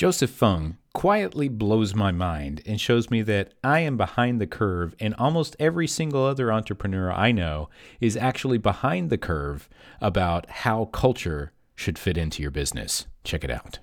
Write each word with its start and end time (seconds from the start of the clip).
Joseph 0.00 0.30
Fung 0.30 0.78
quietly 0.94 1.46
blows 1.46 1.94
my 1.94 2.10
mind 2.10 2.62
and 2.64 2.80
shows 2.80 3.10
me 3.10 3.20
that 3.20 3.52
I 3.62 3.80
am 3.80 3.98
behind 3.98 4.40
the 4.40 4.46
curve, 4.46 4.94
and 4.98 5.14
almost 5.16 5.56
every 5.60 5.86
single 5.86 6.24
other 6.24 6.50
entrepreneur 6.50 7.12
I 7.12 7.32
know 7.32 7.68
is 8.00 8.16
actually 8.16 8.56
behind 8.56 9.10
the 9.10 9.18
curve 9.18 9.68
about 10.00 10.48
how 10.48 10.86
culture 10.86 11.52
should 11.74 11.98
fit 11.98 12.16
into 12.16 12.40
your 12.40 12.50
business. 12.50 13.08
Check 13.24 13.44
it 13.44 13.50
out. 13.50 13.78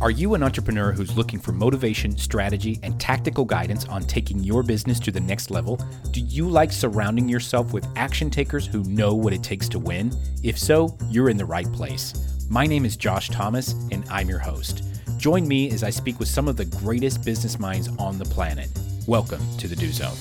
Are 0.00 0.10
you 0.10 0.32
an 0.32 0.42
entrepreneur 0.42 0.92
who's 0.92 1.14
looking 1.14 1.38
for 1.38 1.52
motivation, 1.52 2.16
strategy, 2.16 2.80
and 2.82 2.98
tactical 2.98 3.44
guidance 3.44 3.84
on 3.88 4.00
taking 4.04 4.42
your 4.42 4.62
business 4.62 4.98
to 5.00 5.10
the 5.10 5.20
next 5.20 5.50
level? 5.50 5.78
Do 6.12 6.20
you 6.20 6.48
like 6.48 6.72
surrounding 6.72 7.28
yourself 7.28 7.74
with 7.74 7.86
action 7.94 8.30
takers 8.30 8.66
who 8.66 8.84
know 8.84 9.12
what 9.12 9.34
it 9.34 9.42
takes 9.42 9.68
to 9.68 9.78
win? 9.78 10.12
If 10.42 10.58
so, 10.58 10.96
you're 11.10 11.28
in 11.28 11.36
the 11.36 11.44
right 11.44 11.70
place. 11.74 12.35
My 12.48 12.64
name 12.64 12.84
is 12.84 12.96
Josh 12.96 13.28
Thomas, 13.28 13.72
and 13.90 14.04
I'm 14.08 14.28
your 14.28 14.38
host. 14.38 14.84
Join 15.16 15.48
me 15.48 15.68
as 15.72 15.82
I 15.82 15.90
speak 15.90 16.20
with 16.20 16.28
some 16.28 16.46
of 16.46 16.56
the 16.56 16.64
greatest 16.64 17.24
business 17.24 17.58
minds 17.58 17.88
on 17.98 18.18
the 18.18 18.24
planet. 18.24 18.68
Welcome 19.08 19.40
to 19.58 19.66
the 19.66 19.74
Do 19.74 19.90
Zone. 19.90 20.16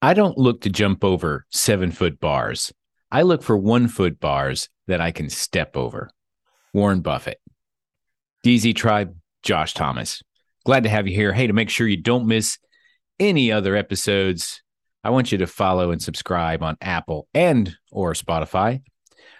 I 0.00 0.14
don't 0.14 0.38
look 0.38 0.62
to 0.62 0.70
jump 0.70 1.04
over 1.04 1.44
seven 1.50 1.90
foot 1.90 2.18
bars. 2.18 2.72
I 3.10 3.22
look 3.22 3.42
for 3.42 3.58
one 3.58 3.88
foot 3.88 4.20
bars 4.20 4.70
that 4.86 5.02
I 5.02 5.10
can 5.10 5.28
step 5.28 5.76
over. 5.76 6.08
Warren 6.72 7.02
Buffett. 7.02 7.40
DZ 8.42 8.74
Tribe, 8.74 9.14
Josh 9.42 9.74
Thomas. 9.74 10.22
Glad 10.64 10.84
to 10.84 10.88
have 10.88 11.06
you 11.06 11.14
here. 11.14 11.34
Hey, 11.34 11.46
to 11.46 11.52
make 11.52 11.68
sure 11.68 11.86
you 11.86 12.00
don't 12.00 12.26
miss 12.26 12.58
any 13.18 13.52
other 13.52 13.76
episodes, 13.76 14.62
I 15.04 15.10
want 15.10 15.32
you 15.32 15.38
to 15.38 15.46
follow 15.46 15.90
and 15.90 16.02
subscribe 16.02 16.62
on 16.62 16.76
Apple 16.80 17.28
and 17.34 17.76
or 17.90 18.14
Spotify. 18.14 18.82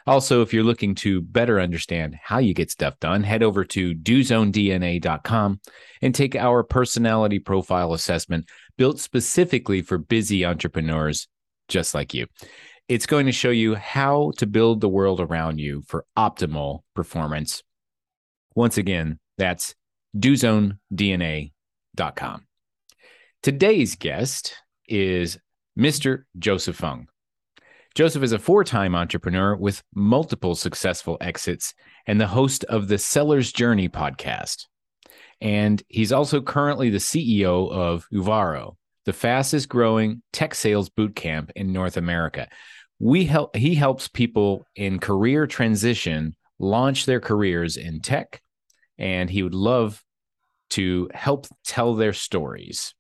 Also, 0.07 0.41
if 0.41 0.55
you're 0.55 0.65
looking 0.65 0.95
to 0.95 1.21
better 1.21 1.61
understand 1.61 2.17
how 2.23 2.39
you 2.39 2.55
get 2.55 2.71
stuff 2.71 2.99
done, 2.99 3.23
head 3.23 3.43
over 3.43 3.63
to 3.63 3.95
dozonedna.com 3.95 5.61
and 6.01 6.15
take 6.15 6.35
our 6.35 6.63
personality 6.63 7.39
profile 7.39 7.93
assessment 7.93 8.49
built 8.79 8.99
specifically 8.99 9.83
for 9.83 9.99
busy 9.99 10.47
entrepreneurs 10.47 11.29
just 11.69 11.95
like 11.95 12.15
you. 12.15 12.27
It's 12.89 13.05
going 13.05 13.27
to 13.27 13.33
show 13.33 13.51
you 13.51 13.75
how 13.75 14.33
to 14.39 14.47
build 14.47 14.81
the 14.81 14.89
world 14.89 15.21
around 15.21 15.59
you 15.59 15.83
for 15.87 16.07
optimal 16.17 16.81
performance. 16.95 17.63
Once 18.55 18.79
again, 18.79 19.19
that's 19.37 19.75
dozonedna.com. 20.17 22.48
Today's 23.49 23.95
guest 23.95 24.57
is 24.89 25.39
Mr. 25.75 26.25
Joseph 26.39 26.77
Fung. 26.77 27.09
Joseph 27.95 28.23
is 28.23 28.33
a 28.33 28.39
four 28.39 28.63
time 28.63 28.95
entrepreneur 28.95 29.57
with 29.57 29.83
multiple 29.95 30.55
successful 30.55 31.17
exits 31.23 31.73
and 32.07 32.21
the 32.21 32.27
host 32.27 32.65
of 32.65 32.89
the 32.89 32.99
Seller's 32.99 33.51
Journey 33.51 33.89
podcast. 33.89 34.67
And 35.41 35.83
he's 35.89 36.13
also 36.13 36.43
currently 36.43 36.91
the 36.91 36.99
CEO 36.99 37.73
of 37.73 38.07
Uvaro, 38.13 38.77
the 39.07 39.15
fastest 39.15 39.71
growing 39.71 40.21
tech 40.31 40.55
sales 40.55 40.91
bootcamp 40.91 41.51
in 41.57 41.73
North 41.73 41.97
America. 41.97 42.49
We 42.99 43.25
help 43.25 43.57
he 43.57 43.75
helps 43.75 44.09
people 44.09 44.67
in 44.77 44.99
career 44.99 45.47
transition 45.47 46.37
launch 46.59 47.07
their 47.07 47.21
careers 47.21 47.79
in 47.79 48.03
tech, 48.03 48.43
and 48.99 49.31
he 49.31 49.43
would 49.43 49.55
love 49.55 50.05
to 50.73 51.09
help 51.15 51.47
tell 51.65 51.95
their 51.95 52.13
stories. 52.13 52.93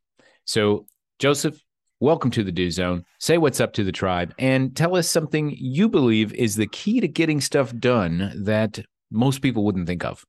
So, 0.48 0.86
Joseph, 1.18 1.62
welcome 2.00 2.30
to 2.30 2.42
the 2.42 2.50
Do 2.50 2.70
Zone. 2.70 3.04
Say 3.18 3.36
what's 3.36 3.60
up 3.60 3.74
to 3.74 3.84
the 3.84 3.92
tribe 3.92 4.32
and 4.38 4.74
tell 4.74 4.96
us 4.96 5.06
something 5.06 5.54
you 5.58 5.90
believe 5.90 6.32
is 6.32 6.56
the 6.56 6.66
key 6.66 7.00
to 7.00 7.06
getting 7.06 7.42
stuff 7.42 7.76
done 7.76 8.32
that 8.34 8.78
most 9.10 9.42
people 9.42 9.62
wouldn't 9.62 9.86
think 9.86 10.06
of. 10.06 10.24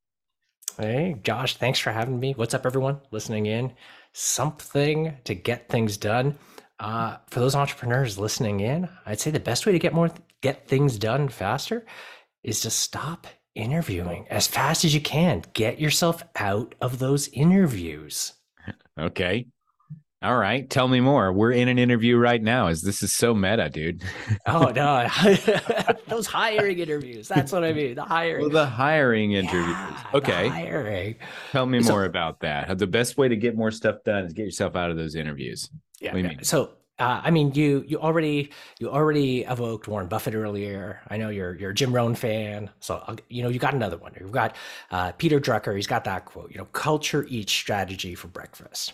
Hey, 0.78 1.16
Josh, 1.24 1.56
thanks 1.56 1.80
for 1.80 1.94
having 1.94 2.20
me. 2.20 2.34
What's 2.34 2.54
up, 2.54 2.66
everyone 2.66 3.00
listening 3.12 3.46
in? 3.46 3.72
Something 4.12 5.16
to 5.24 5.34
get 5.34 5.70
things 5.70 5.96
done. 5.96 6.38
Uh, 6.82 7.16
for 7.30 7.40
those 7.40 7.56
entrepreneurs 7.56 8.18
listening 8.18 8.60
in, 8.60 8.90
I'd 9.06 9.22
say 9.22 9.32
the 9.32 9.40
best 9.40 9.66
way 9.66 9.72
to 9.72 9.80
get 9.80 9.94
more 9.94 10.12
get 10.42 10.68
things 10.68 10.98
done 10.98 11.30
faster 11.30 11.86
is 12.44 12.60
to 12.62 12.70
stop 12.70 13.26
interviewing 13.56 14.28
as 14.30 14.48
fast 14.48 14.84
as 14.84 14.94
you 14.94 15.00
can. 15.00 15.44
Get 15.54 15.80
yourself 15.80 16.26
out 16.36 16.76
of 16.82 17.00
those 17.00 17.30
interviews. 17.30 18.34
Okay. 19.00 19.46
All 20.22 20.38
right, 20.38 20.70
tell 20.70 20.90
me 20.90 21.00
more. 21.00 21.32
We're 21.32 21.54
in 21.54 21.70
an 21.70 21.80
interview 21.80 22.18
right 22.18 22.42
now. 22.42 22.68
Is 22.68 22.82
this 22.82 23.02
is 23.02 23.14
so 23.14 23.34
meta, 23.34 23.70
dude? 23.70 24.04
oh 24.48 24.66
no, 24.76 25.08
those 26.08 26.28
hiring 26.28 26.80
interviews. 26.80 27.30
That's 27.30 27.54
what 27.54 27.64
I 27.64 27.72
mean. 27.72 27.96
The 27.96 28.04
hiring. 28.04 28.42
Well, 28.42 28.50
the 28.50 28.66
hiring 28.66 29.32
interviews. 29.32 29.64
Yeah, 29.70 30.04
okay. 30.16 30.50
hiring. 30.50 31.16
Tell 31.52 31.66
me 31.66 31.82
so, 31.82 31.94
more 31.94 32.04
about 32.04 32.42
that. 32.42 32.78
The 32.78 32.88
best 32.88 33.18
way 33.18 33.30
to 33.30 33.38
get 33.38 33.56
more 33.56 33.72
stuff 33.72 34.04
done 34.04 34.26
is 34.26 34.34
get 34.34 34.44
yourself 34.44 34.76
out 34.76 34.92
of 34.92 34.98
those 34.98 35.16
interviews. 35.16 35.70
Yeah. 36.02 36.14
yeah. 36.18 36.34
So 36.42 36.72
uh, 37.00 37.22
I 37.24 37.32
mean, 37.32 37.54
you 37.54 37.86
you 37.88 37.98
already 37.98 38.52
you 38.80 38.90
already 38.90 39.44
evoked 39.44 39.88
Warren 39.88 40.08
Buffett 40.08 40.36
earlier. 40.36 41.00
I 41.08 41.16
know 41.16 41.30
you're 41.30 41.56
you're 41.56 41.72
a 41.72 41.74
Jim 41.74 41.96
Rohn 41.96 42.14
fan, 42.14 42.70
so 42.82 43.02
I'll, 43.08 43.16
you 43.30 43.42
know 43.42 43.48
you 43.48 43.58
got 43.58 43.74
another 43.74 43.98
one. 43.98 44.14
You've 44.20 44.34
got 44.34 44.58
uh, 44.92 45.14
Peter 45.14 45.40
Drucker. 45.40 45.74
He's 45.78 45.88
got 45.88 46.04
that 46.04 46.26
quote. 46.26 46.52
You 46.52 46.58
know, 46.58 46.66
culture 46.66 47.26
eats 47.30 47.54
strategy 47.54 48.16
for 48.16 48.28
breakfast. 48.28 48.94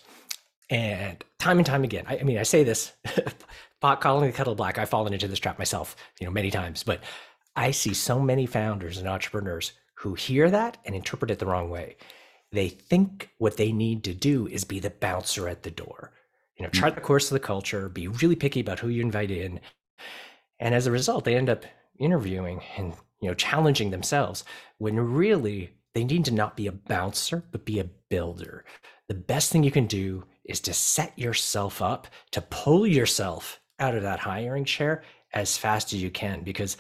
And 0.70 1.24
time 1.40 1.58
and 1.58 1.66
time 1.66 1.84
again, 1.84 2.06
I, 2.08 2.20
I 2.20 2.24
mean, 2.24 2.38
I 2.38 2.44
say 2.44 2.64
this, 2.64 2.94
pot 3.82 4.02
calling 4.02 4.26
the 4.26 4.36
kettle 4.36 4.56
black. 4.56 4.78
I've 4.78 4.90
fallen 4.90 5.14
into 5.14 5.28
this 5.28 5.40
trap 5.40 5.60
myself, 5.60 5.96
you 6.20 6.26
know, 6.26 6.32
many 6.32 6.50
times. 6.50 6.84
But 6.84 7.02
I 7.56 7.72
see 7.72 7.94
so 7.94 8.20
many 8.20 8.46
founders 8.46 8.98
and 8.98 9.08
entrepreneurs 9.08 9.74
who 9.96 10.14
hear 10.16 10.50
that 10.50 10.78
and 10.86 10.96
interpret 10.96 11.32
it 11.32 11.40
the 11.40 11.46
wrong 11.46 11.70
way. 11.70 11.98
They 12.52 12.70
think 12.70 13.30
what 13.38 13.58
they 13.58 13.72
need 13.72 14.04
to 14.06 14.14
do 14.14 14.48
is 14.48 14.64
be 14.64 14.80
the 14.80 14.90
bouncer 14.90 15.48
at 15.48 15.64
the 15.64 15.72
door. 15.72 16.12
You 16.58 16.64
know, 16.64 16.70
chart 16.70 16.96
the 16.96 17.02
course 17.02 17.30
of 17.30 17.34
the 17.34 17.40
culture, 17.40 17.90
be 17.90 18.08
really 18.08 18.36
picky 18.36 18.62
about 18.62 18.80
who 18.80 18.88
you 18.88 19.02
invite 19.02 19.32
in. 19.32 19.60
And 20.60 20.74
as 20.74 20.88
a 20.88 20.92
result, 20.92 21.26
they 21.26 21.36
end 21.36 21.50
up 21.50 21.66
interviewing 22.00 22.62
and 22.78 22.94
you 23.22 23.30
know 23.30 23.34
challenging 23.34 23.92
themselves 23.92 24.44
when 24.78 25.00
really 25.00 25.72
they 25.94 26.04
need 26.04 26.26
to 26.26 26.34
not 26.34 26.58
be 26.58 26.68
a 26.68 26.72
bouncer 26.72 27.44
but 27.52 27.66
be 27.66 27.80
a 27.80 27.90
builder 28.10 28.66
the 29.08 29.14
best 29.14 29.52
thing 29.52 29.64
you 29.64 29.72
can 29.72 29.86
do 29.86 30.24
is 30.46 30.60
to 30.62 30.74
set 30.74 31.18
yourself 31.18 31.82
up 31.82 32.08
to 32.32 32.42
pull 32.42 32.86
yourself 32.88 33.60
out 33.80 33.96
of 33.96 34.04
that 34.04 34.20
hiring 34.20 34.66
chair 34.66 35.04
as 35.34 35.58
fast 35.58 35.94
as 35.94 36.02
you 36.02 36.10
can 36.10 36.44
because 36.44 36.78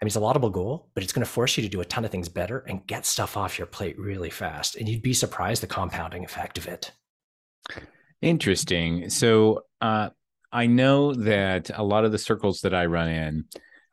I 0.00 0.04
mean, 0.04 0.08
it's 0.08 0.16
a 0.16 0.20
laudable 0.20 0.50
goal, 0.50 0.90
but 0.94 1.02
it's 1.02 1.12
going 1.12 1.24
to 1.24 1.30
force 1.30 1.56
you 1.56 1.62
to 1.62 1.68
do 1.68 1.80
a 1.80 1.84
ton 1.84 2.04
of 2.04 2.10
things 2.10 2.28
better 2.28 2.58
and 2.68 2.86
get 2.86 3.06
stuff 3.06 3.36
off 3.36 3.56
your 3.56 3.66
plate 3.66 3.98
really 3.98 4.28
fast. 4.28 4.76
And 4.76 4.88
you'd 4.88 5.02
be 5.02 5.14
surprised 5.14 5.62
the 5.62 5.66
compounding 5.68 6.24
effect 6.24 6.58
of 6.58 6.66
it. 6.66 6.92
Interesting. 8.20 9.08
So 9.08 9.62
uh, 9.80 10.10
I 10.52 10.66
know 10.66 11.14
that 11.14 11.70
a 11.74 11.82
lot 11.82 12.04
of 12.04 12.12
the 12.12 12.18
circles 12.18 12.60
that 12.62 12.74
I 12.74 12.86
run 12.86 13.08
in, 13.08 13.44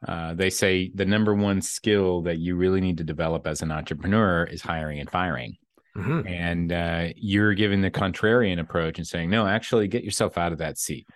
uh, 0.08 0.34
they 0.34 0.50
say 0.50 0.92
the 0.94 1.06
number 1.06 1.36
one 1.36 1.62
skill 1.62 2.24
that 2.24 2.40
you 2.40 2.56
really 2.56 2.82
need 2.82 2.98
to 2.98 3.04
develop 3.04 3.46
as 3.46 3.62
an 3.62 3.72
entrepreneur 3.72 4.44
is 4.44 4.62
hiring 4.62 5.00
and 5.00 5.10
firing. 5.10 5.58
Mm-hmm. 5.97 6.28
And 6.28 6.72
uh, 6.72 7.07
you're 7.16 7.53
giving 7.53 7.81
the 7.81 7.91
contrarian 7.91 8.59
approach 8.59 8.97
and 8.97 9.07
saying, 9.07 9.29
no, 9.29 9.46
actually 9.46 9.88
get 9.88 10.03
yourself 10.03 10.38
out 10.38 10.52
of 10.52 10.59
that 10.59 10.78
seat. 10.78 11.07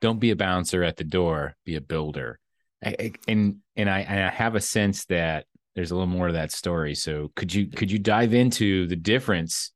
Don't 0.00 0.20
be 0.20 0.30
a 0.30 0.36
bouncer 0.36 0.82
at 0.82 0.96
the 0.96 1.04
door, 1.04 1.56
be 1.64 1.76
a 1.76 1.80
builder. 1.80 2.38
I, 2.84 2.96
I, 2.98 3.12
and 3.28 3.56
and 3.76 3.90
I, 3.90 3.98
I 3.98 4.30
have 4.30 4.54
a 4.54 4.60
sense 4.60 5.04
that 5.06 5.46
there's 5.74 5.90
a 5.90 5.94
little 5.94 6.06
more 6.06 6.28
to 6.28 6.32
that 6.34 6.52
story. 6.52 6.94
So 6.94 7.30
could 7.36 7.52
you 7.52 7.66
could 7.66 7.90
you 7.90 7.98
dive 7.98 8.34
into 8.34 8.86
the 8.86 8.96
difference 8.96 9.72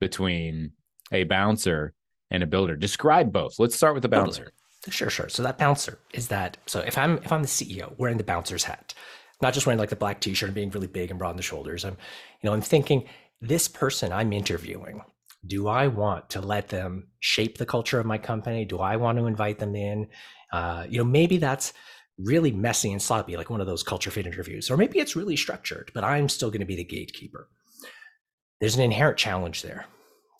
between 0.00 0.72
a 1.12 1.24
bouncer 1.24 1.92
and 2.30 2.42
a 2.42 2.46
builder? 2.46 2.76
Describe 2.76 3.32
both. 3.32 3.58
Let's 3.58 3.76
start 3.76 3.94
with 3.94 4.02
the 4.02 4.08
bouncer. 4.08 4.52
Sure, 4.88 5.10
sure. 5.10 5.28
So 5.28 5.42
that 5.42 5.58
bouncer 5.58 5.98
is 6.14 6.28
that. 6.28 6.56
So 6.66 6.80
if 6.80 6.96
I'm 6.96 7.18
if 7.18 7.32
I'm 7.32 7.42
the 7.42 7.48
CEO 7.48 7.94
wearing 7.98 8.16
the 8.16 8.24
bouncer's 8.24 8.64
hat, 8.64 8.94
not 9.42 9.52
just 9.52 9.66
wearing 9.66 9.78
like 9.78 9.90
the 9.90 9.96
black 9.96 10.20
t-shirt 10.20 10.48
and 10.48 10.54
being 10.54 10.70
really 10.70 10.86
big 10.86 11.10
and 11.10 11.18
broad 11.18 11.32
in 11.32 11.36
the 11.36 11.42
shoulders, 11.42 11.84
I'm 11.84 11.96
you 12.40 12.48
know 12.48 12.54
I'm 12.54 12.62
thinking 12.62 13.04
this 13.40 13.68
person 13.68 14.12
I'm 14.12 14.32
interviewing, 14.32 15.02
do 15.46 15.68
I 15.68 15.86
want 15.86 16.30
to 16.30 16.40
let 16.40 16.68
them 16.68 17.08
shape 17.20 17.58
the 17.58 17.66
culture 17.66 18.00
of 18.00 18.06
my 18.06 18.18
company? 18.18 18.64
Do 18.64 18.78
I 18.78 18.96
want 18.96 19.18
to 19.18 19.26
invite 19.26 19.58
them 19.58 19.76
in? 19.76 20.08
Uh, 20.52 20.86
you 20.88 20.98
know, 20.98 21.04
maybe 21.04 21.36
that's 21.36 21.72
really 22.18 22.50
messy 22.50 22.90
and 22.90 23.00
sloppy, 23.00 23.36
like 23.36 23.50
one 23.50 23.60
of 23.60 23.66
those 23.66 23.82
culture 23.82 24.10
fit 24.10 24.26
interviews, 24.26 24.70
or 24.70 24.76
maybe 24.76 24.98
it's 24.98 25.14
really 25.14 25.36
structured, 25.36 25.90
but 25.94 26.04
I'm 26.04 26.28
still 26.28 26.50
going 26.50 26.60
to 26.60 26.66
be 26.66 26.76
the 26.76 26.84
gatekeeper. 26.84 27.48
There's 28.60 28.74
an 28.74 28.82
inherent 28.82 29.18
challenge 29.18 29.62
there. 29.62 29.86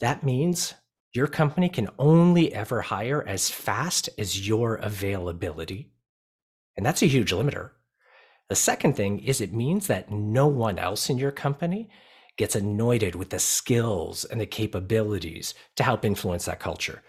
That 0.01 0.25
means 0.25 0.75
your 1.13 1.29
company 1.29 1.69
can 1.69 1.89
only 1.99 2.53
ever 2.53 2.81
hire 2.83 3.27
as 3.27 3.49
fast 3.49 4.09
as 4.19 4.47
your 4.47 4.75
availability. 4.77 5.93
And 6.77 6.85
that's 6.85 7.03
a 7.03 7.07
huge 7.07 7.33
limiter. 7.33 7.71
The 8.49 8.57
second 8.57 8.95
thing 8.97 9.21
is 9.21 9.41
it 9.41 9.53
means 9.53 9.87
that 9.87 10.11
no 10.11 10.49
one 10.49 10.79
else 10.79 11.11
in 11.11 11.19
your 11.19 11.31
company 11.31 11.91
gets 12.39 12.57
anointed 12.57 13.15
with 13.15 13.29
the 13.31 13.39
skills 13.39 14.25
and 14.25 14.41
the 14.41 14.47
capabilities 14.47 15.53
to 15.77 15.83
help 15.83 16.05
influence 16.05 16.47
that 16.47 16.61
culture. 16.61 17.03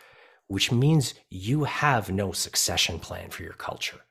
which 0.49 0.71
means 0.71 1.13
you 1.29 1.63
have 1.63 2.11
no 2.11 2.31
succession 2.31 2.99
plan 2.99 3.29
for 3.29 3.43
your 3.43 3.53
culture. 3.53 4.01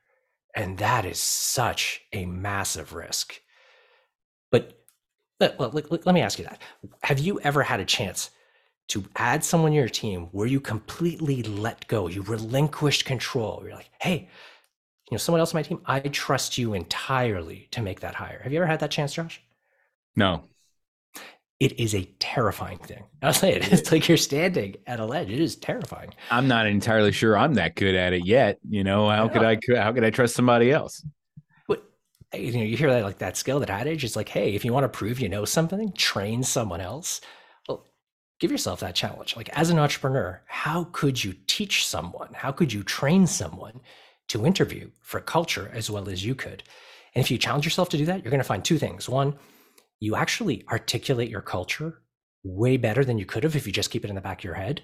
And 0.54 0.78
that 0.78 1.04
is 1.04 1.20
such 1.20 2.02
a 2.12 2.24
massive 2.26 2.94
risk. 2.94 3.40
But 4.50 4.80
well, 5.40 5.70
let, 5.72 5.90
let, 5.90 6.06
let 6.06 6.14
me 6.14 6.22
ask 6.22 6.38
you 6.38 6.44
that. 6.44 6.60
Have 7.02 7.18
you 7.18 7.40
ever 7.40 7.62
had 7.64 7.80
a 7.80 7.84
chance 7.84 8.30
to 8.88 9.04
add 9.16 9.44
someone 9.44 9.72
to 9.72 9.76
your 9.76 9.88
team 9.88 10.28
where 10.32 10.46
you 10.46 10.60
completely 10.60 11.42
let 11.42 11.86
go, 11.88 12.06
you 12.08 12.22
relinquished 12.22 13.04
control? 13.04 13.60
You're 13.64 13.74
like, 13.74 13.90
hey, 14.00 14.28
you 15.10 15.14
know, 15.14 15.18
someone 15.18 15.40
else 15.40 15.52
on 15.54 15.58
my 15.58 15.62
team, 15.62 15.80
I 15.86 16.00
trust 16.00 16.56
you 16.56 16.72
entirely 16.72 17.66
to 17.72 17.82
make 17.82 18.00
that 18.00 18.14
hire. 18.14 18.40
Have 18.42 18.52
you 18.52 18.58
ever 18.58 18.66
had 18.66 18.80
that 18.80 18.90
chance, 18.92 19.12
Josh? 19.12 19.40
No. 20.16 20.44
It 21.60 21.80
is 21.80 21.94
a 21.94 22.04
terrifying 22.20 22.78
thing. 22.78 23.04
I'll 23.22 23.32
say 23.32 23.54
it. 23.54 23.72
It's 23.72 23.90
like 23.90 24.08
you're 24.08 24.16
standing 24.16 24.76
at 24.86 25.00
a 25.00 25.04
ledge. 25.04 25.30
It 25.30 25.40
is 25.40 25.56
terrifying. 25.56 26.14
I'm 26.30 26.46
not 26.46 26.66
entirely 26.66 27.12
sure 27.12 27.36
I'm 27.36 27.54
that 27.54 27.74
good 27.74 27.94
at 27.94 28.12
it 28.12 28.24
yet. 28.24 28.58
You 28.68 28.84
know, 28.84 29.08
how 29.08 29.28
could 29.28 29.42
I 29.42 29.58
how 29.76 29.92
could 29.92 30.04
I 30.04 30.10
trust 30.10 30.36
somebody 30.36 30.70
else? 30.70 31.04
But 31.66 31.82
you 32.32 32.52
know, 32.52 32.62
you 32.62 32.76
hear 32.76 32.90
that 32.90 33.04
like 33.04 33.18
that 33.18 33.36
skill, 33.36 33.58
that 33.60 33.70
adage. 33.70 34.04
It's 34.04 34.16
like, 34.16 34.28
hey, 34.28 34.54
if 34.54 34.64
you 34.64 34.72
want 34.72 34.84
to 34.84 34.88
prove 34.88 35.18
you 35.18 35.28
know 35.28 35.44
something, 35.44 35.92
train 35.94 36.42
someone 36.44 36.80
else. 36.80 37.20
Well, 37.68 37.86
give 38.38 38.52
yourself 38.52 38.80
that 38.80 38.94
challenge. 38.94 39.36
Like 39.36 39.48
as 39.50 39.70
an 39.70 39.80
entrepreneur, 39.80 40.40
how 40.46 40.84
could 40.92 41.22
you 41.24 41.34
teach 41.48 41.86
someone? 41.86 42.34
How 42.34 42.52
could 42.52 42.72
you 42.72 42.84
train 42.84 43.26
someone 43.26 43.80
to 44.28 44.46
interview 44.46 44.90
for 45.00 45.20
culture 45.20 45.72
as 45.74 45.90
well 45.90 46.08
as 46.08 46.24
you 46.24 46.36
could? 46.36 46.62
And 47.14 47.24
if 47.24 47.32
you 47.32 47.38
challenge 47.38 47.64
yourself 47.64 47.88
to 47.88 47.96
do 47.96 48.04
that, 48.04 48.22
you're 48.22 48.30
going 48.30 48.38
to 48.38 48.44
find 48.44 48.64
two 48.64 48.78
things. 48.78 49.08
One, 49.08 49.34
you 50.00 50.16
actually 50.16 50.64
articulate 50.70 51.30
your 51.30 51.40
culture 51.40 52.00
way 52.44 52.76
better 52.76 53.04
than 53.04 53.18
you 53.18 53.26
could 53.26 53.44
have 53.44 53.56
if 53.56 53.66
you 53.66 53.72
just 53.72 53.90
keep 53.90 54.04
it 54.04 54.08
in 54.08 54.14
the 54.14 54.20
back 54.20 54.40
of 54.40 54.44
your 54.44 54.54
head. 54.54 54.82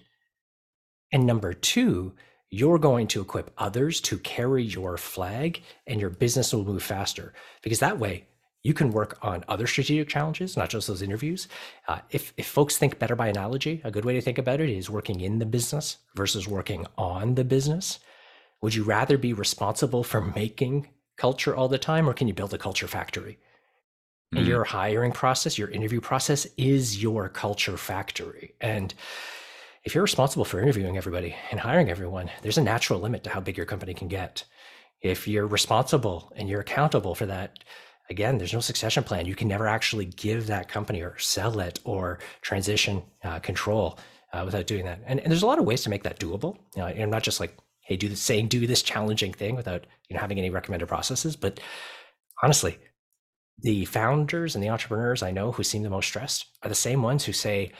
And 1.12 1.26
number 1.26 1.52
two, 1.52 2.14
you're 2.50 2.78
going 2.78 3.06
to 3.08 3.20
equip 3.20 3.50
others 3.58 4.00
to 4.02 4.18
carry 4.18 4.62
your 4.64 4.96
flag 4.96 5.62
and 5.86 6.00
your 6.00 6.10
business 6.10 6.52
will 6.52 6.64
move 6.64 6.82
faster 6.82 7.32
because 7.62 7.80
that 7.80 7.98
way 7.98 8.26
you 8.62 8.72
can 8.72 8.92
work 8.92 9.18
on 9.22 9.44
other 9.46 9.66
strategic 9.66 10.08
challenges, 10.08 10.56
not 10.56 10.70
just 10.70 10.88
those 10.88 11.02
interviews. 11.02 11.48
Uh, 11.86 11.98
if, 12.10 12.32
if 12.36 12.46
folks 12.46 12.78
think 12.78 12.98
better 12.98 13.14
by 13.14 13.28
analogy, 13.28 13.80
a 13.84 13.90
good 13.90 14.06
way 14.06 14.14
to 14.14 14.22
think 14.22 14.38
about 14.38 14.60
it 14.60 14.70
is 14.70 14.88
working 14.88 15.20
in 15.20 15.38
the 15.38 15.46
business 15.46 15.98
versus 16.14 16.48
working 16.48 16.86
on 16.96 17.34
the 17.34 17.44
business. 17.44 17.98
Would 18.62 18.74
you 18.74 18.82
rather 18.82 19.18
be 19.18 19.34
responsible 19.34 20.02
for 20.02 20.22
making 20.22 20.88
culture 21.18 21.54
all 21.54 21.68
the 21.68 21.78
time, 21.78 22.08
or 22.08 22.14
can 22.14 22.26
you 22.26 22.34
build 22.34 22.54
a 22.54 22.58
culture 22.58 22.88
factory? 22.88 23.38
Mm-hmm. 24.34 24.46
Your 24.46 24.64
hiring 24.64 25.12
process, 25.12 25.58
your 25.58 25.68
interview 25.68 26.00
process 26.00 26.46
is 26.56 27.02
your 27.02 27.28
culture 27.28 27.76
factory. 27.76 28.54
And 28.60 28.94
if 29.84 29.94
you're 29.94 30.02
responsible 30.02 30.44
for 30.44 30.60
interviewing 30.60 30.96
everybody 30.96 31.36
and 31.50 31.60
hiring 31.60 31.90
everyone, 31.90 32.30
there's 32.42 32.58
a 32.58 32.62
natural 32.62 33.00
limit 33.00 33.22
to 33.24 33.30
how 33.30 33.40
big 33.40 33.56
your 33.56 33.66
company 33.66 33.94
can 33.94 34.08
get. 34.08 34.44
If 35.02 35.28
you're 35.28 35.46
responsible 35.46 36.32
and 36.36 36.48
you're 36.48 36.62
accountable 36.62 37.14
for 37.14 37.26
that, 37.26 37.58
again, 38.10 38.38
there's 38.38 38.54
no 38.54 38.60
succession 38.60 39.04
plan. 39.04 39.26
You 39.26 39.34
can 39.34 39.48
never 39.48 39.68
actually 39.68 40.06
give 40.06 40.46
that 40.46 40.68
company 40.68 41.02
or 41.02 41.18
sell 41.18 41.60
it 41.60 41.80
or 41.84 42.18
transition 42.40 43.02
uh, 43.22 43.40
control 43.40 43.98
uh, 44.32 44.42
without 44.44 44.66
doing 44.66 44.84
that. 44.84 45.00
And, 45.06 45.20
and, 45.20 45.30
there's 45.30 45.42
a 45.42 45.46
lot 45.46 45.58
of 45.58 45.64
ways 45.64 45.82
to 45.82 45.90
make 45.90 46.02
that 46.02 46.18
doable. 46.18 46.56
You 46.74 46.82
know, 46.82 46.86
I'm 46.86 47.10
not 47.10 47.22
just 47.22 47.38
like, 47.38 47.56
hey, 47.80 47.96
do 47.96 48.08
the 48.08 48.16
saying, 48.16 48.48
do 48.48 48.66
this 48.66 48.82
challenging 48.82 49.32
thing 49.32 49.54
without 49.54 49.86
you 50.08 50.14
know 50.14 50.20
having 50.20 50.38
any 50.38 50.50
recommended 50.50 50.88
processes. 50.88 51.36
But 51.36 51.60
honestly, 52.42 52.78
the 53.58 53.84
founders 53.86 54.54
and 54.54 54.62
the 54.62 54.68
entrepreneurs 54.68 55.22
I 55.22 55.30
know 55.30 55.52
who 55.52 55.62
seem 55.62 55.82
the 55.82 55.90
most 55.90 56.06
stressed 56.06 56.46
are 56.62 56.68
the 56.68 56.74
same 56.74 57.02
ones 57.02 57.24
who 57.24 57.32
say, 57.32 57.72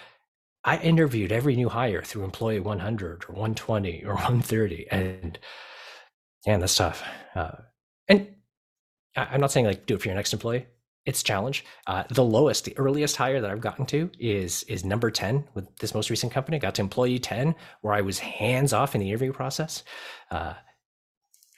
I 0.64 0.78
interviewed 0.78 1.30
every 1.32 1.56
new 1.56 1.68
hire 1.68 2.02
through 2.02 2.24
employee 2.24 2.60
100 2.60 3.24
or 3.28 3.32
120 3.32 4.04
or 4.06 4.14
130. 4.14 4.86
And 4.90 5.38
yeah, 6.46 6.58
that's 6.58 6.76
tough. 6.76 7.02
Uh, 7.34 7.52
and 8.08 8.28
I'm 9.16 9.40
not 9.40 9.52
saying 9.52 9.66
like 9.66 9.86
do 9.86 9.94
it 9.94 10.02
for 10.02 10.08
your 10.08 10.16
next 10.16 10.32
employee. 10.32 10.66
It's 11.06 11.22
challenge. 11.22 11.66
Uh, 11.86 12.04
the 12.08 12.24
lowest, 12.24 12.64
the 12.64 12.76
earliest 12.78 13.16
hire 13.16 13.40
that 13.42 13.50
I've 13.50 13.60
gotten 13.60 13.84
to 13.86 14.10
is 14.18 14.62
is 14.64 14.86
number 14.86 15.10
10 15.10 15.44
with 15.54 15.76
this 15.76 15.94
most 15.94 16.08
recent 16.08 16.32
company. 16.32 16.56
I 16.56 16.60
got 16.60 16.74
to 16.76 16.82
employee 16.82 17.18
10 17.18 17.54
where 17.82 17.92
I 17.92 18.00
was 18.00 18.18
hands 18.18 18.72
off 18.72 18.94
in 18.94 19.02
the 19.02 19.08
interview 19.10 19.32
process. 19.32 19.82
Uh, 20.30 20.54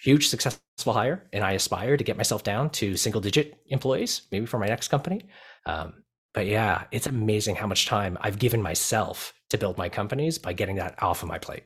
huge 0.02 0.28
successful 0.28 0.92
hire 0.92 1.28
and 1.32 1.44
I 1.44 1.52
aspire 1.52 1.96
to 1.96 2.04
get 2.04 2.16
myself 2.16 2.42
down 2.42 2.70
to 2.70 2.96
single 2.96 3.20
digit 3.20 3.58
employees, 3.66 4.22
maybe 4.30 4.46
for 4.46 4.58
my 4.58 4.66
next 4.66 4.88
company. 4.88 5.26
Um, 5.64 6.02
but 6.34 6.46
yeah, 6.46 6.84
it's 6.90 7.06
amazing 7.06 7.56
how 7.56 7.66
much 7.66 7.86
time 7.86 8.18
I've 8.20 8.38
given 8.38 8.60
myself 8.60 9.32
to 9.50 9.58
build 9.58 9.78
my 9.78 9.88
companies 9.88 10.38
by 10.38 10.52
getting 10.52 10.76
that 10.76 11.02
off 11.02 11.22
of 11.22 11.28
my 11.28 11.38
plate. 11.38 11.64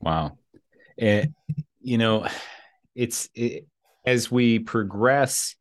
Wow. 0.00 0.38
It, 0.96 1.30
you 1.80 1.98
know, 1.98 2.26
it's 2.94 3.28
it, 3.34 3.66
as 4.04 4.30
we 4.30 4.60
progress 4.60 5.56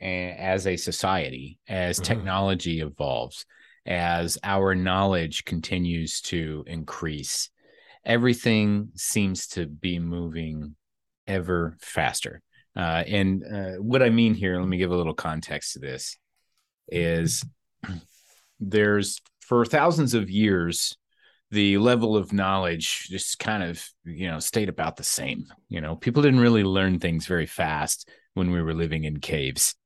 as 0.00 0.66
a 0.66 0.76
society, 0.76 1.58
as 1.68 1.96
mm-hmm. 1.96 2.04
technology 2.04 2.80
evolves, 2.80 3.46
as 3.86 4.38
our 4.42 4.74
knowledge 4.74 5.44
continues 5.44 6.20
to 6.22 6.64
increase, 6.66 7.50
everything 8.04 8.90
seems 8.96 9.46
to 9.48 9.66
be 9.66 9.98
moving 9.98 10.74
ever 11.26 11.76
faster. 11.80 12.40
Uh, 12.76 13.04
and 13.06 13.44
uh, 13.44 13.72
what 13.80 14.02
I 14.02 14.10
mean 14.10 14.34
here, 14.34 14.58
let 14.58 14.68
me 14.68 14.78
give 14.78 14.90
a 14.90 14.96
little 14.96 15.14
context 15.14 15.74
to 15.74 15.78
this, 15.78 16.16
is 16.88 17.44
there's 18.60 19.20
for 19.40 19.64
thousands 19.64 20.14
of 20.14 20.30
years, 20.30 20.96
the 21.50 21.78
level 21.78 22.16
of 22.16 22.32
knowledge 22.32 23.06
just 23.08 23.38
kind 23.38 23.62
of, 23.62 23.86
you 24.04 24.28
know, 24.28 24.40
stayed 24.40 24.68
about 24.68 24.96
the 24.96 25.04
same. 25.04 25.46
You 25.68 25.80
know, 25.80 25.94
people 25.94 26.22
didn't 26.22 26.40
really 26.40 26.64
learn 26.64 26.98
things 26.98 27.26
very 27.26 27.46
fast 27.46 28.08
when 28.34 28.50
we 28.50 28.60
were 28.60 28.74
living 28.74 29.04
in 29.04 29.20
caves. 29.20 29.76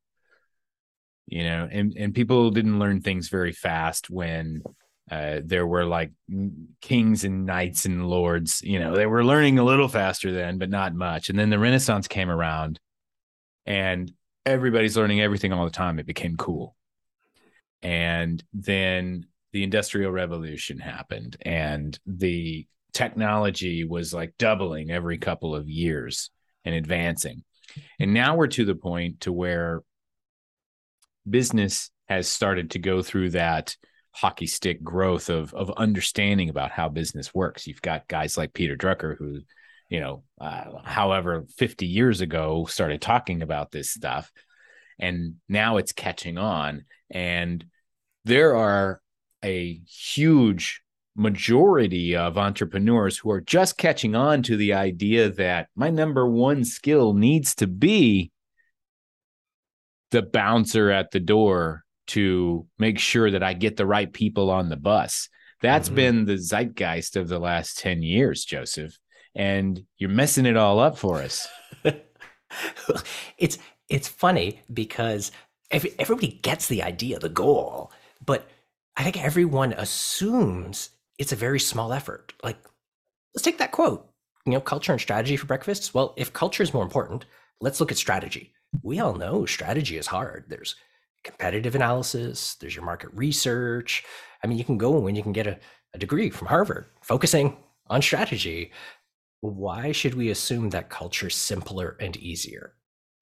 You 1.26 1.44
know, 1.44 1.68
and, 1.70 1.94
and 1.94 2.14
people 2.14 2.50
didn't 2.50 2.78
learn 2.78 3.02
things 3.02 3.28
very 3.28 3.52
fast 3.52 4.08
when 4.08 4.62
uh, 5.10 5.40
there 5.44 5.66
were 5.66 5.84
like 5.84 6.12
kings 6.80 7.24
and 7.24 7.46
knights 7.46 7.84
and 7.84 8.08
lords. 8.08 8.60
You 8.62 8.78
know, 8.78 8.94
they 8.94 9.06
were 9.06 9.24
learning 9.24 9.58
a 9.58 9.64
little 9.64 9.88
faster 9.88 10.32
then, 10.32 10.58
but 10.58 10.70
not 10.70 10.94
much. 10.94 11.30
And 11.30 11.38
then 11.38 11.50
the 11.50 11.58
Renaissance 11.58 12.08
came 12.08 12.30
around, 12.30 12.78
and 13.66 14.12
everybody's 14.44 14.96
learning 14.96 15.20
everything 15.20 15.52
all 15.52 15.64
the 15.64 15.70
time. 15.70 15.98
It 15.98 16.06
became 16.06 16.36
cool. 16.36 16.74
And 17.82 18.42
then 18.52 19.26
the 19.52 19.62
Industrial 19.62 20.10
Revolution 20.10 20.78
happened, 20.78 21.36
and 21.42 21.98
the 22.06 22.66
technology 22.92 23.84
was 23.84 24.12
like 24.12 24.34
doubling 24.38 24.90
every 24.90 25.18
couple 25.18 25.54
of 25.54 25.68
years 25.68 26.30
and 26.64 26.74
advancing. 26.74 27.44
And 27.98 28.12
now 28.12 28.36
we're 28.36 28.48
to 28.48 28.64
the 28.64 28.74
point 28.74 29.20
to 29.20 29.32
where 29.32 29.82
business 31.28 31.90
has 32.08 32.28
started 32.28 32.72
to 32.72 32.78
go 32.78 33.02
through 33.02 33.30
that 33.30 33.76
hockey 34.12 34.46
stick 34.46 34.82
growth 34.82 35.30
of 35.30 35.54
of 35.54 35.70
understanding 35.76 36.48
about 36.48 36.70
how 36.70 36.88
business 36.88 37.34
works. 37.34 37.66
You've 37.66 37.82
got 37.82 38.08
guys 38.08 38.36
like 38.36 38.54
Peter 38.54 38.76
Drucker 38.76 39.16
who, 39.16 39.40
you 39.88 40.00
know, 40.00 40.24
uh, 40.40 40.82
however 40.84 41.46
50 41.56 41.86
years 41.86 42.20
ago 42.20 42.66
started 42.66 43.00
talking 43.00 43.42
about 43.42 43.70
this 43.70 43.90
stuff 43.90 44.30
and 44.98 45.36
now 45.48 45.76
it's 45.76 45.92
catching 45.92 46.38
on 46.38 46.84
and 47.10 47.64
there 48.24 48.56
are 48.56 49.00
a 49.44 49.80
huge 49.88 50.82
majority 51.16 52.16
of 52.16 52.38
entrepreneurs 52.38 53.18
who 53.18 53.30
are 53.30 53.40
just 53.40 53.76
catching 53.76 54.14
on 54.14 54.42
to 54.42 54.56
the 54.56 54.72
idea 54.72 55.30
that 55.30 55.68
my 55.74 55.90
number 55.90 56.28
one 56.28 56.64
skill 56.64 57.12
needs 57.12 57.56
to 57.56 57.66
be 57.66 58.30
the 60.10 60.22
bouncer 60.22 60.90
at 60.90 61.10
the 61.10 61.20
door 61.20 61.84
to 62.08 62.66
make 62.78 62.98
sure 62.98 63.30
that 63.30 63.42
I 63.42 63.52
get 63.52 63.76
the 63.76 63.86
right 63.86 64.12
people 64.12 64.50
on 64.50 64.68
the 64.68 64.76
bus. 64.76 65.28
That's 65.60 65.88
mm-hmm. 65.88 65.96
been 65.96 66.24
the 66.24 66.38
zeitgeist 66.38 67.16
of 67.16 67.28
the 67.28 67.38
last 67.38 67.78
10 67.78 68.02
years, 68.02 68.44
Joseph. 68.44 68.98
And 69.34 69.84
you're 69.96 70.10
messing 70.10 70.46
it 70.46 70.56
all 70.56 70.78
up 70.78 70.98
for 70.98 71.18
us. 71.18 71.46
it's 73.38 73.58
it's 73.88 74.08
funny 74.08 74.60
because 74.72 75.32
every, 75.70 75.94
everybody 75.98 76.28
gets 76.42 76.68
the 76.68 76.82
idea, 76.82 77.18
the 77.18 77.28
goal, 77.28 77.92
but 78.24 78.48
I 78.96 79.02
think 79.02 79.22
everyone 79.22 79.72
assumes 79.72 80.90
it's 81.18 81.32
a 81.32 81.36
very 81.36 81.60
small 81.60 81.92
effort. 81.92 82.32
Like, 82.42 82.58
let's 83.34 83.44
take 83.44 83.58
that 83.58 83.72
quote. 83.72 84.08
You 84.44 84.52
know, 84.52 84.60
culture 84.60 84.92
and 84.92 85.00
strategy 85.00 85.36
for 85.36 85.46
breakfasts. 85.46 85.92
Well, 85.92 86.14
if 86.16 86.32
culture 86.32 86.62
is 86.62 86.74
more 86.74 86.82
important, 86.82 87.26
let's 87.60 87.80
look 87.80 87.92
at 87.92 87.98
strategy. 87.98 88.52
We 88.82 88.98
all 89.00 89.14
know 89.14 89.46
strategy 89.46 89.98
is 89.98 90.06
hard. 90.06 90.46
There's 90.48 90.74
competitive 91.24 91.74
analysis, 91.74 92.56
there's 92.56 92.74
your 92.74 92.84
market 92.84 93.10
research. 93.12 94.04
I 94.42 94.46
mean, 94.46 94.58
you 94.58 94.64
can 94.64 94.78
go 94.78 95.06
and 95.06 95.16
you 95.16 95.22
can 95.22 95.32
get 95.32 95.46
a, 95.46 95.58
a 95.94 95.98
degree 95.98 96.30
from 96.30 96.48
Harvard 96.48 96.86
focusing 97.02 97.56
on 97.88 98.02
strategy. 98.02 98.72
Why 99.40 99.92
should 99.92 100.14
we 100.14 100.30
assume 100.30 100.70
that 100.70 100.90
culture 100.90 101.28
is 101.28 101.34
simpler 101.34 101.96
and 102.00 102.16
easier? 102.16 102.74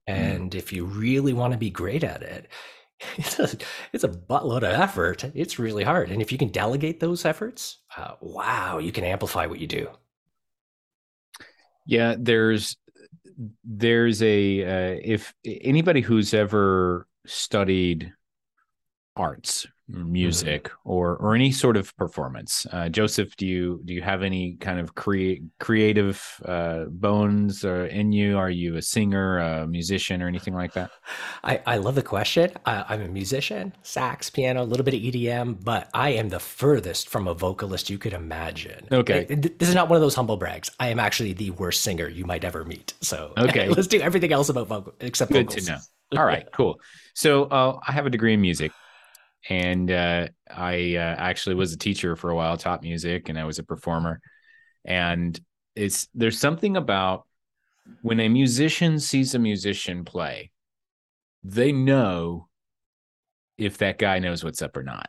Hmm. 0.08 0.14
And 0.14 0.50
mm. 0.50 0.54
if 0.54 0.72
you 0.72 0.84
really 0.84 1.32
want 1.32 1.52
to 1.52 1.58
be 1.58 1.70
great 1.70 2.04
at 2.04 2.22
it, 2.22 2.48
it's 3.16 3.38
a, 3.38 3.48
it's 3.92 4.04
a 4.04 4.08
buttload 4.08 4.58
of 4.58 4.80
effort. 4.80 5.24
It's 5.34 5.58
really 5.58 5.84
hard. 5.84 6.10
And 6.10 6.22
if 6.22 6.32
you 6.32 6.38
can 6.38 6.48
delegate 6.48 7.00
those 7.00 7.24
efforts, 7.24 7.78
uh, 7.96 8.12
wow, 8.20 8.78
you 8.78 8.92
can 8.92 9.04
amplify 9.04 9.46
what 9.46 9.60
you 9.60 9.66
do. 9.66 9.88
Yeah, 11.86 12.16
there's 12.18 12.76
there's 13.64 14.22
a 14.22 14.64
uh, 14.64 15.00
if 15.04 15.34
anybody 15.44 16.00
who's 16.00 16.34
ever 16.34 17.06
studied 17.26 18.12
arts 19.16 19.66
music 19.88 20.64
mm-hmm. 20.64 20.90
or 20.90 21.16
or 21.16 21.34
any 21.34 21.52
sort 21.52 21.76
of 21.76 21.96
performance. 21.96 22.66
Uh, 22.72 22.88
joseph 22.88 23.36
do 23.36 23.46
you 23.46 23.80
do 23.84 23.94
you 23.94 24.02
have 24.02 24.22
any 24.22 24.54
kind 24.56 24.80
of 24.80 24.94
create 24.94 25.42
creative 25.60 26.40
uh, 26.44 26.84
bones 26.88 27.64
or 27.64 27.86
in 27.86 28.10
you? 28.12 28.36
Are 28.36 28.50
you 28.50 28.76
a 28.76 28.82
singer 28.82 29.38
a 29.38 29.66
musician 29.66 30.22
or 30.22 30.28
anything 30.28 30.54
like 30.54 30.72
that? 30.72 30.90
I 31.44 31.60
i 31.66 31.76
love 31.76 31.94
the 31.94 32.02
question. 32.02 32.50
I, 32.64 32.94
am 32.94 33.02
a 33.02 33.08
musician 33.08 33.74
sax 33.82 34.28
piano 34.28 34.62
a 34.62 34.64
little 34.64 34.84
bit 34.84 34.94
of 34.94 35.00
edm 35.00 35.62
but 35.62 35.88
i 35.94 36.10
am 36.10 36.28
the 36.30 36.40
furthest 36.40 37.08
from 37.08 37.28
a 37.28 37.34
vocalist 37.34 37.88
you 37.88 37.98
could 37.98 38.12
imagine. 38.12 38.88
Okay. 38.90 39.24
This 39.24 39.68
is 39.68 39.74
not 39.74 39.88
one 39.88 39.96
of 39.96 40.02
those 40.02 40.14
humble 40.14 40.36
brags. 40.36 40.70
I 40.80 40.88
am 40.88 40.98
actually 40.98 41.32
the 41.32 41.50
worst 41.50 41.82
singer 41.82 42.08
you 42.08 42.24
might 42.24 42.44
ever 42.44 42.64
meet. 42.64 42.94
So 43.00 43.32
okay. 43.38 43.68
let's 43.68 43.86
do 43.86 44.00
everything 44.00 44.32
else 44.32 44.48
about 44.48 44.66
vocal 44.66 44.94
except 45.00 45.30
good 45.30 45.46
vocals. 45.46 45.66
to 45.66 45.72
know 45.72 45.78
all 46.16 46.24
right 46.24 46.46
cool 46.52 46.78
so 47.14 47.44
uh, 47.44 47.78
i 47.86 47.92
have 47.92 48.06
a 48.06 48.10
degree 48.10 48.34
in 48.34 48.40
music 48.40 48.72
and 49.48 49.90
uh, 49.90 50.28
I 50.50 50.96
uh, 50.96 51.14
actually 51.18 51.54
was 51.54 51.72
a 51.72 51.78
teacher 51.78 52.16
for 52.16 52.30
a 52.30 52.34
while, 52.34 52.56
taught 52.56 52.82
music, 52.82 53.28
and 53.28 53.38
I 53.38 53.44
was 53.44 53.58
a 53.58 53.64
performer. 53.64 54.20
And 54.84 55.38
it's 55.74 56.08
there's 56.14 56.38
something 56.38 56.76
about 56.76 57.26
when 58.02 58.18
a 58.20 58.28
musician 58.28 58.98
sees 58.98 59.34
a 59.34 59.38
musician 59.38 60.04
play, 60.04 60.50
they 61.44 61.70
know 61.70 62.48
if 63.56 63.78
that 63.78 63.98
guy 63.98 64.18
knows 64.18 64.42
what's 64.42 64.62
up 64.62 64.76
or 64.76 64.82
not. 64.82 65.08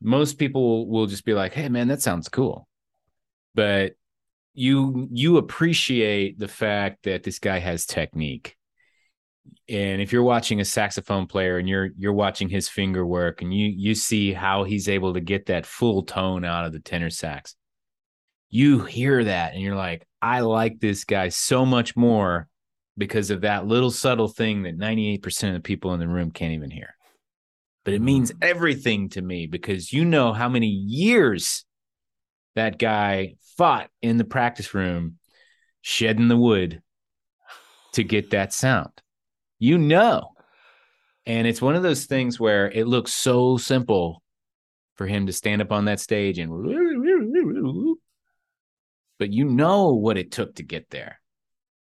Most 0.00 0.38
people 0.38 0.88
will 0.88 1.06
just 1.06 1.24
be 1.24 1.34
like, 1.34 1.54
"Hey, 1.54 1.68
man, 1.68 1.88
that 1.88 2.02
sounds 2.02 2.28
cool," 2.28 2.68
but 3.54 3.94
you 4.54 5.08
you 5.10 5.38
appreciate 5.38 6.38
the 6.38 6.48
fact 6.48 7.04
that 7.04 7.24
this 7.24 7.38
guy 7.40 7.58
has 7.58 7.86
technique 7.86 8.56
and 9.68 10.02
if 10.02 10.12
you're 10.12 10.22
watching 10.22 10.60
a 10.60 10.64
saxophone 10.64 11.26
player 11.26 11.58
and 11.58 11.68
you're 11.68 11.90
you're 11.96 12.12
watching 12.12 12.48
his 12.48 12.68
finger 12.68 13.04
work 13.06 13.42
and 13.42 13.54
you 13.54 13.66
you 13.66 13.94
see 13.94 14.32
how 14.32 14.64
he's 14.64 14.88
able 14.88 15.14
to 15.14 15.20
get 15.20 15.46
that 15.46 15.66
full 15.66 16.02
tone 16.02 16.44
out 16.44 16.66
of 16.66 16.72
the 16.72 16.80
tenor 16.80 17.10
sax 17.10 17.56
you 18.50 18.80
hear 18.80 19.24
that 19.24 19.54
and 19.54 19.62
you're 19.62 19.76
like 19.76 20.06
i 20.20 20.40
like 20.40 20.80
this 20.80 21.04
guy 21.04 21.28
so 21.28 21.64
much 21.64 21.96
more 21.96 22.48
because 22.96 23.30
of 23.30 23.40
that 23.40 23.66
little 23.66 23.90
subtle 23.90 24.28
thing 24.28 24.62
that 24.62 24.78
98% 24.78 25.48
of 25.48 25.54
the 25.54 25.60
people 25.60 25.94
in 25.94 26.00
the 26.00 26.06
room 26.06 26.30
can't 26.30 26.52
even 26.52 26.70
hear 26.70 26.94
but 27.84 27.94
it 27.94 28.02
means 28.02 28.32
mm. 28.32 28.38
everything 28.42 29.08
to 29.10 29.22
me 29.22 29.46
because 29.46 29.92
you 29.92 30.04
know 30.04 30.32
how 30.32 30.48
many 30.48 30.68
years 30.68 31.64
that 32.54 32.78
guy 32.78 33.34
fought 33.56 33.88
in 34.02 34.16
the 34.16 34.24
practice 34.24 34.74
room 34.74 35.18
shedding 35.80 36.28
the 36.28 36.36
wood 36.36 36.82
to 37.92 38.04
get 38.04 38.30
that 38.30 38.52
sound 38.52 38.90
you 39.58 39.78
know. 39.78 40.30
And 41.26 41.46
it's 41.46 41.62
one 41.62 41.74
of 41.74 41.82
those 41.82 42.04
things 42.04 42.38
where 42.38 42.70
it 42.70 42.86
looks 42.86 43.12
so 43.12 43.56
simple 43.56 44.22
for 44.96 45.06
him 45.06 45.26
to 45.26 45.32
stand 45.32 45.62
up 45.62 45.72
on 45.72 45.86
that 45.86 46.00
stage 46.00 46.38
and 46.38 46.50
but 49.18 49.32
you 49.32 49.44
know 49.44 49.92
what 49.92 50.18
it 50.18 50.32
took 50.32 50.56
to 50.56 50.62
get 50.62 50.90
there. 50.90 51.20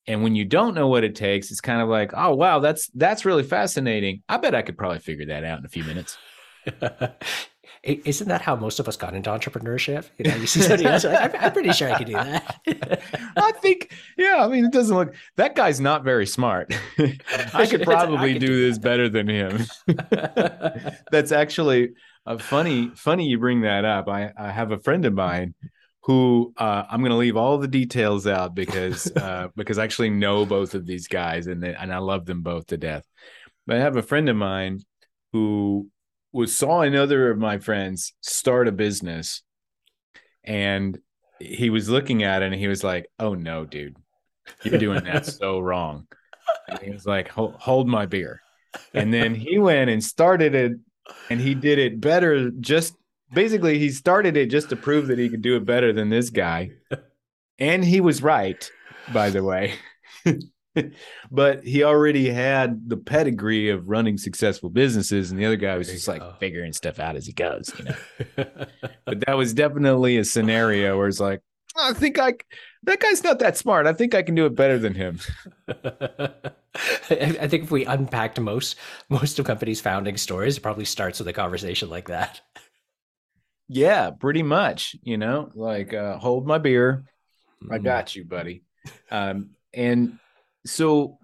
And 0.07 0.23
when 0.23 0.35
you 0.35 0.45
don't 0.45 0.75
know 0.75 0.89
what 0.89 1.05
it 1.05 1.15
takes, 1.15 1.51
it's 1.51 1.61
kind 1.61 1.83
of 1.83 1.89
like, 1.89 2.13
oh 2.17 2.35
wow, 2.35 2.61
that's 2.61 2.89
that's 2.95 3.25
really 3.25 3.43
fascinating. 3.43 4.23
I 4.29 4.39
bet 4.39 4.55
I 4.55 4.63
could 4.63 4.79
probably 4.79 5.01
figure 5.01 5.27
that 5.27 5.45
out 5.45 5.59
in 5.59 5.67
a 5.67 5.69
few 5.69 5.85
minutes. 5.85 6.17
Isn't 7.83 8.29
that 8.29 8.43
how 8.43 8.57
most 8.57 8.81
of 8.81 8.89
us 8.89 8.97
got 8.97 9.15
into 9.15 9.31
entrepreneurship? 9.31 10.07
You 10.19 10.31
know, 10.31 10.37
you 10.37 10.47
see 10.47 10.61
somebody 10.61 10.87
else, 10.87 11.05
like, 11.05 11.35
I'm, 11.35 11.45
I'm, 11.45 11.53
pretty 11.53 11.73
sure 11.73 11.91
I 11.93 11.99
could 11.99 12.09
do 12.09 12.15
that. 12.15 12.61
I 13.37 13.53
think, 13.53 13.93
yeah. 14.17 14.45
I 14.45 14.49
mean, 14.49 14.65
it 14.65 14.73
doesn't 14.73 14.97
look. 14.97 15.15
That 15.37 15.55
guy's 15.55 15.81
not 15.81 16.05
very 16.05 16.27
smart. 16.27 16.75
I 17.55 17.67
could 17.67 17.83
probably 17.83 18.31
I 18.31 18.33
could 18.35 18.41
do, 18.41 18.47
do 18.49 18.69
this 18.69 18.79
better 18.79 19.09
than 19.09 19.29
him. 19.29 19.65
That's 21.13 21.33
actually 21.33 21.91
a 22.27 22.39
funny. 22.39 22.91
Funny 22.95 23.27
you 23.27 23.39
bring 23.39 23.63
that 23.63 23.85
up. 23.85 24.09
I, 24.09 24.33
I 24.37 24.51
have 24.51 24.73
a 24.73 24.79
friend 24.79 25.05
of 25.05 25.15
mine 25.15 25.55
who 26.09 26.55
uh, 26.57 26.85
I'm 26.91 27.01
going 27.01 27.11
to 27.11 27.17
leave 27.17 27.37
all 27.37 27.59
the 27.59 27.69
details 27.69 28.27
out 28.27 28.55
because 28.55 29.13
uh, 29.15 29.49
because 29.57 29.79
I 29.79 29.85
actually 29.85 30.11
know 30.11 30.47
both 30.47 30.75
of 30.75 30.87
these 30.87 31.07
guys 31.07 31.47
and 31.47 31.63
they, 31.63 31.75
and 31.75 31.93
I 31.93 31.99
love 31.99 32.25
them 32.25 32.43
both 32.43 32.69
to 32.69 32.77
death. 32.77 33.05
But 33.67 33.77
I 33.77 33.81
have 33.81 33.97
a 33.97 34.03
friend 34.03 34.29
of 34.31 34.37
mine 34.37 34.81
who 35.33 35.91
was 36.33 36.55
saw 36.57 36.83
another 36.83 37.31
of 37.31 37.39
my 37.39 37.59
friends 37.59 38.13
start 38.21 38.69
a 38.69 38.73
business 38.73 39.43
and 40.45 40.99
he 41.41 41.71
was 41.71 41.89
looking 41.89 42.23
at 42.23 42.43
it 42.43 42.47
and 42.47 42.55
he 42.55 42.69
was 42.69 42.83
like, 42.83 43.07
"Oh 43.19 43.35
no, 43.35 43.65
dude. 43.65 43.97
You're 44.65 44.79
doing 44.79 45.05
that 45.05 45.27
so 45.27 45.61
wrong." 45.61 46.07
And 46.69 46.79
he 46.81 46.91
was 46.91 47.07
like, 47.07 47.29
hold, 47.29 47.55
"Hold 47.55 47.89
my 47.89 48.07
beer." 48.07 48.41
And 48.95 49.13
then 49.13 49.35
he 49.35 49.59
went 49.59 49.91
and 49.91 50.03
started 50.03 50.55
it 50.55 50.73
and 51.31 51.41
he 51.41 51.55
did 51.55 51.79
it 51.79 52.01
better 52.01 52.51
just 52.51 52.95
basically 53.33 53.79
he 53.79 53.91
started 53.91 54.37
it 54.37 54.51
just 54.51 54.69
to 54.71 54.77
prove 54.77 55.07
that 55.09 55.19
he 55.19 55.29
could 55.29 55.43
do 55.43 55.57
it 55.57 55.65
better 55.65 55.93
than 55.93 56.09
this 56.09 56.31
guy. 56.31 56.71
And 57.59 57.85
he 57.85 58.01
was 58.01 58.23
right, 58.23 58.71
by 59.13 59.31
the 59.31 59.43
way. 59.43 59.75
but 61.31 61.65
he 61.65 61.83
already 61.83 62.31
had 62.31 62.89
the 62.89 62.97
pedigree 62.97 63.71
of 63.71 63.89
running 63.89 64.19
successful 64.19 64.71
businesses, 64.71 65.31
and 65.31 65.39
the 65.39 65.47
other 65.47 65.57
guy 65.57 65.77
was 65.77 65.89
just 65.89 66.09
like 66.09 66.23
figuring 66.39 66.73
stuff 66.73 66.99
out 66.99 67.17
as 67.17 67.27
he 67.27 67.33
goes, 67.33 67.73
you 67.79 67.85
know. 67.85 68.45
but 69.05 69.25
that 69.27 69.37
was 69.37 69.55
definitely 69.55 70.17
a 70.19 70.25
scenario 70.25 70.97
where 70.97 71.09
it's 71.09 71.21
like, 71.21 71.41
I 71.77 71.93
think 71.93 72.19
I 72.19 72.35
that 72.85 73.01
guy's 73.01 73.23
not 73.23 73.39
that 73.41 73.57
smart. 73.57 73.87
I 73.87 73.93
think 73.93 74.15
I 74.15 74.23
can 74.23 74.35
do 74.35 74.47
it 74.47 74.55
better 74.55 74.79
than 74.79 74.95
him. 74.95 75.21
I 75.69 77.47
think 77.49 77.65
if 77.65 77.71
we 77.71 77.85
unpacked 77.85 78.41
most 78.41 78.77
most 79.09 79.39
of 79.39 79.47
companies' 79.47 79.81
founding 79.81 80.17
stories, 80.17 80.57
it 80.57 80.63
probably 80.63 80.85
starts 80.85 81.19
with 81.19 81.29
a 81.29 81.33
conversation 81.33 81.89
like 81.89 82.09
that. 82.09 82.41
Yeah, 83.69 84.11
pretty 84.11 84.43
much. 84.43 84.97
You 85.03 85.19
know, 85.19 85.51
like 85.55 85.93
uh, 85.95 86.19
hold 86.19 86.47
my 86.47 86.59
beer. 86.59 87.05
Mm. 87.63 87.75
I 87.75 87.79
got 87.79 88.17
you, 88.17 88.25
buddy. 88.25 88.63
Um, 89.11 89.51
and 89.75 90.19
so 90.67 91.19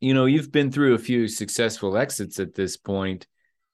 you 0.00 0.14
know 0.14 0.24
you've 0.24 0.52
been 0.52 0.72
through 0.72 0.94
a 0.94 0.98
few 0.98 1.28
successful 1.28 1.96
exits 1.96 2.40
at 2.40 2.54
this 2.54 2.76
point 2.76 3.26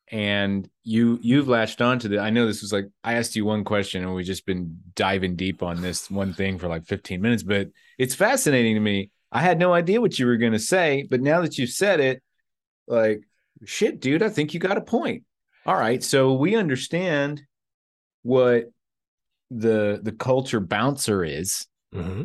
and 0.08 0.68
you 0.84 1.18
you've 1.20 1.48
latched 1.48 1.80
on 1.80 1.98
to 1.98 2.08
the 2.08 2.18
i 2.18 2.30
know 2.30 2.46
this 2.46 2.62
was 2.62 2.72
like 2.72 2.86
i 3.02 3.14
asked 3.14 3.34
you 3.34 3.44
one 3.44 3.64
question 3.64 4.02
and 4.02 4.14
we've 4.14 4.26
just 4.26 4.46
been 4.46 4.78
diving 4.94 5.34
deep 5.34 5.62
on 5.62 5.80
this 5.80 6.10
one 6.10 6.32
thing 6.32 6.58
for 6.58 6.68
like 6.68 6.84
15 6.84 7.20
minutes 7.20 7.42
but 7.42 7.68
it's 7.98 8.14
fascinating 8.14 8.74
to 8.74 8.80
me. 8.80 9.10
I 9.32 9.40
had 9.40 9.58
no 9.58 9.72
idea 9.72 10.00
what 10.00 10.18
you 10.18 10.26
were 10.26 10.36
going 10.36 10.52
to 10.52 10.58
say 10.58 11.06
but 11.10 11.20
now 11.20 11.40
that 11.40 11.58
you've 11.58 11.70
said 11.70 12.00
it 12.00 12.22
like 12.86 13.20
shit 13.64 14.00
dude 14.00 14.22
i 14.22 14.28
think 14.28 14.54
you 14.54 14.60
got 14.60 14.78
a 14.78 14.82
point. 14.82 15.24
All 15.64 15.74
right 15.74 16.02
so 16.02 16.34
we 16.34 16.54
understand 16.54 17.42
what 18.22 18.66
the 19.50 20.00
the 20.02 20.12
culture 20.12 20.60
bouncer 20.60 21.24
is 21.24 21.66
mm-hmm 21.94 22.22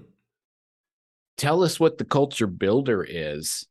tell 1.37 1.63
us 1.63 1.79
what 1.79 1.97
the 1.97 2.05
culture 2.05 2.47
builder 2.47 3.05
is 3.07 3.67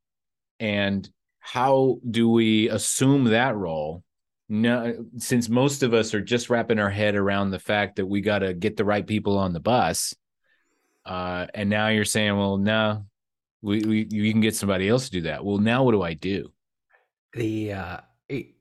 and 0.58 1.08
how 1.38 1.98
do 2.08 2.28
we 2.28 2.68
assume 2.68 3.24
that 3.24 3.56
role? 3.56 4.02
No, 4.48 5.06
since 5.16 5.48
most 5.48 5.82
of 5.82 5.94
us 5.94 6.12
are 6.12 6.20
just 6.20 6.50
wrapping 6.50 6.80
our 6.80 6.90
head 6.90 7.14
around 7.14 7.50
the 7.50 7.58
fact 7.58 7.96
that 7.96 8.06
we 8.06 8.20
got 8.20 8.40
to 8.40 8.52
get 8.52 8.76
the 8.76 8.84
right 8.84 9.06
people 9.06 9.38
on 9.38 9.52
the 9.52 9.60
bus 9.60 10.14
uh, 11.04 11.46
and 11.54 11.70
now 11.70 11.88
you're 11.88 12.04
saying 12.04 12.36
well 12.36 12.56
no 12.56 13.04
we, 13.62 13.80
we 13.80 14.06
you 14.10 14.30
can 14.32 14.40
get 14.40 14.56
somebody 14.56 14.88
else 14.88 15.06
to 15.06 15.10
do 15.10 15.20
that. 15.22 15.44
Well 15.44 15.58
now 15.58 15.84
what 15.84 15.92
do 15.92 16.02
i 16.02 16.14
do? 16.14 16.50
The 17.34 17.72
uh, 17.74 17.96
it, 18.28 18.54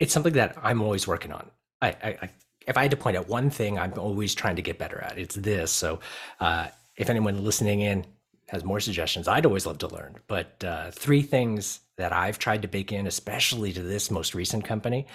it's 0.00 0.12
something 0.12 0.32
that 0.34 0.56
i'm 0.62 0.80
always 0.82 1.06
working 1.06 1.32
on. 1.32 1.50
I, 1.82 1.88
I, 1.88 2.08
I 2.22 2.30
if 2.66 2.76
i 2.76 2.82
had 2.82 2.90
to 2.90 2.96
point 2.96 3.16
out 3.16 3.28
one 3.28 3.50
thing 3.50 3.78
i'm 3.78 3.92
always 3.98 4.34
trying 4.34 4.56
to 4.56 4.62
get 4.62 4.78
better 4.78 5.00
at 5.00 5.18
it's 5.18 5.34
this. 5.34 5.70
So 5.70 6.00
uh, 6.40 6.68
if 6.96 7.10
anyone 7.10 7.44
listening 7.44 7.80
in 7.80 8.06
has 8.48 8.64
more 8.64 8.80
suggestions, 8.80 9.28
I'd 9.28 9.46
always 9.46 9.66
love 9.66 9.78
to 9.78 9.88
learn. 9.88 10.16
But 10.28 10.62
uh, 10.64 10.90
three 10.92 11.22
things 11.22 11.80
that 11.98 12.12
I've 12.12 12.38
tried 12.38 12.62
to 12.62 12.68
bake 12.68 12.92
in, 12.92 13.06
especially 13.06 13.72
to 13.72 13.82
this 13.82 14.10
most 14.10 14.34
recent 14.34 14.64
company. 14.64 15.06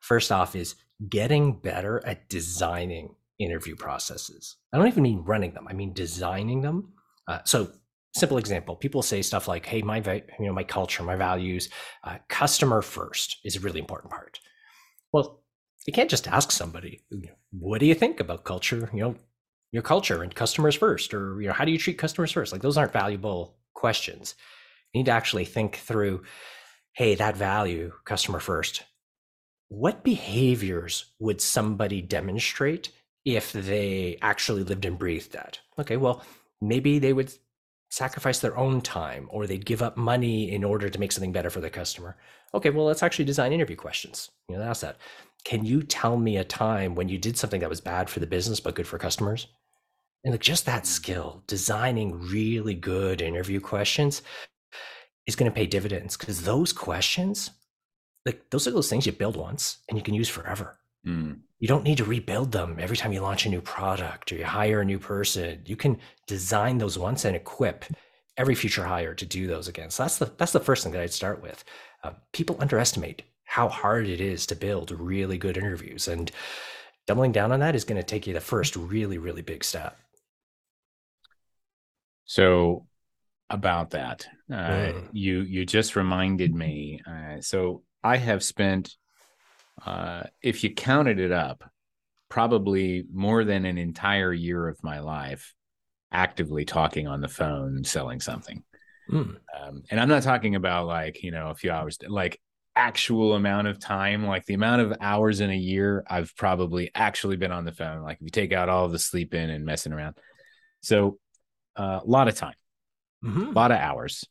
First 0.00 0.30
off, 0.30 0.54
is 0.54 0.74
getting 1.08 1.52
better 1.52 2.04
at 2.06 2.28
designing 2.28 3.14
interview 3.38 3.76
processes. 3.76 4.56
I 4.72 4.78
don't 4.78 4.88
even 4.88 5.02
mean 5.02 5.24
running 5.24 5.54
them; 5.54 5.66
I 5.68 5.72
mean 5.72 5.92
designing 5.92 6.60
them. 6.60 6.92
Uh, 7.26 7.38
so, 7.44 7.70
simple 8.14 8.38
example: 8.38 8.76
people 8.76 9.02
say 9.02 9.22
stuff 9.22 9.48
like, 9.48 9.64
"Hey, 9.66 9.82
my 9.82 9.98
you 10.38 10.46
know 10.46 10.52
my 10.52 10.64
culture, 10.64 11.02
my 11.02 11.16
values, 11.16 11.68
uh, 12.04 12.18
customer 12.28 12.82
first 12.82 13.38
is 13.44 13.56
a 13.56 13.60
really 13.60 13.80
important 13.80 14.12
part." 14.12 14.40
Well, 15.12 15.42
you 15.86 15.92
can't 15.92 16.10
just 16.10 16.28
ask 16.28 16.50
somebody, 16.50 17.00
"What 17.50 17.78
do 17.80 17.86
you 17.86 17.94
think 17.94 18.20
about 18.20 18.44
culture?" 18.44 18.90
You 18.92 19.00
know, 19.00 19.14
your 19.72 19.82
culture 19.82 20.22
and 20.22 20.34
customers 20.34 20.74
first 20.74 21.12
or 21.12 21.40
you 21.40 21.48
know 21.48 21.52
how 21.52 21.64
do 21.64 21.72
you 21.72 21.78
treat 21.78 21.98
customers 21.98 22.32
first? 22.32 22.52
Like 22.52 22.62
those 22.62 22.76
aren't 22.76 22.92
valuable 22.92 23.56
questions. 23.74 24.34
You 24.92 25.00
need 25.00 25.06
to 25.06 25.12
actually 25.12 25.44
think 25.44 25.76
through 25.76 26.22
hey 26.92 27.14
that 27.14 27.36
value 27.36 27.92
customer 28.04 28.40
first. 28.40 28.84
What 29.68 30.02
behaviors 30.02 31.12
would 31.18 31.40
somebody 31.40 32.00
demonstrate 32.00 32.90
if 33.24 33.52
they 33.52 34.16
actually 34.22 34.64
lived 34.64 34.86
and 34.86 34.98
breathed 34.98 35.32
that? 35.32 35.58
Okay 35.78 35.96
well 35.96 36.22
maybe 36.60 36.98
they 36.98 37.12
would 37.12 37.32
sacrifice 37.90 38.38
their 38.38 38.56
own 38.56 38.80
time 38.80 39.28
or 39.30 39.46
they'd 39.46 39.64
give 39.64 39.82
up 39.82 39.96
money 39.96 40.50
in 40.50 40.62
order 40.62 40.88
to 40.88 41.00
make 41.00 41.12
something 41.12 41.32
better 41.32 41.50
for 41.50 41.60
the 41.60 41.70
customer. 41.70 42.16
Okay, 42.54 42.70
well, 42.70 42.84
let's 42.84 43.02
actually 43.02 43.24
design 43.24 43.52
interview 43.52 43.76
questions. 43.76 44.30
You 44.48 44.56
know, 44.56 44.64
that's 44.64 44.80
that. 44.80 44.98
Can 45.44 45.64
you 45.64 45.82
tell 45.82 46.16
me 46.16 46.36
a 46.36 46.44
time 46.44 46.94
when 46.94 47.08
you 47.08 47.18
did 47.18 47.38
something 47.38 47.60
that 47.60 47.70
was 47.70 47.80
bad 47.80 48.10
for 48.10 48.20
the 48.20 48.26
business 48.26 48.60
but 48.60 48.74
good 48.74 48.86
for 48.86 48.98
customers? 48.98 49.46
And 50.24 50.32
like 50.32 50.40
just 50.40 50.66
that 50.66 50.82
mm. 50.82 50.86
skill, 50.86 51.42
designing 51.46 52.18
really 52.18 52.74
good 52.74 53.22
interview 53.22 53.60
questions 53.60 54.22
is 55.26 55.36
going 55.36 55.50
to 55.50 55.54
pay 55.54 55.66
dividends 55.66 56.16
because 56.16 56.42
those 56.42 56.72
questions, 56.72 57.50
like 58.26 58.50
those 58.50 58.66
are 58.66 58.72
those 58.72 58.90
things 58.90 59.06
you 59.06 59.12
build 59.12 59.36
once 59.36 59.78
and 59.88 59.96
you 59.96 60.02
can 60.02 60.14
use 60.14 60.28
forever. 60.28 60.78
Mm. 61.08 61.40
You 61.58 61.66
don't 61.66 61.84
need 61.84 61.98
to 61.98 62.04
rebuild 62.04 62.52
them 62.52 62.76
every 62.78 62.96
time 62.96 63.12
you 63.12 63.20
launch 63.20 63.46
a 63.46 63.48
new 63.48 63.60
product 63.60 64.30
or 64.30 64.36
you 64.36 64.44
hire 64.44 64.80
a 64.80 64.84
new 64.84 64.98
person. 64.98 65.62
You 65.64 65.76
can 65.76 65.98
design 66.26 66.78
those 66.78 66.98
once 66.98 67.24
and 67.24 67.34
equip 67.34 67.84
every 68.36 68.54
future 68.54 68.84
hire 68.84 69.14
to 69.14 69.26
do 69.26 69.46
those 69.46 69.66
again. 69.66 69.90
So 69.90 70.04
that's 70.04 70.18
the 70.18 70.32
that's 70.36 70.52
the 70.52 70.60
first 70.60 70.84
thing 70.84 70.92
that 70.92 71.02
I'd 71.02 71.12
start 71.12 71.42
with. 71.42 71.64
Uh, 72.04 72.12
people 72.32 72.56
underestimate 72.60 73.22
how 73.44 73.68
hard 73.68 74.06
it 74.06 74.20
is 74.20 74.46
to 74.46 74.54
build 74.54 74.90
really 74.92 75.38
good 75.38 75.56
interviews, 75.56 76.06
and 76.06 76.30
doubling 77.06 77.32
down 77.32 77.50
on 77.50 77.60
that 77.60 77.74
is 77.74 77.84
going 77.84 78.00
to 78.00 78.06
take 78.06 78.26
you 78.26 78.34
the 78.34 78.40
first 78.40 78.76
really 78.76 79.18
really 79.18 79.42
big 79.42 79.64
step. 79.64 79.98
So 82.24 82.86
about 83.50 83.90
that, 83.90 84.26
uh, 84.52 84.92
mm. 84.92 85.08
you 85.12 85.40
you 85.40 85.66
just 85.66 85.96
reminded 85.96 86.54
me. 86.54 87.00
Uh, 87.04 87.40
so 87.40 87.82
I 88.04 88.16
have 88.18 88.44
spent 88.44 88.94
uh, 89.88 90.22
if 90.42 90.62
you 90.62 90.74
counted 90.74 91.18
it 91.18 91.32
up, 91.32 91.64
probably 92.28 93.04
more 93.10 93.42
than 93.42 93.64
an 93.64 93.78
entire 93.78 94.34
year 94.34 94.68
of 94.68 94.84
my 94.84 94.98
life 94.98 95.54
actively 96.12 96.66
talking 96.66 97.06
on 97.06 97.22
the 97.22 97.28
phone 97.28 97.82
selling 97.84 98.20
something. 98.20 98.62
Mm. 99.10 99.36
Um, 99.58 99.82
and 99.90 99.98
I'm 99.98 100.10
not 100.10 100.22
talking 100.22 100.56
about 100.56 100.86
like, 100.86 101.22
you 101.22 101.30
know, 101.30 101.48
a 101.48 101.54
few 101.54 101.70
hours, 101.70 101.96
like 102.06 102.38
actual 102.76 103.34
amount 103.34 103.66
of 103.66 103.80
time, 103.80 104.26
like 104.26 104.44
the 104.44 104.52
amount 104.52 104.82
of 104.82 104.92
hours 105.00 105.40
in 105.40 105.48
a 105.50 105.56
year 105.56 106.04
I've 106.06 106.36
probably 106.36 106.90
actually 106.94 107.36
been 107.36 107.52
on 107.52 107.64
the 107.64 107.72
phone. 107.72 108.02
Like 108.02 108.18
if 108.18 108.24
you 108.24 108.30
take 108.30 108.52
out 108.52 108.68
all 108.68 108.88
the 108.88 108.98
sleep 108.98 109.32
in 109.32 109.48
and 109.48 109.64
messing 109.64 109.94
around. 109.94 110.18
So 110.82 111.18
uh, 111.76 112.00
a 112.02 112.06
lot 112.06 112.28
of 112.28 112.34
time, 112.34 112.56
mm-hmm. 113.24 113.46
a 113.46 113.50
lot 113.52 113.70
of 113.70 113.78
hours, 113.78 114.26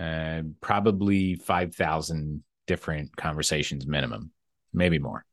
uh, 0.00 0.40
probably 0.62 1.34
5,000 1.34 2.42
different 2.66 3.14
conversations 3.14 3.86
minimum 3.86 4.32
maybe 4.72 4.98
more. 4.98 5.24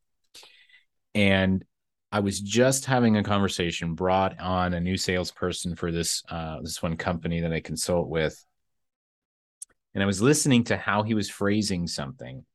And 1.16 1.64
I 2.12 2.20
was 2.20 2.40
just 2.40 2.86
having 2.86 3.18
a 3.18 3.24
conversation, 3.24 3.96
brought 3.96 4.40
on 4.40 4.74
a 4.74 4.80
new 4.80 4.98
salesperson 4.98 5.76
for 5.76 5.92
this 5.92 6.22
uh, 6.30 6.62
this 6.62 6.82
one 6.82 6.96
company 6.96 7.42
that 7.42 7.52
I 7.52 7.60
consult 7.60 8.08
with, 8.08 8.46
and 9.94 10.04
I 10.04 10.06
was 10.06 10.22
listening 10.22 10.66
to 10.66 10.78
how 10.78 11.02
he 11.02 11.16
was 11.16 11.30
phrasing 11.30 11.88
something, 11.88 12.46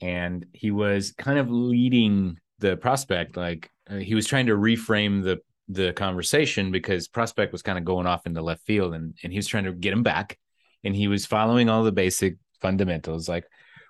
and 0.00 0.46
he 0.52 0.70
was 0.70 1.12
kind 1.12 1.38
of 1.38 1.50
leading 1.50 2.38
the 2.60 2.76
prospect, 2.78 3.36
like 3.36 3.70
uh, 3.90 3.96
he 3.96 4.14
was 4.14 4.26
trying 4.26 4.46
to 4.46 4.56
reframe 4.56 5.22
the 5.22 5.40
the 5.68 5.92
conversation 5.92 6.70
because 6.70 7.08
prospect 7.08 7.52
was 7.52 7.62
kind 7.62 7.78
of 7.78 7.84
going 7.84 8.06
off 8.06 8.26
into 8.26 8.40
left 8.40 8.64
field, 8.64 8.94
and 8.94 9.14
and 9.22 9.32
he 9.32 9.38
was 9.38 9.46
trying 9.46 9.64
to 9.64 9.72
get 9.72 9.92
him 9.92 10.02
back, 10.02 10.38
and 10.82 10.96
he 10.96 11.08
was 11.08 11.26
following 11.26 11.68
all 11.68 11.84
the 11.84 11.92
basic 11.92 12.38
fundamentals, 12.62 13.28
like 13.28 13.44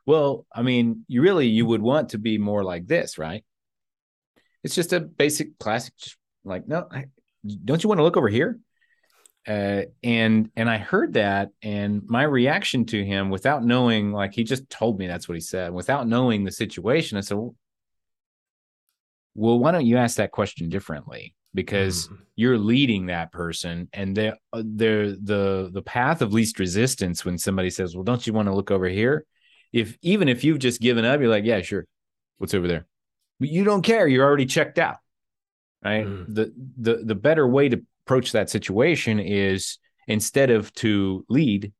well, 0.06 0.46
I 0.54 0.62
mean, 0.62 1.04
you 1.08 1.22
really 1.22 1.46
you 1.46 1.66
would 1.66 1.82
want 1.82 2.10
to 2.10 2.18
be 2.18 2.38
more 2.38 2.62
like 2.62 2.86
this, 2.86 3.18
right? 3.18 3.44
It's 4.62 4.74
just 4.74 4.92
a 4.92 5.00
basic 5.00 5.58
classic, 5.58 5.96
just 5.96 6.16
like 6.44 6.68
no, 6.68 6.86
I, 6.90 7.06
don't 7.64 7.82
you 7.82 7.88
want 7.88 7.98
to 7.98 8.04
look 8.04 8.16
over 8.16 8.28
here? 8.28 8.58
Uh, 9.46 9.82
and 10.02 10.50
and 10.56 10.70
I 10.70 10.78
heard 10.78 11.14
that, 11.14 11.50
and 11.62 12.02
my 12.06 12.22
reaction 12.22 12.86
to 12.86 13.04
him, 13.04 13.28
without 13.28 13.62
knowing, 13.64 14.10
like 14.10 14.34
he 14.34 14.42
just 14.42 14.68
told 14.70 14.98
me 14.98 15.06
that's 15.06 15.28
what 15.28 15.34
he 15.34 15.40
said, 15.40 15.72
without 15.72 16.08
knowing 16.08 16.44
the 16.44 16.52
situation, 16.52 17.18
I 17.18 17.20
said, 17.20 17.36
"Well, 19.34 19.58
why 19.58 19.70
don't 19.70 19.86
you 19.86 19.98
ask 19.98 20.16
that 20.16 20.30
question 20.32 20.70
differently?" 20.70 21.34
Because 21.54 22.08
mm. 22.08 22.18
you're 22.36 22.58
leading 22.58 23.06
that 23.06 23.32
person, 23.32 23.88
and 23.92 24.16
they 24.16 24.28
are 24.28 24.62
they're 24.64 25.10
the 25.10 25.70
the 25.72 25.82
path 25.82 26.22
of 26.22 26.32
least 26.32 26.58
resistance 26.58 27.24
when 27.24 27.36
somebody 27.36 27.68
says, 27.68 27.94
"Well, 27.94 28.04
don't 28.04 28.26
you 28.26 28.32
want 28.32 28.48
to 28.48 28.54
look 28.54 28.70
over 28.70 28.88
here?" 28.88 29.26
If 29.74 29.98
even 30.02 30.28
if 30.28 30.44
you've 30.44 30.60
just 30.60 30.80
given 30.80 31.04
up, 31.04 31.20
you're 31.20 31.28
like, 31.28 31.44
yeah, 31.44 31.60
sure. 31.60 31.84
What's 32.38 32.54
over 32.54 32.68
there? 32.68 32.86
But 33.40 33.48
you 33.48 33.64
don't 33.64 33.82
care. 33.82 34.06
You're 34.06 34.24
already 34.24 34.46
checked 34.46 34.78
out. 34.78 34.98
Right. 35.84 36.06
Mm. 36.06 36.32
The 36.32 36.54
the 36.78 36.94
the 37.04 37.14
better 37.16 37.46
way 37.46 37.68
to 37.68 37.82
approach 38.06 38.32
that 38.32 38.48
situation 38.48 39.18
is 39.18 39.78
instead 40.06 40.50
of 40.50 40.72
to 40.74 41.26
lead, 41.28 41.72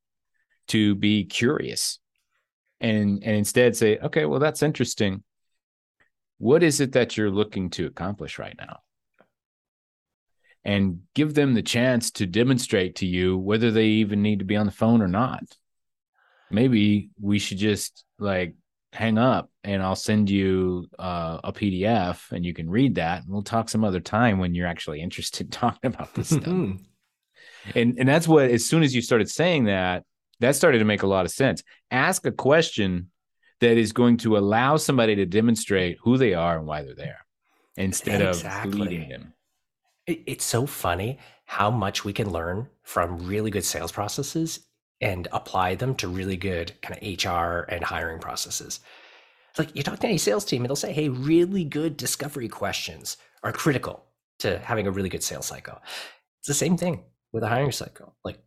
to 0.69 0.97
be 0.97 1.25
curious. 1.25 2.01
And 2.81 3.23
and 3.23 3.37
instead 3.37 3.77
say, 3.77 3.99
okay, 3.99 4.25
well, 4.25 4.41
that's 4.41 4.65
interesting. 4.65 5.23
What 6.39 6.65
is 6.65 6.81
it 6.81 6.93
that 6.93 7.17
you're 7.17 7.31
looking 7.31 7.71
to 7.71 7.87
accomplish 7.87 8.41
right 8.41 8.57
now? 8.59 8.81
And 10.65 11.03
give 11.15 11.35
them 11.35 11.55
the 11.55 11.63
chance 11.63 12.11
to 12.13 12.27
demonstrate 12.27 12.97
to 12.97 13.07
you 13.07 13.39
whether 13.39 13.71
they 13.71 13.87
even 13.87 14.21
need 14.21 14.41
to 14.41 14.45
be 14.45 14.57
on 14.57 14.67
the 14.67 14.73
phone 14.73 15.01
or 15.01 15.09
not 15.09 15.45
maybe 16.55 17.11
we 17.21 17.39
should 17.39 17.59
just 17.59 18.05
like 18.19 18.55
hang 18.93 19.19
up 19.19 19.51
and 19.65 19.83
I'll 19.83 19.97
send 19.97 20.31
you 20.31 20.87
uh, 20.99 21.41
a 21.43 21.53
PDF 21.53 22.31
and 22.31 22.45
you 22.45 22.55
can 22.55 22.71
read 22.71 22.95
that. 22.95 23.25
And 23.25 23.33
we'll 23.33 23.43
talk 23.43 23.69
some 23.69 23.85
other 23.85 24.01
time 24.01 24.39
when 24.39 24.55
you're 24.55 24.67
actually 24.67 25.01
interested 25.01 25.47
in 25.47 25.51
talking 25.51 25.93
about 25.93 26.15
this 26.15 26.29
stuff. 26.29 26.47
and 27.75 27.99
and 27.99 28.09
that's 28.09 28.29
what 28.29 28.51
as 28.51 28.65
soon 28.65 28.83
as 28.83 28.95
you 28.95 29.03
started 29.03 29.31
saying 29.31 29.65
that, 29.65 30.05
that 30.41 30.57
started 30.57 30.79
to 30.79 30.85
make 30.85 31.03
a 31.03 31.09
lot 31.09 31.25
of 31.25 31.31
sense. 31.31 31.63
Ask 31.91 32.27
a 32.27 32.33
question 32.33 33.11
that 33.61 33.77
is 33.77 33.93
going 33.93 34.19
to 34.19 34.37
allow 34.37 34.77
somebody 34.77 35.15
to 35.17 35.27
demonstrate 35.27 35.99
who 36.03 36.19
they 36.19 36.35
are 36.35 36.59
and 36.59 36.67
why 36.67 36.83
they're 36.83 36.95
there 36.95 37.25
instead 37.77 38.21
exactly. 38.21 38.71
of 38.71 38.79
leading 38.79 39.09
them. 39.09 39.33
It's 40.07 40.45
so 40.45 40.67
funny 40.67 41.19
how 41.47 41.71
much 41.71 42.05
we 42.05 42.13
can 42.13 42.31
learn 42.31 42.69
from 42.83 43.27
really 43.27 43.51
good 43.51 43.65
sales 43.65 43.93
processes 43.93 44.61
and 45.01 45.29
apply 45.33 45.75
them 45.75 45.95
to 45.97 46.09
really 46.09 46.37
good 46.37 46.73
kind 46.83 46.97
of 46.97 47.25
HR 47.25 47.65
and 47.69 47.85
hiring 47.85 48.21
processes. 48.21 48.81
It's 49.51 49.59
like 49.59 49.77
you 49.77 49.83
talk 49.83 50.01
to 50.01 50.07
any 50.07 50.19
sales 50.19 50.45
team 50.45 50.63
and 50.63 50.69
they'll 50.69 50.77
say, 50.77 50.93
hey, 50.93 51.09
really 51.09 51.65
good 51.65 51.97
discovery 51.97 52.49
questions 52.49 53.17
are 53.43 53.53
critical 53.53 54.05
to 54.41 54.59
having 54.59 54.87
a 54.87 54.91
really 54.91 55.09
good 55.09 55.23
sales 55.23 55.47
cycle. 55.47 55.81
It's 56.41 56.49
the 56.49 56.55
same 56.55 56.77
thing 56.77 57.05
with 57.33 57.43
a 57.43 57.49
hiring 57.49 57.73
cycle. 57.73 58.17
Like 58.25 58.39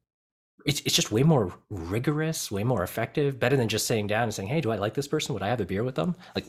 it's, 0.65 0.81
it's 0.81 0.95
just 0.95 1.11
way 1.11 1.23
more 1.23 1.53
rigorous, 1.69 2.51
way 2.51 2.63
more 2.63 2.83
effective, 2.83 3.39
better 3.39 3.55
than 3.55 3.69
just 3.69 3.87
sitting 3.87 4.07
down 4.07 4.23
and 4.23 4.33
saying, 4.33 4.49
hey, 4.49 4.61
do 4.61 4.71
I 4.71 4.77
like 4.77 4.95
this 4.95 5.07
person? 5.07 5.33
Would 5.33 5.43
I 5.43 5.47
have 5.47 5.61
a 5.61 5.65
beer 5.65 5.83
with 5.83 5.95
them? 5.95 6.15
Like 6.35 6.45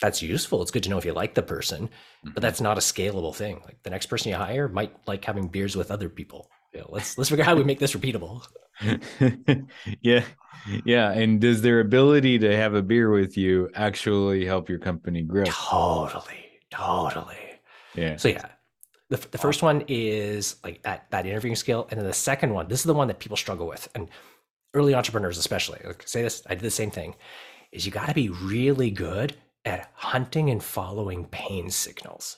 that's 0.00 0.20
useful. 0.20 0.60
It's 0.60 0.70
good 0.70 0.82
to 0.82 0.90
know 0.90 0.98
if 0.98 1.04
you 1.04 1.12
like 1.12 1.34
the 1.34 1.42
person, 1.42 1.88
but 2.22 2.30
mm-hmm. 2.30 2.40
that's 2.40 2.60
not 2.60 2.76
a 2.76 2.82
scalable 2.82 3.34
thing. 3.34 3.62
Like 3.64 3.82
the 3.82 3.90
next 3.90 4.06
person 4.06 4.30
you 4.30 4.36
hire 4.36 4.68
might 4.68 4.94
like 5.06 5.24
having 5.24 5.48
beers 5.48 5.76
with 5.76 5.90
other 5.90 6.08
people. 6.08 6.50
You 6.76 6.82
know, 6.82 6.88
let's 6.90 7.16
let's 7.16 7.30
figure 7.30 7.42
out 7.42 7.48
how 7.48 7.56
we 7.56 7.64
make 7.64 7.78
this 7.78 7.94
repeatable. 7.94 8.46
yeah. 10.02 10.24
Yeah. 10.84 11.10
And 11.10 11.40
does 11.40 11.62
their 11.62 11.80
ability 11.80 12.38
to 12.40 12.54
have 12.54 12.74
a 12.74 12.82
beer 12.82 13.10
with 13.10 13.38
you 13.38 13.70
actually 13.74 14.44
help 14.44 14.68
your 14.68 14.78
company 14.78 15.22
grow? 15.22 15.44
Totally. 15.44 16.60
Totally. 16.70 17.38
Yeah. 17.94 18.16
So 18.16 18.28
yeah. 18.28 18.48
The, 19.08 19.16
the 19.30 19.38
first 19.38 19.62
one 19.62 19.84
is 19.88 20.56
like 20.62 20.82
that 20.82 21.10
that 21.12 21.24
interviewing 21.24 21.56
skill. 21.56 21.86
And 21.90 21.98
then 21.98 22.06
the 22.06 22.12
second 22.12 22.52
one, 22.52 22.68
this 22.68 22.80
is 22.80 22.84
the 22.84 22.92
one 22.92 23.08
that 23.08 23.20
people 23.20 23.38
struggle 23.38 23.66
with. 23.66 23.88
And 23.94 24.10
early 24.74 24.94
entrepreneurs 24.94 25.38
especially. 25.38 25.80
Like 25.82 26.06
say 26.06 26.20
this, 26.20 26.42
I 26.46 26.56
did 26.56 26.62
the 26.62 26.70
same 26.70 26.90
thing, 26.90 27.14
is 27.72 27.86
you 27.86 27.92
gotta 27.92 28.12
be 28.12 28.28
really 28.28 28.90
good 28.90 29.34
at 29.64 29.90
hunting 29.94 30.50
and 30.50 30.62
following 30.62 31.24
pain 31.24 31.70
signals 31.70 32.36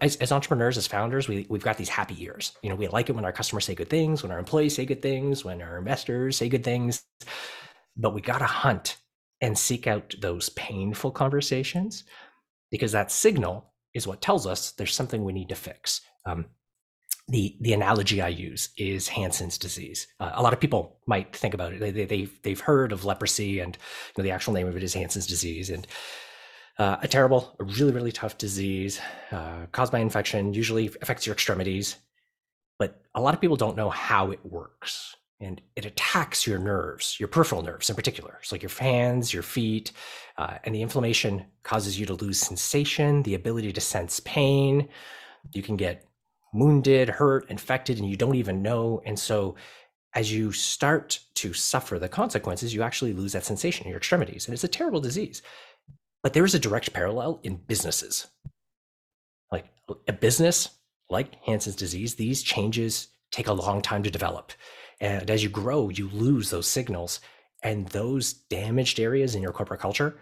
as, 0.00 0.16
as 0.16 0.32
entrepreneurs, 0.32 0.78
as 0.78 0.86
founders, 0.86 1.28
we, 1.28 1.46
we've 1.48 1.62
got 1.62 1.76
these 1.76 1.88
happy 1.88 2.14
years. 2.14 2.52
You 2.62 2.70
know, 2.70 2.76
we 2.76 2.88
like 2.88 3.10
it 3.10 3.14
when 3.14 3.24
our 3.24 3.32
customers 3.32 3.64
say 3.64 3.74
good 3.74 3.90
things, 3.90 4.22
when 4.22 4.32
our 4.32 4.38
employees 4.38 4.74
say 4.74 4.86
good 4.86 5.02
things, 5.02 5.44
when 5.44 5.60
our 5.60 5.78
investors 5.78 6.36
say 6.36 6.48
good 6.48 6.64
things. 6.64 7.04
But 7.96 8.14
we 8.14 8.20
got 8.20 8.38
to 8.38 8.46
hunt 8.46 8.96
and 9.40 9.58
seek 9.58 9.86
out 9.86 10.14
those 10.20 10.48
painful 10.50 11.10
conversations 11.10 12.04
because 12.70 12.92
that 12.92 13.12
signal 13.12 13.72
is 13.94 14.06
what 14.06 14.22
tells 14.22 14.46
us 14.46 14.72
there's 14.72 14.94
something 14.94 15.24
we 15.24 15.32
need 15.32 15.48
to 15.50 15.54
fix. 15.54 16.00
Um, 16.24 16.46
the 17.28 17.56
the 17.60 17.72
analogy 17.72 18.22
I 18.22 18.28
use 18.28 18.70
is 18.78 19.08
Hansen's 19.08 19.58
disease. 19.58 20.06
Uh, 20.20 20.30
a 20.34 20.42
lot 20.42 20.52
of 20.52 20.60
people 20.60 21.00
might 21.06 21.34
think 21.34 21.54
about 21.54 21.72
it. 21.72 21.80
They, 21.80 21.90
they, 21.90 22.04
they've 22.04 22.42
they've 22.42 22.60
heard 22.60 22.92
of 22.92 23.04
leprosy, 23.04 23.58
and 23.58 23.76
you 23.76 24.12
know, 24.22 24.24
the 24.24 24.30
actual 24.30 24.52
name 24.52 24.68
of 24.68 24.76
it 24.76 24.82
is 24.84 24.94
Hansen's 24.94 25.26
disease. 25.26 25.70
And 25.70 25.86
uh, 26.78 26.96
a 27.02 27.08
terrible, 27.08 27.56
a 27.58 27.64
really, 27.64 27.92
really 27.92 28.12
tough 28.12 28.36
disease 28.38 29.00
uh, 29.32 29.66
caused 29.72 29.92
by 29.92 29.98
infection, 29.98 30.52
usually 30.52 30.86
affects 31.00 31.26
your 31.26 31.32
extremities. 31.32 31.96
But 32.78 33.00
a 33.14 33.20
lot 33.20 33.34
of 33.34 33.40
people 33.40 33.56
don't 33.56 33.76
know 33.76 33.90
how 33.90 34.30
it 34.30 34.40
works. 34.44 35.16
And 35.38 35.60
it 35.74 35.84
attacks 35.84 36.46
your 36.46 36.58
nerves, 36.58 37.20
your 37.20 37.28
peripheral 37.28 37.62
nerves 37.62 37.90
in 37.90 37.96
particular. 37.96 38.38
So, 38.42 38.54
like 38.54 38.62
your 38.62 38.70
hands, 38.70 39.34
your 39.34 39.42
feet, 39.42 39.92
uh, 40.38 40.56
and 40.64 40.74
the 40.74 40.80
inflammation 40.80 41.44
causes 41.62 42.00
you 42.00 42.06
to 42.06 42.14
lose 42.14 42.38
sensation, 42.38 43.22
the 43.22 43.34
ability 43.34 43.70
to 43.74 43.80
sense 43.80 44.18
pain. 44.20 44.88
You 45.52 45.62
can 45.62 45.76
get 45.76 46.06
wounded, 46.54 47.10
hurt, 47.10 47.50
infected, 47.50 47.98
and 47.98 48.08
you 48.08 48.16
don't 48.16 48.34
even 48.36 48.62
know. 48.62 49.02
And 49.04 49.18
so 49.18 49.56
as 50.14 50.32
you 50.32 50.52
start 50.52 51.20
to 51.34 51.52
suffer 51.52 51.98
the 51.98 52.08
consequences, 52.08 52.72
you 52.72 52.82
actually 52.82 53.12
lose 53.12 53.32
that 53.32 53.44
sensation 53.44 53.84
in 53.84 53.90
your 53.90 53.98
extremities. 53.98 54.46
And 54.46 54.54
it's 54.54 54.64
a 54.64 54.68
terrible 54.68 55.00
disease. 55.00 55.42
But 56.26 56.32
there 56.32 56.44
is 56.44 56.56
a 56.56 56.58
direct 56.58 56.92
parallel 56.92 57.38
in 57.44 57.54
businesses. 57.54 58.26
Like 59.52 59.66
a 60.08 60.12
business 60.12 60.70
like 61.08 61.36
Hansen's 61.44 61.76
disease, 61.76 62.16
these 62.16 62.42
changes 62.42 63.10
take 63.30 63.46
a 63.46 63.52
long 63.52 63.80
time 63.80 64.02
to 64.02 64.10
develop. 64.10 64.50
And 65.00 65.30
as 65.30 65.44
you 65.44 65.48
grow, 65.48 65.88
you 65.88 66.08
lose 66.08 66.50
those 66.50 66.66
signals. 66.66 67.20
And 67.62 67.86
those 67.90 68.32
damaged 68.32 68.98
areas 68.98 69.36
in 69.36 69.40
your 69.40 69.52
corporate 69.52 69.78
culture, 69.78 70.18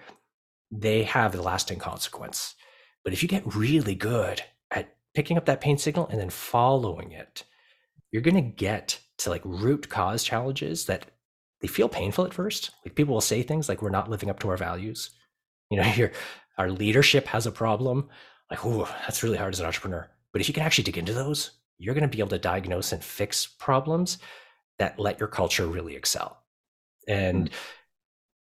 they 0.71 1.05
have 1.05 1.35
a 1.35 1.41
lasting 1.41 1.79
consequence. 1.79 2.55
But 3.03 3.15
if 3.15 3.23
you 3.23 3.29
get 3.31 3.57
really 3.57 3.95
good 3.95 4.43
at 4.71 4.97
picking 5.15 5.39
up 5.39 5.47
that 5.47 5.63
pain 5.63 5.79
signal 5.79 6.09
and 6.09 6.21
then 6.21 6.29
following 6.29 7.13
it, 7.13 7.45
you're 8.13 8.21
going 8.21 8.35
to 8.35 8.43
get 8.43 9.01
to 9.21 9.31
like 9.31 9.41
root 9.43 9.89
cause 9.89 10.23
challenges 10.23 10.85
that 10.85 11.07
they 11.63 11.67
feel 11.67 11.89
painful 11.89 12.27
at 12.27 12.35
first. 12.35 12.73
Like 12.85 12.95
people 12.95 13.15
will 13.15 13.23
say 13.23 13.43
things 13.43 13.71
like, 13.71 13.81
we're 13.81 13.89
not 13.89 14.11
living 14.11 14.29
up 14.29 14.39
to 14.41 14.51
our 14.51 14.59
values. 14.59 15.09
You 15.71 15.79
know, 15.81 15.93
your, 15.97 16.13
our 16.59 16.71
leadership 16.71 17.27
has 17.29 17.47
a 17.47 17.53
problem. 17.53 18.09
Like, 18.51 18.65
oh, 18.65 18.85
that's 19.03 19.23
really 19.23 19.39
hard 19.39 19.55
as 19.55 19.61
an 19.61 19.67
entrepreneur. 19.67 20.09
But 20.33 20.41
if 20.41 20.49
you 20.49 20.55
can 20.55 20.63
actually 20.63 20.85
dig 20.85 20.99
into 20.99 21.15
those, 21.15 21.53
you're 21.79 21.95
going 21.95 22.09
to 22.09 22.15
be 22.15 22.21
able 22.21 22.31
to 22.31 22.39
diagnose 22.39 22.93
and 22.93 23.03
fix 23.03 23.47
problems 23.47 24.19
that 24.79 24.99
let 24.99 25.19
your 25.19 25.29
culture 25.29 25.67
really 25.67 25.95
excel. 25.95 26.39
And 27.07 27.47
mm-hmm. 27.47 27.55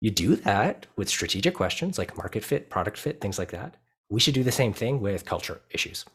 you 0.01 0.11
do 0.11 0.35
that 0.37 0.87
with 0.95 1.09
strategic 1.09 1.53
questions 1.55 1.97
like 1.97 2.17
market 2.17 2.43
fit, 2.43 2.69
product 2.69 2.97
fit, 2.97 3.21
things 3.21 3.37
like 3.39 3.51
that. 3.51 3.75
We 4.09 4.19
should 4.19 4.33
do 4.33 4.43
the 4.43 4.51
same 4.51 4.73
thing 4.73 4.99
with 4.99 5.25
culture 5.25 5.61
issues. 5.69 6.05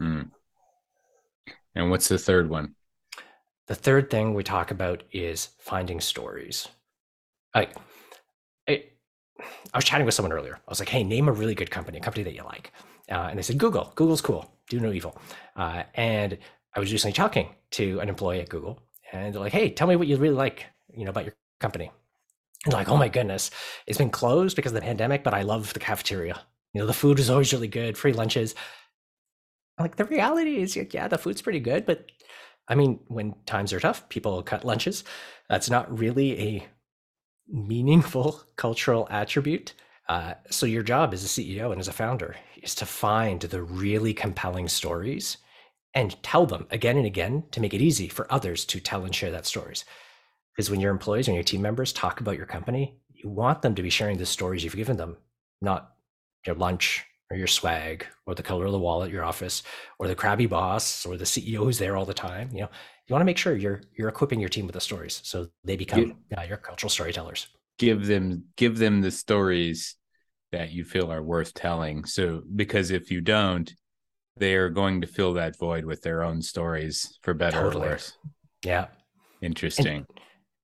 Mm. 0.00 0.30
And 1.74 1.90
what's 1.90 2.08
the 2.08 2.18
third 2.18 2.48
one? 2.48 2.74
The 3.66 3.74
third 3.74 4.10
thing 4.10 4.34
we 4.34 4.44
talk 4.44 4.70
about 4.70 5.02
is 5.12 5.48
finding 5.58 6.00
stories. 6.00 6.68
I, 7.54 7.68
I 9.40 9.78
was 9.78 9.84
chatting 9.84 10.06
with 10.06 10.14
someone 10.14 10.32
earlier. 10.32 10.54
I 10.54 10.70
was 10.70 10.80
like, 10.80 10.88
"Hey, 10.88 11.04
name 11.04 11.28
a 11.28 11.32
really 11.32 11.54
good 11.54 11.70
company, 11.70 11.98
a 11.98 12.00
company 12.00 12.24
that 12.24 12.34
you 12.34 12.42
like." 12.44 12.72
Uh, 13.10 13.28
and 13.30 13.38
they 13.38 13.42
said, 13.42 13.58
"Google. 13.58 13.92
Google's 13.94 14.20
cool. 14.20 14.50
Do 14.68 14.80
no 14.80 14.92
evil." 14.92 15.16
Uh, 15.54 15.84
and 15.94 16.38
I 16.74 16.80
was 16.80 16.92
recently 16.92 17.12
talking 17.12 17.54
to 17.72 18.00
an 18.00 18.08
employee 18.08 18.40
at 18.40 18.48
Google, 18.48 18.82
and 19.12 19.34
they're 19.34 19.40
like, 19.40 19.52
"Hey, 19.52 19.70
tell 19.70 19.88
me 19.88 19.96
what 19.96 20.08
you 20.08 20.16
really 20.16 20.34
like, 20.34 20.66
you 20.94 21.04
know, 21.04 21.10
about 21.10 21.24
your 21.24 21.34
company." 21.60 21.90
And 22.64 22.72
they're 22.72 22.80
like, 22.80 22.88
"Oh 22.88 22.96
my 22.96 23.08
goodness, 23.08 23.50
it's 23.86 23.98
been 23.98 24.10
closed 24.10 24.56
because 24.56 24.72
of 24.72 24.76
the 24.76 24.82
pandemic, 24.82 25.22
but 25.24 25.34
I 25.34 25.42
love 25.42 25.72
the 25.72 25.80
cafeteria. 25.80 26.40
You 26.72 26.80
know, 26.80 26.86
the 26.86 26.92
food 26.92 27.18
is 27.18 27.30
always 27.30 27.52
really 27.52 27.68
good, 27.68 27.96
free 27.98 28.12
lunches." 28.12 28.54
like 29.78 29.96
the 29.96 30.04
reality 30.04 30.56
is, 30.62 30.76
yeah, 30.76 31.08
the 31.08 31.18
food's 31.18 31.42
pretty 31.42 31.60
good, 31.60 31.84
but 31.84 32.06
I 32.68 32.74
mean, 32.74 33.00
when 33.08 33.34
times 33.46 33.72
are 33.72 33.80
tough, 33.80 34.08
people 34.08 34.42
cut 34.42 34.64
lunches. 34.64 35.04
That's 35.48 35.70
not 35.70 35.98
really 35.98 36.38
a 36.38 36.66
meaningful 37.48 38.42
cultural 38.56 39.06
attribute. 39.10 39.74
Uh, 40.08 40.34
so 40.50 40.66
your 40.66 40.82
job 40.82 41.12
as 41.12 41.24
a 41.24 41.26
CEO 41.26 41.72
and 41.72 41.80
as 41.80 41.88
a 41.88 41.92
founder 41.92 42.36
is 42.62 42.74
to 42.76 42.86
find 42.86 43.40
the 43.40 43.62
really 43.62 44.14
compelling 44.14 44.68
stories 44.68 45.38
and 45.94 46.22
tell 46.22 46.46
them 46.46 46.66
again 46.70 46.96
and 46.96 47.06
again 47.06 47.44
to 47.50 47.60
make 47.60 47.74
it 47.74 47.80
easy 47.80 48.08
for 48.08 48.30
others 48.32 48.64
to 48.66 48.80
tell 48.80 49.04
and 49.04 49.14
share 49.14 49.30
that 49.30 49.46
stories. 49.46 49.84
Because 50.54 50.70
when 50.70 50.80
your 50.80 50.92
employees 50.92 51.28
and 51.28 51.34
your 51.34 51.44
team 51.44 51.62
members 51.62 51.92
talk 51.92 52.20
about 52.20 52.36
your 52.36 52.46
company, 52.46 52.98
you 53.08 53.28
want 53.28 53.62
them 53.62 53.74
to 53.74 53.82
be 53.82 53.90
sharing 53.90 54.18
the 54.18 54.26
stories 54.26 54.62
you've 54.62 54.76
given 54.76 54.96
them, 54.96 55.16
not 55.60 55.94
your 56.46 56.54
lunch 56.54 57.04
or 57.30 57.36
your 57.36 57.46
swag 57.46 58.06
or 58.26 58.34
the 58.34 58.42
color 58.42 58.66
of 58.66 58.72
the 58.72 58.78
wall 58.78 59.02
at 59.02 59.10
your 59.10 59.24
office 59.24 59.62
or 59.98 60.06
the 60.06 60.14
crabby 60.14 60.46
boss 60.46 61.04
or 61.04 61.16
the 61.16 61.24
CEO 61.24 61.58
who's 61.58 61.78
there 61.78 61.96
all 61.96 62.04
the 62.04 62.14
time. 62.14 62.50
You 62.52 62.62
know, 62.62 62.68
you 63.06 63.12
want 63.12 63.20
to 63.20 63.26
make 63.26 63.38
sure 63.38 63.56
you're 63.56 63.82
you're 63.96 64.08
equipping 64.08 64.40
your 64.40 64.48
team 64.48 64.66
with 64.66 64.74
the 64.74 64.80
stories 64.80 65.20
so 65.24 65.48
they 65.64 65.76
become 65.76 66.16
uh, 66.36 66.42
your 66.42 66.56
cultural 66.56 66.90
storytellers. 66.90 67.48
Give 67.78 68.06
them 68.06 68.44
give 68.56 68.78
them 68.78 69.00
the 69.00 69.10
stories 69.10 69.96
that 70.52 70.72
you 70.72 70.84
feel 70.84 71.12
are 71.12 71.22
worth 71.22 71.54
telling. 71.54 72.04
So 72.04 72.42
because 72.54 72.90
if 72.90 73.10
you 73.10 73.20
don't, 73.20 73.72
they 74.36 74.54
are 74.54 74.68
going 74.68 75.00
to 75.00 75.06
fill 75.06 75.34
that 75.34 75.58
void 75.58 75.84
with 75.84 76.02
their 76.02 76.22
own 76.22 76.42
stories 76.42 77.18
for 77.22 77.34
better 77.34 77.60
totally. 77.60 77.86
or 77.86 77.90
worse. 77.90 78.16
Yeah. 78.64 78.86
Interesting. 79.40 80.06
And, 80.08 80.15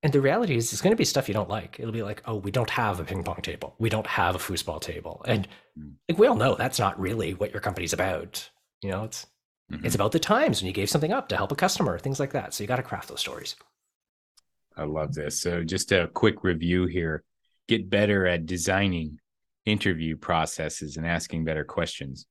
and 0.02 0.12
the 0.12 0.20
reality 0.20 0.56
is, 0.56 0.72
it's 0.72 0.82
going 0.82 0.92
to 0.92 0.96
be 0.96 1.04
stuff 1.04 1.28
you 1.28 1.34
don't 1.34 1.48
like. 1.48 1.78
It'll 1.78 1.92
be 1.92 2.02
like, 2.02 2.22
oh, 2.26 2.36
we 2.36 2.50
don't 2.50 2.70
have 2.70 2.98
a 2.98 3.04
ping 3.04 3.22
pong 3.22 3.40
table. 3.40 3.76
We 3.78 3.88
don't 3.88 4.06
have 4.06 4.34
a 4.34 4.38
foosball 4.38 4.80
table. 4.80 5.24
And 5.26 5.46
mm. 5.78 5.92
like 6.08 6.18
we 6.18 6.26
all 6.26 6.34
know 6.34 6.56
that's 6.56 6.80
not 6.80 6.98
really 6.98 7.34
what 7.34 7.52
your 7.52 7.60
company's 7.60 7.92
about. 7.92 8.48
You 8.82 8.90
know, 8.90 9.04
it's 9.04 9.26
mm-hmm. 9.70 9.86
it's 9.86 9.94
about 9.94 10.10
the 10.10 10.18
times 10.18 10.60
when 10.60 10.66
you 10.66 10.72
gave 10.72 10.90
something 10.90 11.12
up 11.12 11.28
to 11.28 11.36
help 11.36 11.52
a 11.52 11.56
customer, 11.56 11.98
things 11.98 12.18
like 12.18 12.32
that. 12.32 12.52
So 12.52 12.64
you 12.64 12.68
got 12.68 12.76
to 12.76 12.82
craft 12.82 13.08
those 13.08 13.20
stories. 13.20 13.54
I 14.76 14.84
love 14.84 15.14
this. 15.14 15.40
So 15.40 15.62
just 15.62 15.92
a 15.92 16.08
quick 16.12 16.42
review 16.42 16.86
here. 16.86 17.22
Get 17.68 17.88
better 17.88 18.26
at 18.26 18.46
designing 18.46 19.20
interview 19.66 20.16
processes 20.16 20.96
and 20.96 21.06
asking 21.06 21.44
better 21.44 21.64
questions. 21.64 22.26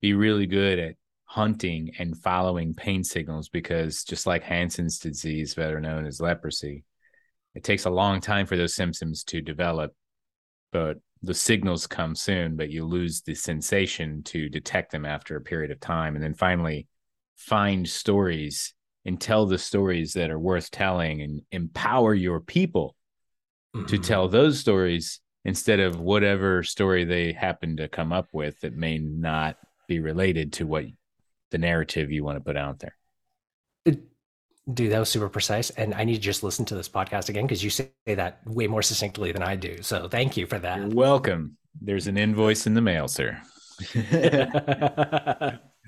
Be 0.00 0.14
really 0.14 0.46
good 0.46 0.78
at 0.78 0.96
hunting 1.24 1.92
and 1.98 2.16
following 2.16 2.74
pain 2.74 3.04
signals 3.04 3.50
because 3.50 4.04
just 4.04 4.26
like 4.26 4.42
Hansen's 4.42 4.98
disease, 4.98 5.54
better 5.54 5.80
known 5.80 6.06
as 6.06 6.20
leprosy, 6.20 6.84
it 7.54 7.64
takes 7.64 7.84
a 7.84 7.90
long 7.90 8.20
time 8.20 8.46
for 8.46 8.56
those 8.56 8.74
symptoms 8.74 9.24
to 9.24 9.40
develop, 9.40 9.92
but 10.72 10.98
the 11.22 11.34
signals 11.34 11.86
come 11.86 12.14
soon, 12.14 12.56
but 12.56 12.70
you 12.70 12.84
lose 12.84 13.22
the 13.22 13.34
sensation 13.34 14.22
to 14.24 14.48
detect 14.48 14.90
them 14.90 15.04
after 15.06 15.36
a 15.36 15.40
period 15.40 15.70
of 15.70 15.78
time. 15.78 16.14
And 16.14 16.24
then 16.24 16.34
finally, 16.34 16.88
find 17.36 17.88
stories 17.88 18.74
and 19.04 19.20
tell 19.20 19.46
the 19.46 19.58
stories 19.58 20.12
that 20.14 20.30
are 20.30 20.38
worth 20.38 20.70
telling 20.70 21.22
and 21.22 21.42
empower 21.50 22.14
your 22.14 22.40
people 22.40 22.96
mm-hmm. 23.74 23.86
to 23.86 23.98
tell 23.98 24.28
those 24.28 24.58
stories 24.58 25.20
instead 25.44 25.80
of 25.80 26.00
whatever 26.00 26.62
story 26.62 27.04
they 27.04 27.32
happen 27.32 27.76
to 27.76 27.88
come 27.88 28.12
up 28.12 28.28
with 28.32 28.60
that 28.60 28.74
may 28.74 28.98
not 28.98 29.56
be 29.88 30.00
related 30.00 30.52
to 30.54 30.66
what 30.66 30.84
the 31.50 31.58
narrative 31.58 32.10
you 32.10 32.24
want 32.24 32.36
to 32.36 32.44
put 32.44 32.56
out 32.56 32.78
there. 32.78 32.96
Dude, 34.72 34.92
that 34.92 34.98
was 35.00 35.08
super 35.08 35.28
precise. 35.28 35.70
And 35.70 35.92
I 35.94 36.04
need 36.04 36.14
to 36.14 36.20
just 36.20 36.42
listen 36.42 36.64
to 36.66 36.74
this 36.74 36.88
podcast 36.88 37.28
again 37.28 37.44
because 37.44 37.64
you 37.64 37.70
say 37.70 37.90
that 38.06 38.40
way 38.46 38.66
more 38.66 38.82
succinctly 38.82 39.32
than 39.32 39.42
I 39.42 39.56
do. 39.56 39.82
So 39.82 40.08
thank 40.08 40.36
you 40.36 40.46
for 40.46 40.58
that. 40.60 40.78
You're 40.78 40.88
welcome. 40.88 41.56
There's 41.80 42.06
an 42.06 42.16
invoice 42.16 42.66
in 42.66 42.74
the 42.74 42.80
mail, 42.80 43.08
sir. 43.08 43.40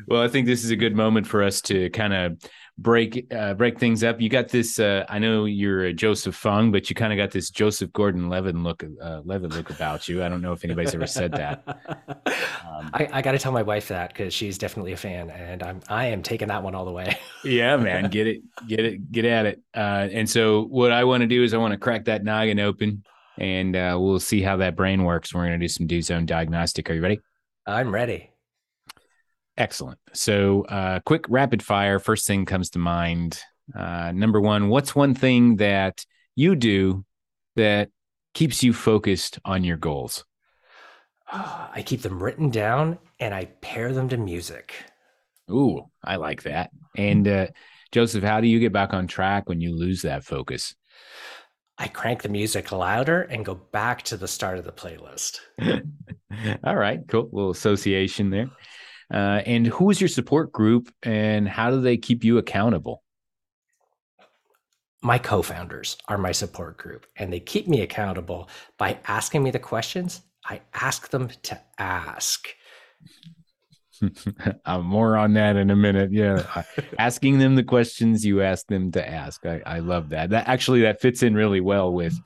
well, 0.09 0.23
I 0.23 0.29
think 0.29 0.47
this 0.47 0.65
is 0.65 0.71
a 0.71 0.77
good 0.77 0.97
moment 0.97 1.27
for 1.27 1.43
us 1.43 1.61
to 1.63 1.91
kind 1.91 2.13
of 2.13 2.39
break 2.79 3.33
uh, 3.33 3.55
break 3.55 3.79
things 3.79 4.03
up. 4.03 4.21
You 4.21 4.29
got 4.29 4.49
this. 4.49 4.79
Uh, 4.79 5.05
I 5.09 5.19
know 5.19 5.45
you're 5.45 5.85
a 5.85 5.93
Joseph 5.93 6.35
Fung, 6.35 6.73
but 6.73 6.89
you 6.89 6.97
kind 6.97 7.13
of 7.13 7.17
got 7.17 7.31
this 7.31 7.51
Joseph 7.51 7.93
Gordon-Levitt 7.93 8.57
look 8.57 8.85
uh, 9.03 9.21
Levitt 9.25 9.53
look 9.53 9.71
about 9.71 10.09
you. 10.09 10.25
I 10.25 10.29
don't 10.29 10.43
know 10.43 10.53
if 10.53 10.65
anybody's 10.65 10.95
ever 10.95 11.07
said 11.07 11.33
that. 11.33 11.63
Um, 12.75 12.91
I, 12.93 13.09
I 13.13 13.23
got 13.23 13.33
to 13.33 13.39
tell 13.39 13.53
my 13.53 13.63
wife 13.63 13.89
that 13.89 14.09
because 14.09 14.35
she's 14.35 14.59
definitely 14.59 14.93
a 14.93 14.97
fan, 14.97 15.31
and 15.31 15.63
I'm 15.63 15.81
I 15.89 16.07
am 16.07 16.23
taking 16.23 16.49
that 16.49 16.63
one 16.63 16.75
all 16.75 16.85
the 16.85 16.91
way. 16.91 17.17
yeah, 17.45 17.77
man, 17.77 18.11
get 18.11 18.27
it, 18.27 18.43
get 18.67 18.81
it, 18.81 19.13
get 19.13 19.25
at 19.25 19.47
it. 19.47 19.63
Uh, 19.75 20.09
and 20.11 20.29
so, 20.29 20.65
what 20.65 20.91
I 20.91 21.05
want 21.05 21.21
to 21.21 21.27
do 21.27 21.43
is 21.43 21.55
I 21.55 21.59
want 21.59 21.73
to 21.73 21.79
crack 21.79 22.07
that 22.07 22.25
noggin 22.25 22.59
open, 22.59 23.05
and 23.39 23.77
uh, 23.77 23.97
we'll 24.01 24.19
see 24.19 24.43
how 24.43 24.57
that 24.57 24.77
brain 24.77 25.05
works. 25.05 25.33
We're 25.33 25.47
going 25.47 25.61
to 25.61 25.65
do 25.65 25.69
some 25.69 25.87
do 25.87 26.03
zone 26.03 26.27
diagnostic. 26.27 26.91
Are 26.91 26.95
you 26.95 27.03
ready? 27.03 27.21
I'm 27.67 27.95
ready. 27.95 28.31
Excellent. 29.57 29.99
So, 30.13 30.63
uh, 30.63 31.01
quick 31.01 31.27
rapid 31.29 31.63
fire. 31.63 31.99
First 31.99 32.27
thing 32.27 32.45
comes 32.45 32.71
to 32.71 32.79
mind. 32.79 33.41
Uh, 33.75 34.13
number 34.13 34.41
one, 34.41 34.69
what's 34.69 34.95
one 34.95 35.15
thing 35.15 35.57
that 35.57 36.05
you 36.35 36.57
do 36.57 37.05
that 37.57 37.91
keeps 38.35 38.63
you 38.63 38.73
focused 38.73 39.39
on 39.45 39.65
your 39.65 39.77
goals? 39.77 40.25
Uh, 41.31 41.69
I 41.75 41.83
keep 41.83 42.03
them 42.03 42.23
written 42.23 42.51
down 42.51 42.99
and 43.21 43.33
I 43.35 43.47
pair 43.61 43.93
them 43.93 44.09
to 44.09 44.17
music. 44.17 44.75
Ooh, 45.51 45.91
I 46.03 46.17
like 46.17 46.43
that. 46.45 46.71
And 46.97 47.29
uh, 47.29 47.47
Joseph, 47.93 48.25
how 48.25 48.41
do 48.41 48.49
you 48.49 48.59
get 48.59 48.73
back 48.73 48.93
on 48.93 49.07
track 49.07 49.49
when 49.49 49.61
you 49.61 49.75
lose 49.75 50.03
that 50.03 50.25
focus? 50.25 50.75
I 51.77 51.89
crank 51.89 52.23
the 52.23 52.29
music 52.29 52.73
louder 52.73 53.23
and 53.23 53.45
go 53.45 53.55
back 53.55 54.03
to 54.03 54.17
the 54.17 54.29
start 54.29 54.59
of 54.59 54.65
the 54.65 54.73
playlist. 54.73 55.41
All 56.65 56.77
right, 56.77 57.01
cool. 57.09 57.29
little 57.33 57.51
association 57.51 58.31
there. 58.31 58.49
Uh, 59.13 59.43
and 59.47 59.67
who 59.67 59.91
is 59.91 60.01
your 60.01 60.09
support 60.09 60.53
group 60.53 60.93
and 61.03 61.49
how 61.49 61.71
do 61.71 61.81
they 61.81 61.97
keep 61.97 62.25
you 62.25 62.39
accountable? 62.39 63.03
My 65.03 65.19
co 65.19 65.43
founders 65.43 65.99
are 66.09 66.17
my 66.17 66.33
support 66.33 66.79
group 66.79 67.07
and 67.17 67.33
they 67.33 67.41
keep 67.41 67.69
me 67.69 67.83
accountable 67.83 68.49
by 68.79 68.99
asking 69.07 69.43
me 69.43 69.51
the 69.51 69.59
questions 69.59 70.23
I 70.47 70.61
ask 70.75 71.11
them 71.11 71.31
to 71.45 71.61
ask. 71.79 72.49
more 74.83 75.17
on 75.17 75.35
that 75.35 75.57
in 75.57 75.71
a 75.71 75.77
minute. 75.77 76.13
Yeah, 76.13 76.63
asking 76.99 77.39
them 77.39 77.55
the 77.55 77.63
questions 77.63 78.25
you 78.25 78.43
ask 78.43 78.67
them 78.67 78.93
to 78.93 79.09
ask. 79.09 79.45
I, 79.47 79.63
I 79.65 79.79
love 79.79 80.11
that. 80.11 80.31
That 80.31 80.49
actually 80.49 80.83
that 80.83 81.01
fits 81.01 81.23
in 81.23 81.35
really 81.35 81.61
well 81.61 81.93
with 81.93 82.19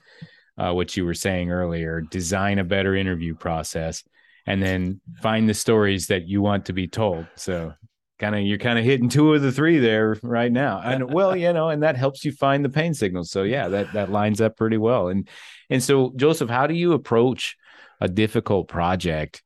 uh, 0.56 0.72
what 0.72 0.96
you 0.96 1.04
were 1.04 1.14
saying 1.14 1.50
earlier. 1.50 2.00
Design 2.00 2.58
a 2.58 2.64
better 2.64 2.94
interview 2.94 3.34
process 3.34 4.02
and 4.48 4.62
then 4.62 5.00
find 5.20 5.46
the 5.46 5.54
stories 5.54 6.06
that 6.06 6.26
you 6.26 6.40
want 6.40 6.64
to 6.66 6.72
be 6.72 6.88
told. 6.88 7.26
So 7.36 7.74
kind 8.18 8.34
of 8.34 8.40
you're 8.40 8.58
kind 8.58 8.78
of 8.78 8.84
hitting 8.84 9.08
two 9.08 9.34
of 9.34 9.42
the 9.42 9.52
three 9.52 9.78
there 9.78 10.16
right 10.22 10.50
now 10.50 10.80
and 10.84 11.12
well 11.12 11.36
you 11.36 11.52
know 11.52 11.68
and 11.68 11.84
that 11.84 11.96
helps 11.96 12.24
you 12.24 12.32
find 12.32 12.64
the 12.64 12.68
pain 12.68 12.92
signals 12.92 13.30
so 13.30 13.44
yeah 13.44 13.68
that 13.68 13.92
that 13.92 14.10
lines 14.10 14.40
up 14.40 14.56
pretty 14.56 14.76
well 14.76 15.06
and 15.06 15.28
and 15.70 15.80
so 15.80 16.12
joseph 16.16 16.50
how 16.50 16.66
do 16.66 16.74
you 16.74 16.94
approach 16.94 17.56
a 18.00 18.08
difficult 18.08 18.66
project 18.66 19.40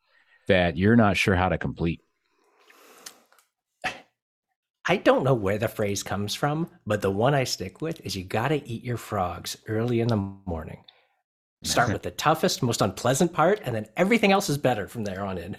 that 0.49 0.79
you're 0.79 0.97
not 0.97 1.19
sure 1.19 1.37
how 1.37 1.51
to 1.51 1.59
complete 1.59 2.01
I 4.85 4.97
don't 4.97 5.23
know 5.23 5.35
where 5.35 5.59
the 5.59 5.69
phrase 5.69 6.03
comes 6.03 6.35
from, 6.35 6.69
but 6.85 7.03
the 7.03 7.11
one 7.11 7.35
I 7.35 7.45
stick 7.45 7.81
with 7.81 8.05
is 8.05 8.17
you 8.17 8.25
got 8.25 8.49
to 8.49 8.69
eat 8.69 8.83
your 8.83 8.97
frogs 8.97 9.57
early 9.69 10.01
in 10.01 10.09
the 10.09 10.17
morning. 10.17 10.83
Start 11.63 11.93
with 11.93 12.03
the 12.03 12.11
toughest, 12.11 12.63
most 12.63 12.83
unpleasant 12.83 13.33
part, 13.33 13.61
and 13.65 13.75
then 13.75 13.87
everything 13.97 14.33
else 14.33 14.49
is 14.49 14.59
better 14.59 14.89
from 14.89 15.05
there 15.05 15.25
on 15.25 15.39
in. 15.39 15.57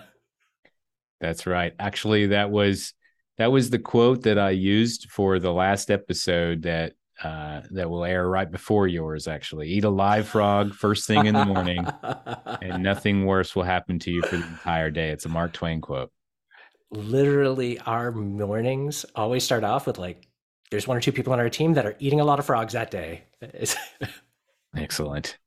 That's 1.20 1.46
right. 1.46 1.74
Actually, 1.80 2.28
that 2.28 2.52
was 2.52 2.94
that 3.38 3.52
was 3.52 3.70
the 3.70 3.80
quote 3.80 4.24
that 4.24 4.38
I 4.38 4.52
used 4.52 5.10
for 5.10 5.40
the 5.40 5.54
last 5.54 5.90
episode 5.90 6.64
that 6.64 6.94
uh, 7.24 7.62
that 7.72 7.90
will 7.90 8.04
air 8.04 8.28
right 8.28 8.50
before 8.50 8.88
yours. 8.88 9.28
Actually, 9.28 9.70
eat 9.70 9.86
a 9.86 9.90
live 9.90 10.28
frog 10.28 10.74
first 10.74 11.08
thing 11.08 11.26
in 11.26 11.34
the 11.34 11.46
morning, 11.46 11.88
and 12.62 12.84
nothing 12.84 13.26
worse 13.26 13.56
will 13.56 13.64
happen 13.64 14.00
to 14.00 14.12
you 14.12 14.22
for 14.24 14.38
the 14.38 14.46
entire 14.46 14.92
day. 14.92 15.10
It's 15.10 15.26
a 15.26 15.30
Mark 15.30 15.54
Twain 15.54 15.80
quote. 15.80 16.12
Literally, 16.92 17.80
our 17.80 18.12
mornings 18.12 19.06
always 19.16 19.44
start 19.44 19.64
off 19.64 19.88
with 19.88 19.98
like, 19.98 20.28
there's 20.70 20.88
one 20.88 20.98
or 20.98 21.02
two 21.02 21.12
people 21.12 21.34
on 21.34 21.40
our 21.40 21.50
team 21.50 21.74
that 21.74 21.86
are 21.86 21.96
eating 22.00 22.20
a 22.20 22.26
lot 22.26 22.40
of 22.40 22.46
frogs 22.46 22.74
that 22.74 22.92
day. 22.92 23.24
Excellent. 24.76 25.38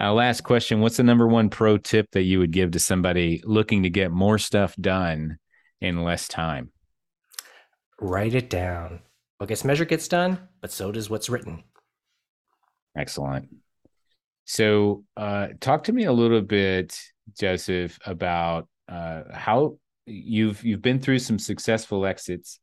Uh, 0.00 0.12
last 0.12 0.42
question 0.42 0.80
What's 0.80 0.96
the 0.96 1.02
number 1.02 1.26
one 1.26 1.50
pro 1.50 1.76
tip 1.76 2.10
that 2.12 2.22
you 2.22 2.38
would 2.38 2.50
give 2.50 2.72
to 2.72 2.78
somebody 2.78 3.42
looking 3.44 3.82
to 3.82 3.90
get 3.90 4.10
more 4.10 4.38
stuff 4.38 4.74
done 4.80 5.38
in 5.80 6.02
less 6.02 6.28
time? 6.28 6.70
Write 8.00 8.34
it 8.34 8.48
down. 8.48 9.00
What 9.38 9.48
gets 9.48 9.64
measured 9.64 9.88
gets 9.88 10.08
done, 10.08 10.48
but 10.60 10.72
so 10.72 10.92
does 10.92 11.10
what's 11.10 11.28
written. 11.28 11.64
Excellent. 12.96 13.48
So, 14.44 15.04
uh, 15.16 15.48
talk 15.60 15.84
to 15.84 15.92
me 15.92 16.04
a 16.04 16.12
little 16.12 16.42
bit, 16.42 16.98
Joseph, 17.38 17.98
about 18.04 18.68
uh, 18.88 19.22
how 19.32 19.78
you've 20.06 20.64
you've 20.64 20.82
been 20.82 21.00
through 21.00 21.20
some 21.20 21.38
successful 21.38 22.06
exits. 22.06 22.58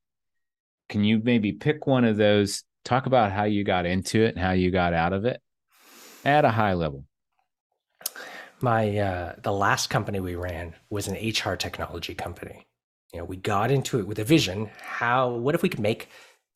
Can 0.89 1.03
you 1.03 1.21
maybe 1.23 1.53
pick 1.53 1.85
one 1.85 2.05
of 2.05 2.17
those? 2.17 2.63
Talk 2.85 3.05
about 3.05 3.31
how 3.31 3.43
you 3.43 3.63
got 3.63 3.85
into 3.85 4.23
it 4.23 4.35
and 4.35 4.39
how 4.39 4.51
you 4.51 4.71
got 4.71 4.93
out 4.93 5.13
of 5.13 5.25
it 5.25 5.41
at 6.25 6.45
a 6.45 6.49
high 6.49 6.73
level 6.73 7.05
my 8.63 8.97
uh, 8.97 9.35
the 9.41 9.51
last 9.51 9.89
company 9.89 10.19
we 10.19 10.35
ran 10.35 10.75
was 10.89 11.07
an 11.07 11.15
HR 11.15 11.55
technology 11.55 12.13
company. 12.13 12.65
You 13.13 13.19
know, 13.19 13.25
we 13.25 13.37
got 13.37 13.71
into 13.71 13.99
it 13.99 14.07
with 14.07 14.19
a 14.19 14.23
vision. 14.23 14.69
How? 14.81 15.29
What 15.29 15.55
if 15.55 15.63
we 15.63 15.69
could 15.69 15.79
make 15.79 16.09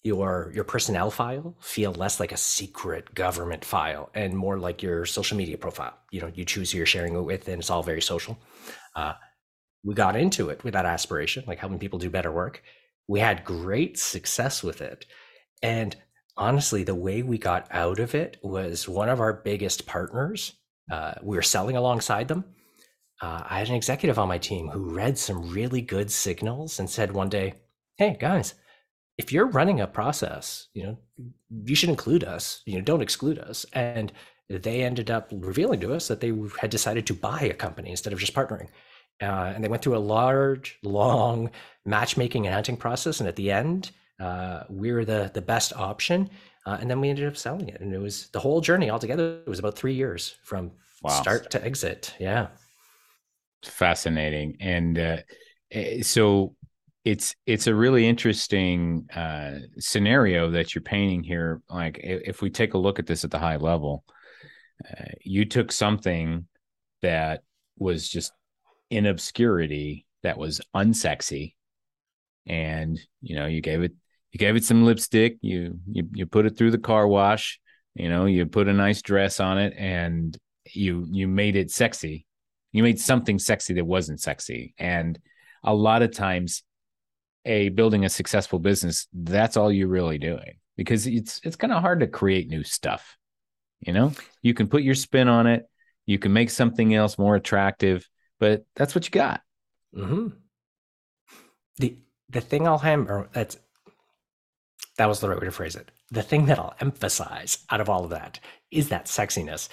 your 0.04 0.52
your 0.54 0.64
personnel 0.64 1.10
file 1.10 1.56
feel 1.62 1.94
less 1.94 2.20
like 2.20 2.32
a 2.32 2.38
secret 2.38 3.14
government 3.16 3.64
file 3.64 4.10
and 4.14 4.36
more 4.36 4.60
like 4.60 4.84
your 4.84 5.06
social 5.06 5.38
media 5.38 5.58
profile? 5.58 5.98
You 6.12 6.22
know, 6.22 6.32
you 6.34 6.46
choose 6.46 6.72
who 6.72 6.78
you're 6.78 6.86
sharing 6.86 7.16
it 7.16 7.22
with, 7.22 7.48
and 7.48 7.60
it's 7.60 7.70
all 7.70 7.84
very 7.84 8.02
social. 8.02 8.38
Uh, 8.96 9.14
we 9.84 9.94
got 9.94 10.16
into 10.16 10.50
it 10.50 10.64
with 10.64 10.74
that 10.74 10.86
aspiration, 10.86 11.44
like 11.48 11.60
helping 11.60 11.80
people 11.80 12.00
do 12.00 12.10
better 12.10 12.32
work. 12.32 12.64
We 13.08 13.20
had 13.20 13.44
great 13.44 14.00
success 14.00 14.64
with 14.64 14.82
it, 14.82 15.06
and 15.62 15.96
honestly, 16.38 16.84
the 16.84 16.96
way 16.96 17.22
we 17.24 17.38
got 17.38 17.68
out 17.72 18.00
of 18.00 18.16
it 18.16 18.38
was 18.44 18.88
one 18.88 19.10
of 19.10 19.20
our 19.20 19.34
biggest 19.34 19.86
partners 19.86 20.54
uh, 20.92 21.14
we 21.22 21.36
were 21.36 21.42
selling 21.42 21.76
alongside 21.76 22.28
them. 22.28 22.46
Uh, 23.22 23.44
I 23.50 23.60
had 23.60 23.70
an 23.70 23.76
executive 23.76 24.20
on 24.20 24.28
my 24.28 24.38
team 24.38 24.68
who 24.68 24.94
read 24.94 25.18
some 25.18 25.50
really 25.52 25.82
good 25.82 26.12
signals 26.12 26.80
and 26.80 26.90
said 26.90 27.12
one 27.12 27.30
day, 27.30 27.54
"Hey 27.98 28.18
guys, 28.20 28.56
if 29.18 29.32
you're 29.32 29.48
running 29.48 29.80
a 29.80 29.88
process, 29.88 30.68
you 30.74 30.84
know, 30.84 30.98
you 31.66 31.76
should 31.76 31.90
include 31.90 32.24
us. 32.24 32.62
You 32.66 32.76
know, 32.76 32.82
don't 32.82 33.02
exclude 33.02 33.40
us." 33.40 33.66
And 33.74 34.12
they 34.50 34.84
ended 34.84 35.10
up 35.10 35.30
revealing 35.32 35.80
to 35.82 35.94
us 35.94 36.08
that 36.08 36.20
they 36.20 36.34
had 36.60 36.70
decided 36.70 37.08
to 37.08 37.14
buy 37.14 37.42
a 37.42 37.54
company 37.54 37.92
instead 37.92 38.14
of 38.14 38.20
just 38.20 38.34
partnering. 38.34 38.68
Uh, 39.22 39.54
and 39.56 39.64
they 39.64 39.70
went 39.70 39.82
through 39.82 39.96
a 39.96 40.00
large, 40.00 40.80
long 40.84 41.50
matchmaking 41.86 42.46
and 42.46 42.54
hunting 42.54 42.76
process. 42.78 43.20
And 43.20 43.30
at 43.30 43.36
the 43.36 43.52
end, 43.52 43.92
uh, 44.20 44.64
we 44.70 44.92
were 44.92 45.06
the 45.06 45.32
the 45.34 45.42
best 45.42 45.74
option. 45.74 46.30
Uh, 46.66 46.78
and 46.80 46.90
then 46.90 47.02
we 47.02 47.10
ended 47.10 47.28
up 47.28 47.36
selling 47.36 47.68
it. 47.68 47.82
And 47.82 47.94
it 47.94 48.00
was 48.00 48.30
the 48.30 48.40
whole 48.40 48.62
journey 48.62 48.90
altogether. 48.90 49.42
It 49.46 49.50
was 49.50 49.60
about 49.60 49.76
three 49.76 49.94
years 49.94 50.36
from 50.44 50.72
wow. 51.02 51.10
start 51.12 51.52
to 51.52 51.64
exit. 51.64 52.16
Yeah. 52.20 52.48
Fascinating. 53.64 54.58
And 54.60 54.98
uh, 54.98 55.18
eh, 55.72 56.02
so 56.02 56.56
it's 57.06 57.36
it's 57.46 57.68
a 57.68 57.76
really 57.76 58.08
interesting 58.08 59.08
uh, 59.14 59.60
scenario 59.78 60.52
that 60.52 60.74
you're 60.74 60.82
painting 60.82 61.24
here. 61.24 61.62
Like 61.70 62.00
if 62.02 62.42
we 62.42 62.50
take 62.50 62.74
a 62.74 62.78
look 62.78 63.00
at 63.00 63.08
this 63.08 63.24
at 63.26 63.32
the 63.32 63.40
high 63.40 63.58
level, 63.58 64.06
uh, 64.90 65.12
you 65.22 65.46
took 65.46 65.72
something 65.72 66.48
that 67.02 67.44
was 67.78 68.08
just 68.08 68.32
in 68.90 69.06
obscurity, 69.06 70.06
that 70.24 70.38
was 70.38 70.62
unsexy, 70.74 71.56
and 72.46 73.00
you 73.22 73.36
know 73.36 73.48
you 73.48 73.60
gave 73.60 73.84
it 73.84 73.94
you 74.34 74.40
gave 74.40 74.56
it 74.56 74.66
some 74.66 74.84
lipstick, 74.84 75.38
you 75.42 75.80
you 75.90 76.10
you 76.12 76.26
put 76.26 76.46
it 76.46 76.58
through 76.58 76.72
the 76.72 76.80
car 76.80 77.08
wash, 77.08 77.60
you 77.94 78.10
know, 78.10 78.26
you 78.26 78.46
put 78.48 78.68
a 78.68 78.74
nice 78.74 79.02
dress 79.04 79.40
on 79.40 79.60
it 79.60 79.74
and 79.78 80.36
you 80.74 81.08
you 81.10 81.28
made 81.28 81.56
it 81.56 81.70
sexy. 81.72 82.26
You 82.72 82.82
made 82.82 83.00
something 83.00 83.38
sexy 83.38 83.76
that 83.76 83.86
wasn't 83.86 84.20
sexy. 84.20 84.74
And 84.80 85.20
a 85.64 85.74
lot 85.74 86.02
of 86.02 86.12
times 86.12 86.64
a 87.46 87.70
building 87.70 88.06
a 88.06 88.10
successful 88.10 88.58
business, 88.58 89.08
that's 89.14 89.56
all 89.56 89.72
you're 89.72 89.88
really 89.88 90.18
doing 90.18 90.58
because 90.78 91.06
it's 91.06 91.40
it's 91.44 91.56
kind 91.56 91.72
of 91.72 91.82
hard 91.82 92.00
to 92.00 92.08
create 92.08 92.50
new 92.50 92.64
stuff. 92.64 93.16
You 93.82 93.94
know, 93.94 94.14
you 94.42 94.56
can 94.56 94.68
put 94.68 94.82
your 94.82 94.96
spin 94.96 95.28
on 95.28 95.46
it, 95.46 95.70
you 96.08 96.18
can 96.18 96.34
make 96.34 96.50
something 96.50 96.96
else 96.96 97.20
more 97.20 97.36
attractive, 97.36 98.10
but 98.40 98.66
that's 98.76 98.96
what 98.96 99.06
you 99.06 99.12
got. 99.12 99.42
Mm-hmm. 99.96 100.30
The 101.78 101.98
the 102.30 102.42
thing 102.42 102.68
I'll 102.68 102.80
hammer 102.80 103.30
that's 103.32 103.58
that 104.98 105.08
was 105.08 105.20
the 105.20 105.30
right 105.30 105.40
way 105.40 105.46
to 105.46 105.52
phrase 105.52 105.76
it. 105.76 105.92
The 106.12 106.22
thing 106.22 106.46
that 106.46 106.60
I'll 106.60 106.76
emphasize 106.80 107.60
out 107.70 107.82
of 107.82 107.90
all 107.90 108.04
of 108.04 108.12
that 108.12 108.40
is 108.72 108.90
that 108.90 109.06
sexiness. 109.06 109.70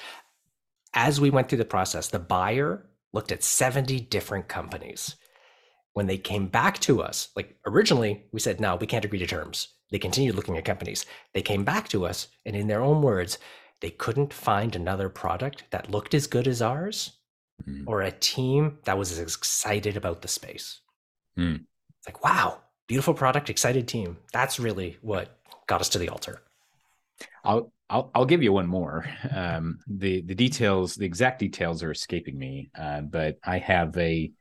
As 0.95 1.21
we 1.21 1.31
went 1.31 1.49
through 1.49 1.59
the 1.59 1.65
process, 1.65 2.09
the 2.09 2.19
buyer 2.19 2.87
looked 3.13 3.33
at 3.33 3.43
70 3.43 4.01
different 4.01 4.49
companies. 4.49 5.17
When 5.93 6.07
they 6.07 6.19
came 6.19 6.47
back 6.47 6.79
to 6.81 7.03
us, 7.03 7.29
like 7.37 7.57
originally 7.67 8.25
we 8.33 8.41
said, 8.41 8.61
no, 8.61 8.77
we 8.77 8.87
can't 8.87 9.05
agree 9.05 9.19
to 9.19 9.27
terms. 9.27 9.69
They 9.91 9.99
continued 9.99 10.37
looking 10.37 10.57
at 10.57 10.65
companies. 10.65 11.05
They 11.35 11.43
came 11.43 11.65
back 11.65 11.89
to 11.89 12.07
us, 12.07 12.29
and 12.47 12.55
in 12.55 12.69
their 12.69 12.83
own 12.83 13.03
words, 13.03 13.39
they 13.81 13.91
couldn't 13.91 14.33
find 14.33 14.77
another 14.77 15.09
product 15.09 15.65
that 15.71 15.91
looked 15.91 16.15
as 16.15 16.27
good 16.27 16.47
as 16.47 16.63
ours 16.63 17.19
mm. 17.67 17.83
or 17.87 18.03
a 18.03 18.13
team 18.13 18.79
that 18.85 18.99
was 18.99 19.11
as 19.19 19.35
excited 19.35 19.97
about 19.97 20.23
the 20.23 20.29
space. 20.29 20.81
Mm. 21.37 21.65
It's 21.99 22.09
like, 22.09 22.23
wow, 22.23 22.61
beautiful 22.91 23.15
product, 23.15 23.49
excited 23.49 23.87
team. 23.87 24.19
That's 24.33 24.59
really 24.59 24.99
what 25.01 25.39
got 25.69 25.81
us 25.81 25.91
to 25.91 25.99
the 25.99 26.09
altar. 26.09 26.43
I'll 27.45 27.73
I'll, 27.89 28.11
I'll 28.17 28.25
give 28.25 28.43
you 28.43 28.53
one 28.53 28.67
more. 28.67 29.09
Um, 29.33 29.79
the 29.87 30.23
the 30.23 30.35
details, 30.35 30.97
the 30.97 31.07
exact 31.07 31.39
details 31.39 31.85
are 31.85 31.93
escaping 31.93 32.37
me, 32.37 32.71
uh, 32.77 33.03
but 33.03 33.39
I 33.45 33.59
have 33.59 33.97
a 33.97 34.33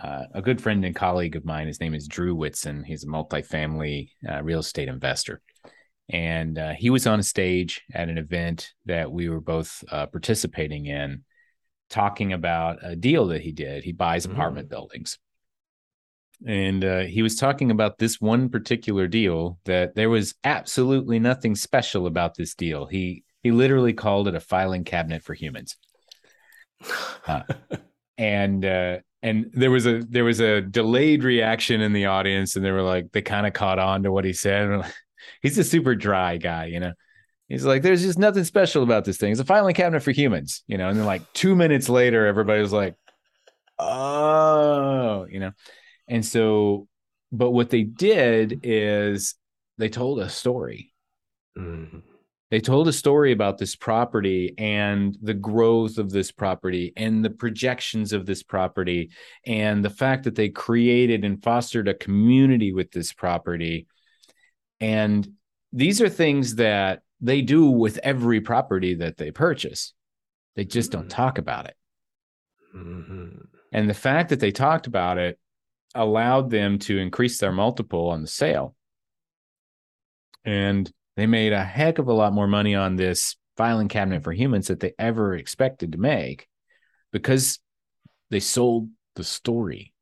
uh, 0.00 0.24
a 0.34 0.42
good 0.42 0.60
friend 0.60 0.84
and 0.84 0.96
colleague 0.96 1.36
of 1.36 1.44
mine. 1.44 1.68
His 1.68 1.78
name 1.78 1.94
is 1.94 2.08
Drew 2.08 2.34
Whitson. 2.34 2.82
He's 2.82 3.04
a 3.04 3.06
multifamily 3.06 4.10
uh, 4.28 4.42
real 4.42 4.58
estate 4.58 4.88
investor, 4.88 5.40
and 6.08 6.58
uh, 6.58 6.72
he 6.76 6.90
was 6.90 7.06
on 7.06 7.20
a 7.20 7.22
stage 7.22 7.82
at 7.94 8.08
an 8.08 8.18
event 8.18 8.72
that 8.86 9.12
we 9.12 9.28
were 9.28 9.40
both 9.40 9.84
uh, 9.88 10.06
participating 10.06 10.86
in, 10.86 11.22
talking 11.90 12.32
about 12.32 12.78
a 12.82 12.96
deal 12.96 13.28
that 13.28 13.42
he 13.42 13.52
did. 13.52 13.84
He 13.84 13.92
buys 13.92 14.24
apartment 14.24 14.66
mm. 14.66 14.70
buildings, 14.70 15.20
and 16.46 16.84
uh, 16.84 17.00
he 17.00 17.22
was 17.22 17.36
talking 17.36 17.70
about 17.70 17.98
this 17.98 18.20
one 18.20 18.48
particular 18.48 19.06
deal 19.06 19.58
that 19.64 19.94
there 19.94 20.10
was 20.10 20.34
absolutely 20.44 21.18
nothing 21.18 21.54
special 21.54 22.06
about 22.06 22.34
this 22.36 22.54
deal. 22.54 22.86
He 22.86 23.24
he 23.42 23.50
literally 23.50 23.92
called 23.92 24.28
it 24.28 24.34
a 24.34 24.40
filing 24.40 24.84
cabinet 24.84 25.22
for 25.22 25.34
humans. 25.34 25.76
Uh, 27.26 27.40
and 28.18 28.66
uh, 28.66 28.98
and 29.22 29.50
there 29.54 29.70
was 29.70 29.86
a 29.86 30.00
there 30.00 30.24
was 30.24 30.40
a 30.40 30.60
delayed 30.60 31.24
reaction 31.24 31.80
in 31.80 31.94
the 31.94 32.04
audience, 32.04 32.56
and 32.56 32.64
they 32.64 32.70
were 32.70 32.82
like 32.82 33.10
they 33.12 33.22
kind 33.22 33.46
of 33.46 33.54
caught 33.54 33.78
on 33.78 34.02
to 34.02 34.12
what 34.12 34.26
he 34.26 34.34
said. 34.34 34.84
He's 35.42 35.56
a 35.56 35.64
super 35.64 35.94
dry 35.94 36.36
guy, 36.36 36.66
you 36.66 36.80
know. 36.80 36.92
He's 37.48 37.64
like, 37.64 37.82
there's 37.82 38.02
just 38.02 38.18
nothing 38.18 38.44
special 38.44 38.82
about 38.82 39.04
this 39.04 39.16
thing. 39.16 39.32
It's 39.32 39.40
a 39.40 39.44
filing 39.44 39.74
cabinet 39.74 40.02
for 40.02 40.10
humans, 40.10 40.62
you 40.66 40.76
know. 40.76 40.88
And 40.88 40.98
then 40.98 41.06
like 41.06 41.32
two 41.32 41.54
minutes 41.54 41.88
later, 41.88 42.26
everybody 42.26 42.60
was 42.60 42.72
like, 42.72 42.96
oh, 43.78 45.26
you 45.30 45.40
know. 45.40 45.52
And 46.08 46.24
so, 46.24 46.88
but 47.32 47.50
what 47.50 47.70
they 47.70 47.82
did 47.82 48.60
is 48.62 49.34
they 49.78 49.88
told 49.88 50.20
a 50.20 50.28
story. 50.28 50.92
Mm-hmm. 51.56 51.98
they 52.50 52.58
told 52.58 52.88
a 52.88 52.92
story 52.92 53.30
about 53.30 53.58
this 53.58 53.76
property 53.76 54.54
and 54.58 55.16
the 55.22 55.34
growth 55.34 55.98
of 55.98 56.10
this 56.10 56.32
property 56.32 56.92
and 56.96 57.24
the 57.24 57.30
projections 57.30 58.12
of 58.12 58.26
this 58.26 58.42
property 58.42 59.12
and 59.46 59.84
the 59.84 59.90
fact 59.90 60.24
that 60.24 60.34
they 60.34 60.48
created 60.48 61.24
and 61.24 61.40
fostered 61.44 61.86
a 61.86 61.94
community 61.94 62.72
with 62.72 62.90
this 62.90 63.12
property 63.12 63.86
and 64.80 65.28
these 65.72 66.00
are 66.00 66.08
things 66.08 66.56
that 66.56 67.02
they 67.20 67.40
do 67.40 67.66
with 67.66 67.98
every 67.98 68.40
property 68.40 68.94
that 68.94 69.16
they 69.16 69.30
purchase 69.30 69.94
they 70.56 70.64
just 70.64 70.90
don't 70.90 71.08
talk 71.08 71.38
about 71.38 71.66
it 71.66 71.76
mm-hmm. 72.74 73.28
and 73.70 73.88
the 73.88 73.94
fact 73.94 74.30
that 74.30 74.40
they 74.40 74.50
talked 74.50 74.88
about 74.88 75.18
it 75.18 75.38
allowed 75.94 76.50
them 76.50 76.78
to 76.78 76.98
increase 76.98 77.38
their 77.38 77.52
multiple 77.52 78.10
on 78.10 78.22
the 78.22 78.28
sale 78.28 78.74
and 80.44 80.90
they 81.16 81.26
made 81.26 81.52
a 81.52 81.64
heck 81.64 81.98
of 81.98 82.08
a 82.08 82.12
lot 82.12 82.32
more 82.32 82.46
money 82.46 82.74
on 82.74 82.96
this 82.96 83.36
filing 83.56 83.88
cabinet 83.88 84.22
for 84.22 84.32
humans 84.32 84.68
that 84.68 84.80
they 84.80 84.92
ever 84.98 85.34
expected 85.34 85.92
to 85.92 85.98
make 85.98 86.48
because 87.12 87.60
they 88.30 88.40
sold 88.40 88.88
the 89.14 89.24
story. 89.24 89.92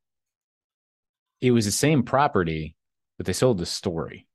It 1.41 1.51
was 1.51 1.65
the 1.65 1.73
same 1.73 2.03
property, 2.03 2.75
but 3.19 3.27
they 3.27 3.33
sold 3.33 3.59
the 3.59 3.67
story. 3.67 4.27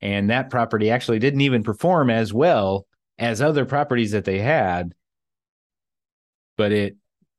And 0.00 0.30
that 0.30 0.50
property 0.50 0.90
actually 0.90 1.18
didn't 1.18 1.42
even 1.42 1.62
perform 1.62 2.10
as 2.10 2.32
well 2.32 2.86
as 3.18 3.40
other 3.40 3.64
properties 3.64 4.12
that 4.12 4.24
they 4.24 4.38
had, 4.38 4.94
but 6.56 6.72
it 6.72 6.96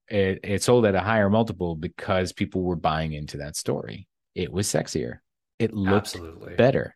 it 0.07 0.39
it 0.43 0.63
sold 0.63 0.85
at 0.85 0.95
a 0.95 0.99
higher 0.99 1.29
multiple 1.29 1.75
because 1.75 2.33
people 2.33 2.61
were 2.61 2.75
buying 2.75 3.13
into 3.13 3.37
that 3.37 3.55
story. 3.55 4.07
It 4.33 4.51
was 4.51 4.67
sexier. 4.67 5.19
It 5.59 5.73
looked 5.73 6.15
Absolutely. 6.15 6.55
better. 6.55 6.95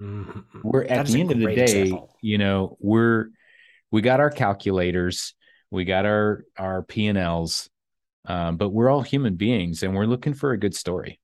Mm-hmm. 0.00 0.60
We're 0.62 0.84
at 0.84 1.06
the 1.06 1.20
end 1.20 1.32
of 1.32 1.38
the 1.38 1.46
day, 1.46 1.62
example. 1.62 2.16
you 2.22 2.38
know, 2.38 2.76
we're 2.80 3.30
we 3.90 4.02
got 4.02 4.20
our 4.20 4.30
calculators, 4.30 5.34
we 5.70 5.84
got 5.84 6.06
our 6.06 6.44
our 6.56 6.82
P 6.82 7.06
and 7.06 7.18
Ls, 7.18 7.68
um, 8.26 8.56
but 8.56 8.68
we're 8.70 8.90
all 8.90 9.02
human 9.02 9.34
beings, 9.36 9.82
and 9.82 9.94
we're 9.94 10.06
looking 10.06 10.34
for 10.34 10.52
a 10.52 10.58
good 10.58 10.74
story. 10.74 11.20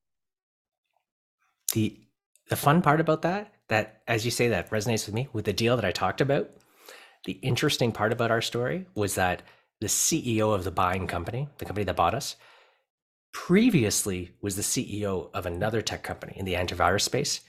The 1.73 2.01
the 2.49 2.57
fun 2.57 2.83
part 2.83 3.01
about 3.01 3.23
that, 3.23 3.53
that 3.69 4.03
as 4.09 4.25
you 4.25 4.31
say, 4.31 4.49
that 4.49 4.71
resonates 4.71 5.07
with 5.07 5.15
me 5.15 5.29
with 5.33 5.45
the 5.45 5.53
deal 5.53 5.77
that 5.77 5.85
I 5.85 5.93
talked 5.93 6.21
about. 6.21 6.51
The 7.27 7.33
interesting 7.33 7.91
part 7.91 8.13
about 8.13 8.31
our 8.31 8.43
story 8.43 8.87
was 8.95 9.15
that 9.15 9.43
the 9.85 9.89
CEO 9.89 10.55
of 10.55 10.65
the 10.65 10.71
buying 10.71 11.07
company, 11.07 11.47
the 11.59 11.67
company 11.67 11.85
that 11.85 11.95
bought 11.95 12.15
us, 12.15 12.37
previously 13.35 14.31
was 14.41 14.57
the 14.57 14.63
CEO 14.63 15.29
of 15.35 15.45
another 15.45 15.83
tech 15.83 16.03
company 16.03 16.33
in 16.37 16.47
the 16.47 16.55
antivirus 16.55 17.03
space 17.03 17.43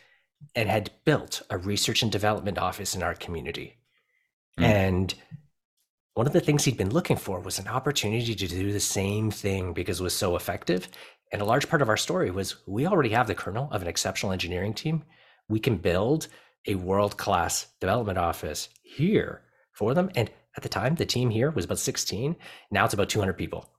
and 0.54 0.67
had 0.67 0.91
built 1.06 1.43
a 1.50 1.58
research 1.58 2.04
and 2.04 2.12
development 2.12 2.58
office 2.58 2.93
in 2.93 3.02
our 3.02 3.13
community. 3.13 3.78
Mm. 4.60 4.63
And 4.65 5.15
one 6.15 6.28
of 6.28 6.34
the 6.34 6.41
things 6.41 6.65
he'd 6.65 6.76
been 6.76 6.91
looking 6.91 7.15
for 7.15 7.39
was 7.39 7.58
an 7.58 7.69
opportunity 7.69 8.36
to 8.36 8.48
do 8.48 8.74
the 8.74 8.82
same 8.82 9.32
thing 9.32 9.71
because 9.71 10.02
it 10.02 10.04
was 10.04 10.13
so 10.13 10.36
effective. 10.36 10.89
And 11.32 11.41
a 11.41 11.45
large 11.45 11.69
part 11.69 11.82
of 11.82 11.88
our 11.88 11.95
story 11.95 12.32
was 12.32 12.67
we 12.67 12.86
already 12.86 13.12
have 13.12 13.28
the 13.28 13.36
kernel 13.36 13.69
of 13.71 13.82
an 13.82 13.88
exceptional 13.88 14.34
engineering 14.34 14.74
team. 14.74 15.06
We 15.48 15.62
can 15.62 15.78
build 15.78 16.28
a 16.67 16.76
world 16.76 17.15
class 17.15 17.67
development 17.80 18.17
office 18.17 18.67
here 18.84 19.43
for 19.71 19.93
them. 19.93 20.10
And 20.15 20.30
at 20.58 20.63
the 20.63 20.70
time, 20.70 20.96
the 20.96 21.06
team 21.06 21.30
here 21.30 21.52
was 21.52 21.65
about 21.65 21.80
16. 21.80 22.36
Now 22.72 22.86
it's 22.86 22.94
about 22.94 23.10
200 23.10 23.34
people. 23.34 23.70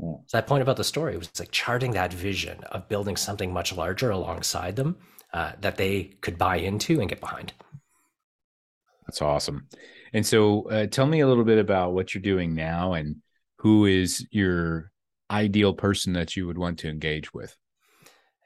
Mm. 0.00 0.22
So 0.26 0.36
that 0.36 0.46
point 0.46 0.62
about 0.62 0.76
the 0.76 0.84
story 0.84 1.16
was 1.16 1.30
like 1.38 1.50
charting 1.50 1.92
that 1.92 2.12
vision 2.12 2.62
of 2.64 2.88
building 2.88 3.16
something 3.16 3.52
much 3.52 3.74
larger 3.76 4.10
alongside 4.10 4.76
them 4.76 4.96
uh, 5.32 5.52
that 5.60 5.76
they 5.76 6.04
could 6.20 6.38
buy 6.38 6.56
into 6.56 7.00
and 7.00 7.08
get 7.08 7.20
behind. 7.20 7.52
That's 9.06 9.22
awesome. 9.22 9.68
And 10.12 10.26
so, 10.26 10.62
uh, 10.68 10.86
tell 10.86 11.06
me 11.06 11.20
a 11.20 11.26
little 11.26 11.44
bit 11.44 11.58
about 11.58 11.92
what 11.92 12.14
you're 12.14 12.22
doing 12.22 12.54
now 12.54 12.92
and 12.92 13.16
who 13.58 13.86
is 13.86 14.26
your 14.30 14.90
ideal 15.30 15.72
person 15.72 16.12
that 16.12 16.36
you 16.36 16.46
would 16.46 16.58
want 16.58 16.78
to 16.80 16.88
engage 16.88 17.32
with. 17.32 17.56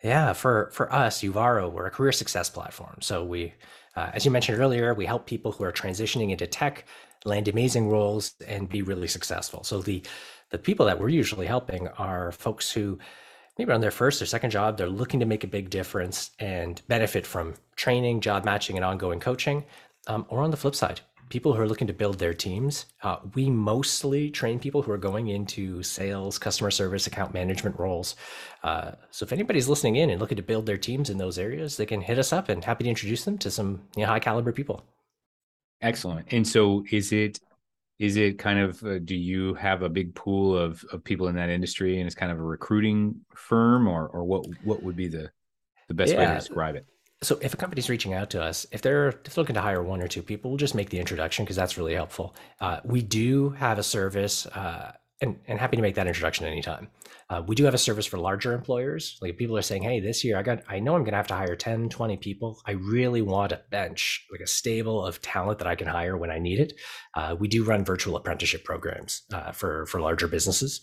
Yeah, 0.03 0.33
for 0.35 0.71
for 0.73 0.93
us, 0.93 1.23
Uvaro, 1.23 1.73
we're 1.73 1.87
a 1.87 1.91
career 1.91 2.13
success 2.13 2.49
platform. 2.49 2.99
So 3.01 3.25
we, 3.25 3.55
uh, 3.97 4.11
as 4.13 4.25
you 4.25 4.31
mentioned 4.31 4.61
earlier, 4.61 4.95
we 4.95 5.07
help 5.07 5.27
people 5.27 5.53
who 5.53 5.65
are 5.65 5.73
transitioning 5.73 6.31
into 6.31 6.47
tech 6.47 6.87
land 7.27 7.49
amazing 7.49 7.89
roles 7.89 8.35
and 8.47 8.69
be 8.69 8.83
really 8.83 9.09
successful. 9.09 9.65
So 9.65 9.83
the 9.83 10.03
the 10.51 10.59
people 10.59 10.87
that 10.87 11.01
we're 11.01 11.09
usually 11.09 11.47
helping 11.47 11.89
are 11.89 12.31
folks 12.31 12.71
who 12.71 12.99
maybe 13.59 13.73
on 13.73 13.81
their 13.81 13.91
first 13.91 14.23
or 14.23 14.27
second 14.27 14.51
job, 14.51 14.77
they're 14.77 14.89
looking 14.89 15.21
to 15.21 15.27
make 15.27 15.45
a 15.45 15.49
big 15.49 15.71
difference 15.71 16.31
and 16.39 16.81
benefit 16.89 17.27
from 17.27 17.55
training, 17.75 18.21
job 18.21 18.45
matching, 18.45 18.77
and 18.77 18.85
ongoing 18.85 19.19
coaching. 19.19 19.65
Um, 20.07 20.25
or 20.29 20.43
on 20.43 20.51
the 20.53 20.57
flip 20.57 20.77
side, 20.77 21.01
people 21.29 21.53
who 21.53 21.61
are 21.61 21.67
looking 21.67 21.89
to 21.89 21.93
build 21.93 22.19
their 22.19 22.35
teams. 22.35 22.87
Uh, 23.03 23.17
we 23.35 23.51
mostly 23.51 24.31
train 24.31 24.59
people 24.59 24.83
who 24.83 24.93
are 24.93 24.99
going 24.99 25.29
into 25.29 25.83
sales, 25.83 26.39
customer 26.39 26.71
service, 26.71 27.07
account 27.07 27.35
management 27.35 27.79
roles. 27.79 28.15
Uh, 28.63 28.93
so 29.11 29.25
if 29.25 29.33
anybody's 29.33 29.69
listening 29.69 29.97
in 29.97 30.11
and 30.11 30.21
looking 30.21 30.37
to 30.37 30.43
build 30.43 30.67
their 30.67 30.77
teams 30.77 31.11
in 31.11 31.19
those 31.19 31.39
areas, 31.39 31.77
they 31.77 31.87
can 31.87 32.01
hit 32.01 32.19
us 32.19 32.33
up 32.33 32.49
and 32.49 32.65
happy 32.65 32.85
to 32.85 32.91
introduce 32.91 33.25
them 33.25 33.39
to 33.39 33.51
some 33.51 33.83
you 33.97 34.03
know, 34.03 34.09
high 34.09 34.21
caliber 34.21 34.53
people. 34.53 34.85
Excellent. 35.83 36.27
And 36.33 36.47
so 36.47 36.85
is 36.91 37.13
it 37.13 37.41
is 37.99 38.17
it 38.17 38.39
kind 38.39 38.59
of 38.59 38.83
uh, 38.85 38.99
do 38.99 39.15
you 39.15 39.55
have 39.55 39.83
a 39.83 39.89
big 39.89 40.15
pool 40.15 40.57
of, 40.57 40.85
of 40.93 41.03
people 41.03 41.29
in 41.29 41.35
that 41.37 41.49
industry 41.49 41.99
and 41.99 42.07
it's 42.07 42.15
kind 42.15 42.31
of 42.31 42.39
a 42.39 42.43
recruiting 42.43 43.21
firm 43.35 43.89
or 43.89 44.09
or 44.09 44.25
what 44.25 44.47
what 44.65 44.83
would 44.83 44.97
be 44.97 45.09
the 45.09 45.31
the 45.89 45.95
best 45.95 46.13
yeah. 46.13 46.19
way 46.19 46.27
to 46.27 46.35
describe 46.35 46.77
it 46.77 46.85
so 47.23 47.39
if 47.41 47.55
a 47.55 47.57
company's 47.57 47.89
reaching 47.89 48.13
out 48.13 48.29
to 48.29 48.43
us 48.43 48.67
if 48.71 48.83
they're, 48.83 49.09
if 49.09 49.35
they're 49.35 49.43
looking 49.43 49.55
to 49.55 49.61
hire 49.61 49.83
one 49.83 50.03
or 50.03 50.09
two 50.09 50.23
people 50.23 50.51
we'll 50.51 50.59
just 50.59 50.75
make 50.75 50.91
the 50.91 50.99
introduction 50.99 51.45
because 51.45 51.57
that's 51.57 51.79
really 51.79 51.95
helpful 51.95 52.35
uh, 52.61 52.81
we 52.85 53.01
do 53.01 53.51
have 53.51 53.79
a 53.79 53.83
service 53.83 54.47
uh, 54.47 54.93
and, 55.21 55.39
and 55.47 55.59
happy 55.59 55.77
to 55.77 55.83
make 55.83 55.95
that 55.95 56.07
introduction 56.07 56.47
anytime 56.47 56.89
uh, 57.29 57.43
we 57.47 57.57
do 57.57 57.65
have 57.65 57.75
a 57.75 57.79
service 57.79 58.07
for 58.07 58.19
larger 58.19 58.53
employers. 58.53 59.19
Like 59.21 59.37
people 59.37 59.57
are 59.57 59.63
saying, 59.63 59.83
hey, 59.83 59.99
this 59.99 60.23
year 60.23 60.39
I 60.39 60.43
got, 60.43 60.63
I 60.69 60.79
know 60.79 60.95
I'm 60.95 61.03
going 61.03 61.13
to 61.13 61.17
have 61.17 61.27
to 61.29 61.35
hire 61.35 61.57
10, 61.57 61.89
20 61.89 62.17
people. 62.19 62.61
I 62.67 62.73
really 62.73 63.21
want 63.21 63.53
a 63.53 63.63
bench, 63.71 64.25
like 64.31 64.41
a 64.41 64.47
stable 64.47 65.05
of 65.05 65.21
talent 65.23 65.59
that 65.59 65.67
I 65.67 65.75
can 65.75 65.89
hire 65.89 66.17
when 66.17 66.31
I 66.31 66.39
need 66.39 66.61
it. 66.61 66.75
Uh, 67.15 67.35
we 67.39 67.49
do 67.49 67.65
run 67.65 67.85
virtual 67.85 68.17
apprenticeship 68.17 68.65
programs 68.65 69.23
uh, 69.33 69.51
for, 69.51 69.87
for 69.87 70.01
larger 70.01 70.29
businesses. 70.29 70.81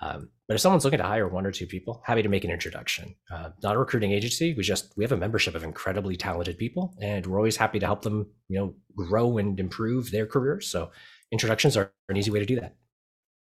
Um, 0.00 0.30
but 0.48 0.54
if 0.54 0.60
someone's 0.60 0.84
looking 0.84 0.98
to 0.98 1.04
hire 1.04 1.28
one 1.28 1.46
or 1.46 1.52
two 1.52 1.68
people, 1.68 2.02
happy 2.04 2.22
to 2.22 2.28
make 2.28 2.44
an 2.44 2.50
introduction. 2.50 3.14
Uh, 3.32 3.50
not 3.62 3.76
a 3.76 3.78
recruiting 3.78 4.10
agency. 4.10 4.52
We 4.52 4.64
just 4.64 4.92
we 4.96 5.04
have 5.04 5.12
a 5.12 5.16
membership 5.16 5.54
of 5.54 5.62
incredibly 5.62 6.16
talented 6.16 6.58
people, 6.58 6.94
and 7.00 7.24
we're 7.24 7.38
always 7.38 7.56
happy 7.56 7.78
to 7.78 7.86
help 7.86 8.02
them, 8.02 8.26
you 8.48 8.58
know, 8.58 8.74
grow 8.96 9.38
and 9.38 9.58
improve 9.58 10.10
their 10.10 10.26
careers. 10.26 10.66
So 10.66 10.90
introductions 11.30 11.76
are 11.76 11.92
an 12.08 12.16
easy 12.16 12.32
way 12.32 12.40
to 12.40 12.44
do 12.44 12.56
that. 12.56 12.74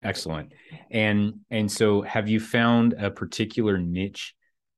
Excellent. 0.05 0.53
And 0.91 1.41
and 1.51 1.71
so 1.71 2.03
have 2.03 2.29
you 2.29 2.39
found 2.39 2.93
a 2.93 3.11
particular 3.11 3.79
niche 3.79 4.35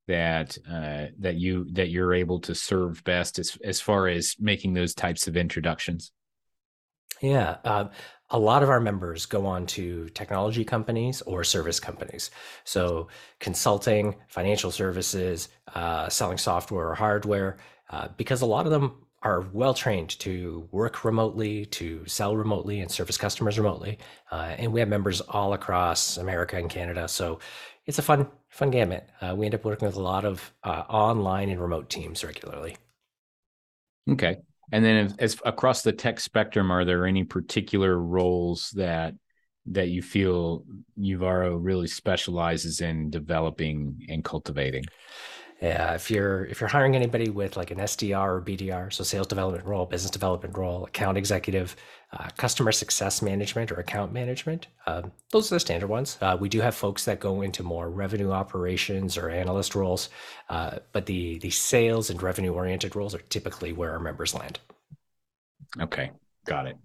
that 0.07 0.57
uh, 0.71 1.07
that 1.19 1.35
you 1.35 1.67
that 1.73 1.91
you're 1.91 2.15
able 2.15 2.41
to 2.41 2.55
serve 2.55 3.03
best 3.05 3.39
as 3.39 3.59
as 3.65 3.81
far 3.81 4.07
as 4.07 4.37
making 4.39 4.73
those 4.73 4.95
types 4.95 5.27
of 5.27 5.37
introductions? 5.37 6.13
Yeah, 7.21 7.57
uh, 7.65 7.89
a 8.31 8.39
lot 8.39 8.63
of 8.63 8.71
our 8.71 8.81
members 8.81 9.27
go 9.27 9.47
on 9.47 9.67
to 9.67 10.09
technology 10.11 10.65
companies 10.65 11.23
or 11.23 11.45
service 11.45 11.81
companies. 11.81 12.31
So 12.65 13.09
consulting, 13.41 14.17
financial 14.29 14.71
services, 14.71 15.49
uh, 15.75 16.09
selling 16.09 16.39
software 16.39 16.91
or 16.91 16.95
hardware, 16.95 17.57
uh, 17.91 18.09
because 18.17 18.43
a 18.43 18.47
lot 18.47 18.67
of 18.67 18.73
them 18.73 19.06
are 19.27 19.41
well 19.53 19.75
trained 19.75 20.11
to 20.21 20.69
work 20.71 21.05
remotely, 21.05 21.67
to 21.67 22.07
sell 22.07 22.37
remotely, 22.37 22.81
and 22.81 22.89
service 22.89 23.19
customers 23.19 23.59
remotely. 23.59 23.99
Uh, 24.31 24.55
and 24.57 24.73
we 24.73 24.79
have 24.79 24.89
members 24.89 25.21
all 25.21 25.53
across 25.53 26.17
America 26.17 26.57
and 26.57 26.71
Canada. 26.71 27.09
So 27.09 27.41
it's 27.87 27.99
a 27.99 28.03
fun, 28.03 28.29
fun 28.51 28.71
gamut. 28.71 29.09
Uh, 29.21 29.35
we 29.37 29.47
end 29.47 29.57
up 29.57 29.65
working 29.65 29.87
with 29.87 29.97
a 29.97 30.03
lot 30.03 30.25
of 30.25 30.53
uh, 30.63 30.85
online 30.89 31.49
and 31.49 31.61
remote 31.61 31.91
teams 31.91 32.23
regularly. 32.23 32.77
Okay. 34.09 34.37
And 34.71 34.85
then, 34.85 35.07
as, 35.07 35.17
as 35.19 35.41
across 35.45 35.83
the 35.83 35.93
tech 35.93 36.21
spectrum, 36.21 36.71
are 36.71 36.85
there 36.85 37.05
any 37.05 37.25
particular 37.25 37.99
roles 37.99 38.71
that 38.77 39.15
that 39.69 39.89
you 39.89 40.03
feel 40.03 40.65
Uvaro 40.97 41.59
really 41.61 41.89
specializes 41.89 42.81
in 42.81 43.11
developing 43.11 44.07
and 44.09 44.23
cultivating? 44.25 44.85
Yeah, 45.61 45.95
if 45.95 46.11
you're 46.11 46.45
if 46.45 46.61
you're 46.61 46.69
hiring 46.69 46.95
anybody 46.95 47.31
with 47.31 47.57
like 47.57 47.71
an 47.71 47.79
SDR 47.79 48.37
or 48.37 48.43
BDR, 48.43 48.93
so 48.93 49.03
sales 49.03 49.27
development 49.27 49.65
role, 49.65 49.87
business 49.87 50.11
development 50.11 50.57
role, 50.57 50.85
account 50.85 51.17
executive, 51.17 51.75
uh, 52.13 52.29
customer 52.37 52.73
success 52.73 53.23
management 53.23 53.73
or 53.73 53.77
account 53.77 54.13
management, 54.13 54.67
um, 54.87 55.13
those 55.33 55.51
are 55.51 55.57
the 55.57 55.61
standard 55.61 55.89
ones. 55.89 56.19
Uh, 56.21 56.37
we 56.39 56.51
do 56.51 56.61
have 56.61 56.75
folks 56.75 57.07
that 57.07 57.21
go 57.21 57.41
into 57.41 57.63
more 57.63 57.89
revenue 57.89 58.33
operations 58.33 59.17
or 59.17 59.31
analyst 59.31 59.75
roles, 59.75 60.11
uh, 60.51 60.79
but 60.93 61.07
the 61.07 61.39
the 61.39 61.51
sales 61.51 62.11
and 62.11 62.23
revenue 62.23 62.53
oriented 62.53 62.95
roles 62.95 63.15
are 63.15 63.23
typically 63.31 63.73
where 63.73 63.93
our 63.93 64.01
members 64.01 64.35
land. 64.35 64.59
Okay, 65.81 66.11
got 66.45 66.67
it. 66.67 66.77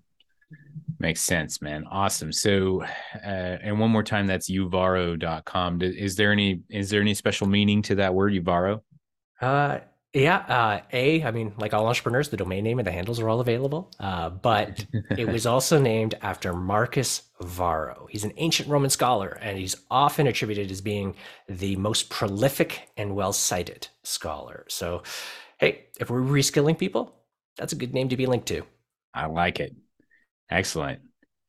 Makes 1.02 1.22
sense, 1.22 1.64
man. 1.64 1.86
Awesome. 1.90 2.32
So, 2.32 2.84
uh, 2.84 3.58
and 3.64 3.80
one 3.80 3.90
more 3.90 4.04
time, 4.04 4.28
that's 4.28 4.52
uvaro.com. 4.52 5.82
Is 5.82 6.16
there 6.16 6.32
any, 6.32 6.62
is 6.70 6.92
there 6.92 7.02
any 7.02 7.16
special 7.16 7.48
meaning 7.48 7.82
to 7.84 7.96
that 7.96 8.14
word, 8.14 8.34
uvaro? 8.34 8.82
Uh, 9.42 9.80
Yeah, 10.14 10.38
uh, 10.40 10.82
A, 10.94 11.24
I 11.24 11.32
mean, 11.32 11.54
like 11.58 11.74
all 11.74 11.88
entrepreneurs, 11.88 12.30
the 12.30 12.38
domain 12.38 12.64
name 12.64 12.78
and 12.78 12.86
the 12.86 12.92
handles 12.92 13.20
are 13.20 13.30
all 13.30 13.40
available. 13.40 13.90
Uh, 14.00 14.30
but 14.30 14.86
it 15.18 15.28
was 15.28 15.46
also 15.54 15.80
named 15.80 16.16
after 16.22 16.54
Marcus 16.54 17.24
Varro. 17.42 18.08
He's 18.12 18.24
an 18.26 18.34
ancient 18.38 18.70
Roman 18.70 18.90
scholar, 18.92 19.40
and 19.42 19.58
he's 19.58 19.76
often 19.90 20.28
attributed 20.28 20.70
as 20.70 20.82
being 20.82 21.16
the 21.48 21.78
most 21.78 22.10
prolific 22.12 22.90
and 22.98 23.16
well 23.16 23.34
cited 23.34 23.88
scholar. 24.04 24.66
So, 24.70 25.02
hey, 25.58 25.86
if 26.00 26.12
we're 26.12 26.22
reskilling 26.22 26.78
people, 26.78 27.16
that's 27.58 27.74
a 27.74 27.78
good 27.78 27.94
name 27.94 28.10
to 28.10 28.18
be 28.18 28.28
linked 28.28 28.48
to. 28.50 28.64
I 29.14 29.26
like 29.28 29.60
it. 29.60 29.76
Excellent. 30.52 31.00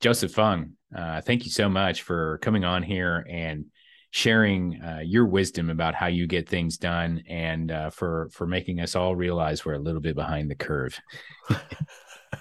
Joseph 0.01 0.33
Fung, 0.33 0.73
uh, 0.97 1.21
thank 1.21 1.45
you 1.45 1.51
so 1.51 1.69
much 1.69 2.03
for 2.03 2.39
coming 2.39 2.65
on 2.65 2.85
here 2.85 3.27
and 3.29 3.67
sharing 4.13 4.81
uh, 4.81 5.01
your 5.05 5.27
wisdom 5.27 5.71
about 5.71 5.95
how 5.95 6.07
you 6.07 6.27
get 6.27 6.49
things 6.49 6.77
done 6.77 7.23
and 7.29 7.73
uh, 7.73 7.91
for 7.91 8.29
for 8.33 8.47
making 8.47 8.79
us 8.79 8.95
all 8.95 9.17
realize 9.17 9.65
we're 9.65 9.73
a 9.73 9.79
little 9.79 10.03
bit 10.03 10.15
behind 10.15 10.51
the 10.51 10.55
curve 10.55 11.01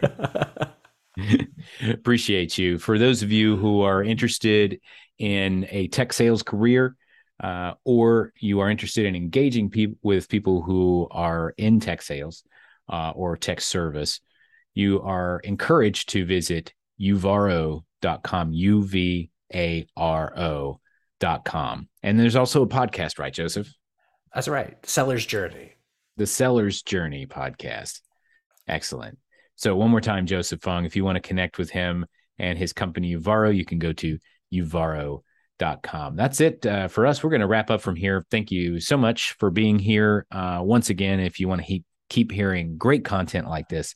appreciate 1.90 2.58
you 2.58 2.78
for 2.78 3.00
those 3.00 3.24
of 3.24 3.32
you 3.32 3.56
who 3.56 3.82
are 3.82 4.04
interested 4.04 4.82
in 5.18 5.66
a 5.70 5.88
tech 5.88 6.12
sales 6.12 6.44
career 6.44 6.98
uh, 7.42 7.74
or 7.86 8.34
you 8.42 8.60
are 8.60 8.70
interested 8.70 9.06
in 9.06 9.16
engaging 9.16 9.70
pe- 9.70 9.96
with 10.04 10.28
people 10.28 10.62
who 10.62 11.08
are 11.10 11.54
in 11.58 11.80
tech 11.80 12.02
sales 12.02 12.44
uh, 12.90 13.12
or 13.16 13.38
tech 13.38 13.62
service 13.62 14.20
you 14.74 15.02
are 15.02 15.40
encouraged 15.44 16.10
to 16.10 16.26
visit 16.26 16.74
uvaro.com 17.00 18.54
u-v-a-r-o 18.54 19.32
com. 21.46 21.88
And 22.04 22.20
there's 22.20 22.36
also 22.36 22.64
a 22.64 22.68
podcast, 22.68 23.20
right, 23.20 23.34
Joseph? 23.34 23.70
That's 24.34 24.48
right. 24.48 24.78
Seller's 24.86 25.26
Journey. 25.26 25.74
The 26.18 26.26
Seller's 26.26 26.82
Journey 26.82 27.26
podcast. 27.26 28.02
Excellent. 28.68 29.18
So, 29.56 29.76
one 29.76 29.92
more 29.92 30.02
time, 30.02 30.26
Joseph 30.26 30.62
Fung, 30.62 30.86
if 30.86 30.96
you 30.96 31.06
want 31.06 31.18
to 31.18 31.28
connect 31.28 31.58
with 31.58 31.70
him 31.70 32.06
and 32.40 32.58
his 32.58 32.74
company, 32.74 33.16
Uvaro, 33.16 33.56
you 33.56 33.66
can 33.66 33.78
go 33.78 33.94
to 33.94 34.18
uvaro.com. 34.54 36.16
That's 36.16 36.42
it 36.42 36.66
uh, 36.66 36.88
for 36.88 37.06
us. 37.06 37.24
We're 37.24 37.30
going 37.30 37.42
to 37.42 37.48
wrap 37.48 37.70
up 37.70 37.82
from 37.82 37.96
here. 37.96 38.26
Thank 38.32 38.52
you 38.52 38.80
so 38.80 38.98
much 38.98 39.34
for 39.34 39.52
being 39.52 39.78
here. 39.78 40.26
Uh, 40.32 40.62
once 40.64 40.90
again, 40.90 41.20
if 41.20 41.40
you 41.40 41.48
want 41.48 41.62
to 41.62 41.68
he- 41.68 41.84
keep 42.10 42.32
hearing 42.32 42.78
great 42.78 43.06
content 43.06 43.48
like 43.48 43.70
this, 43.70 43.96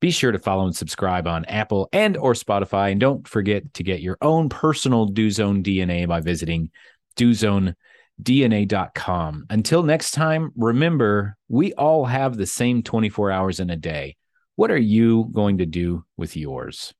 be 0.00 0.10
sure 0.10 0.32
to 0.32 0.38
follow 0.38 0.64
and 0.64 0.74
subscribe 0.74 1.26
on 1.26 1.44
Apple 1.44 1.90
and 1.92 2.16
or 2.16 2.32
Spotify. 2.32 2.90
And 2.90 3.00
don't 3.00 3.28
forget 3.28 3.74
to 3.74 3.82
get 3.82 4.00
your 4.00 4.16
own 4.22 4.48
personal 4.48 5.08
DoZone 5.08 5.62
DNA 5.62 6.08
by 6.08 6.20
visiting 6.20 6.70
dozonedna.com. 7.16 9.46
Until 9.50 9.82
next 9.82 10.12
time, 10.12 10.52
remember, 10.56 11.36
we 11.48 11.74
all 11.74 12.06
have 12.06 12.36
the 12.36 12.46
same 12.46 12.82
24 12.82 13.30
hours 13.30 13.60
in 13.60 13.68
a 13.70 13.76
day. 13.76 14.16
What 14.56 14.70
are 14.70 14.78
you 14.78 15.28
going 15.32 15.58
to 15.58 15.66
do 15.66 16.04
with 16.16 16.36
yours? 16.36 16.94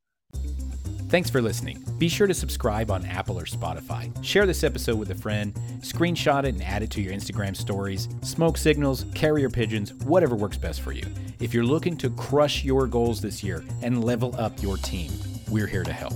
Thanks 1.11 1.29
for 1.29 1.43
listening. 1.43 1.85
Be 1.99 2.09
sure 2.09 2.29
to 2.29 2.35
subscribe 2.35 2.89
on 2.89 3.05
Apple 3.05 3.37
or 3.37 3.43
Spotify. 3.45 4.13
Share 4.25 4.47
this 4.47 4.63
episode 4.63 4.97
with 4.97 5.11
a 5.11 5.15
friend, 5.17 5.53
screenshot 5.81 6.45
it 6.45 6.55
and 6.55 6.63
add 6.63 6.85
it 6.85 6.91
to 6.91 7.01
your 7.01 7.13
Instagram 7.13 7.57
stories, 7.57 8.09
smoke 8.23 8.57
signals, 8.57 9.05
carrier 9.13 9.51
pigeons, 9.51 9.93
whatever 10.05 10.37
works 10.37 10.57
best 10.57 10.83
for 10.83 10.93
you. 10.93 11.05
If 11.41 11.53
you're 11.53 11.65
looking 11.65 11.97
to 11.97 12.11
crush 12.11 12.63
your 12.63 12.87
goals 12.87 13.21
this 13.21 13.43
year 13.43 13.65
and 13.83 14.05
level 14.05 14.37
up 14.39 14.63
your 14.63 14.77
team, 14.77 15.11
we're 15.51 15.67
here 15.67 15.83
to 15.83 15.93
help. 15.93 16.15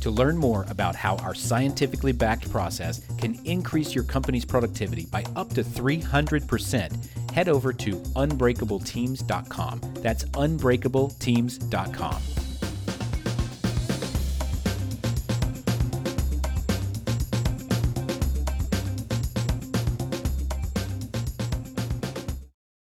To 0.00 0.10
learn 0.10 0.38
more 0.38 0.64
about 0.70 0.96
how 0.96 1.16
our 1.16 1.34
scientifically 1.34 2.12
backed 2.12 2.50
process 2.50 3.02
can 3.18 3.38
increase 3.44 3.94
your 3.94 4.04
company's 4.04 4.46
productivity 4.46 5.04
by 5.04 5.22
up 5.36 5.50
to 5.50 5.62
300%, 5.62 7.30
head 7.32 7.50
over 7.50 7.74
to 7.74 7.90
unbreakableteams.com. 8.16 9.80
That's 9.96 10.24
unbreakableteams.com. 10.24 12.22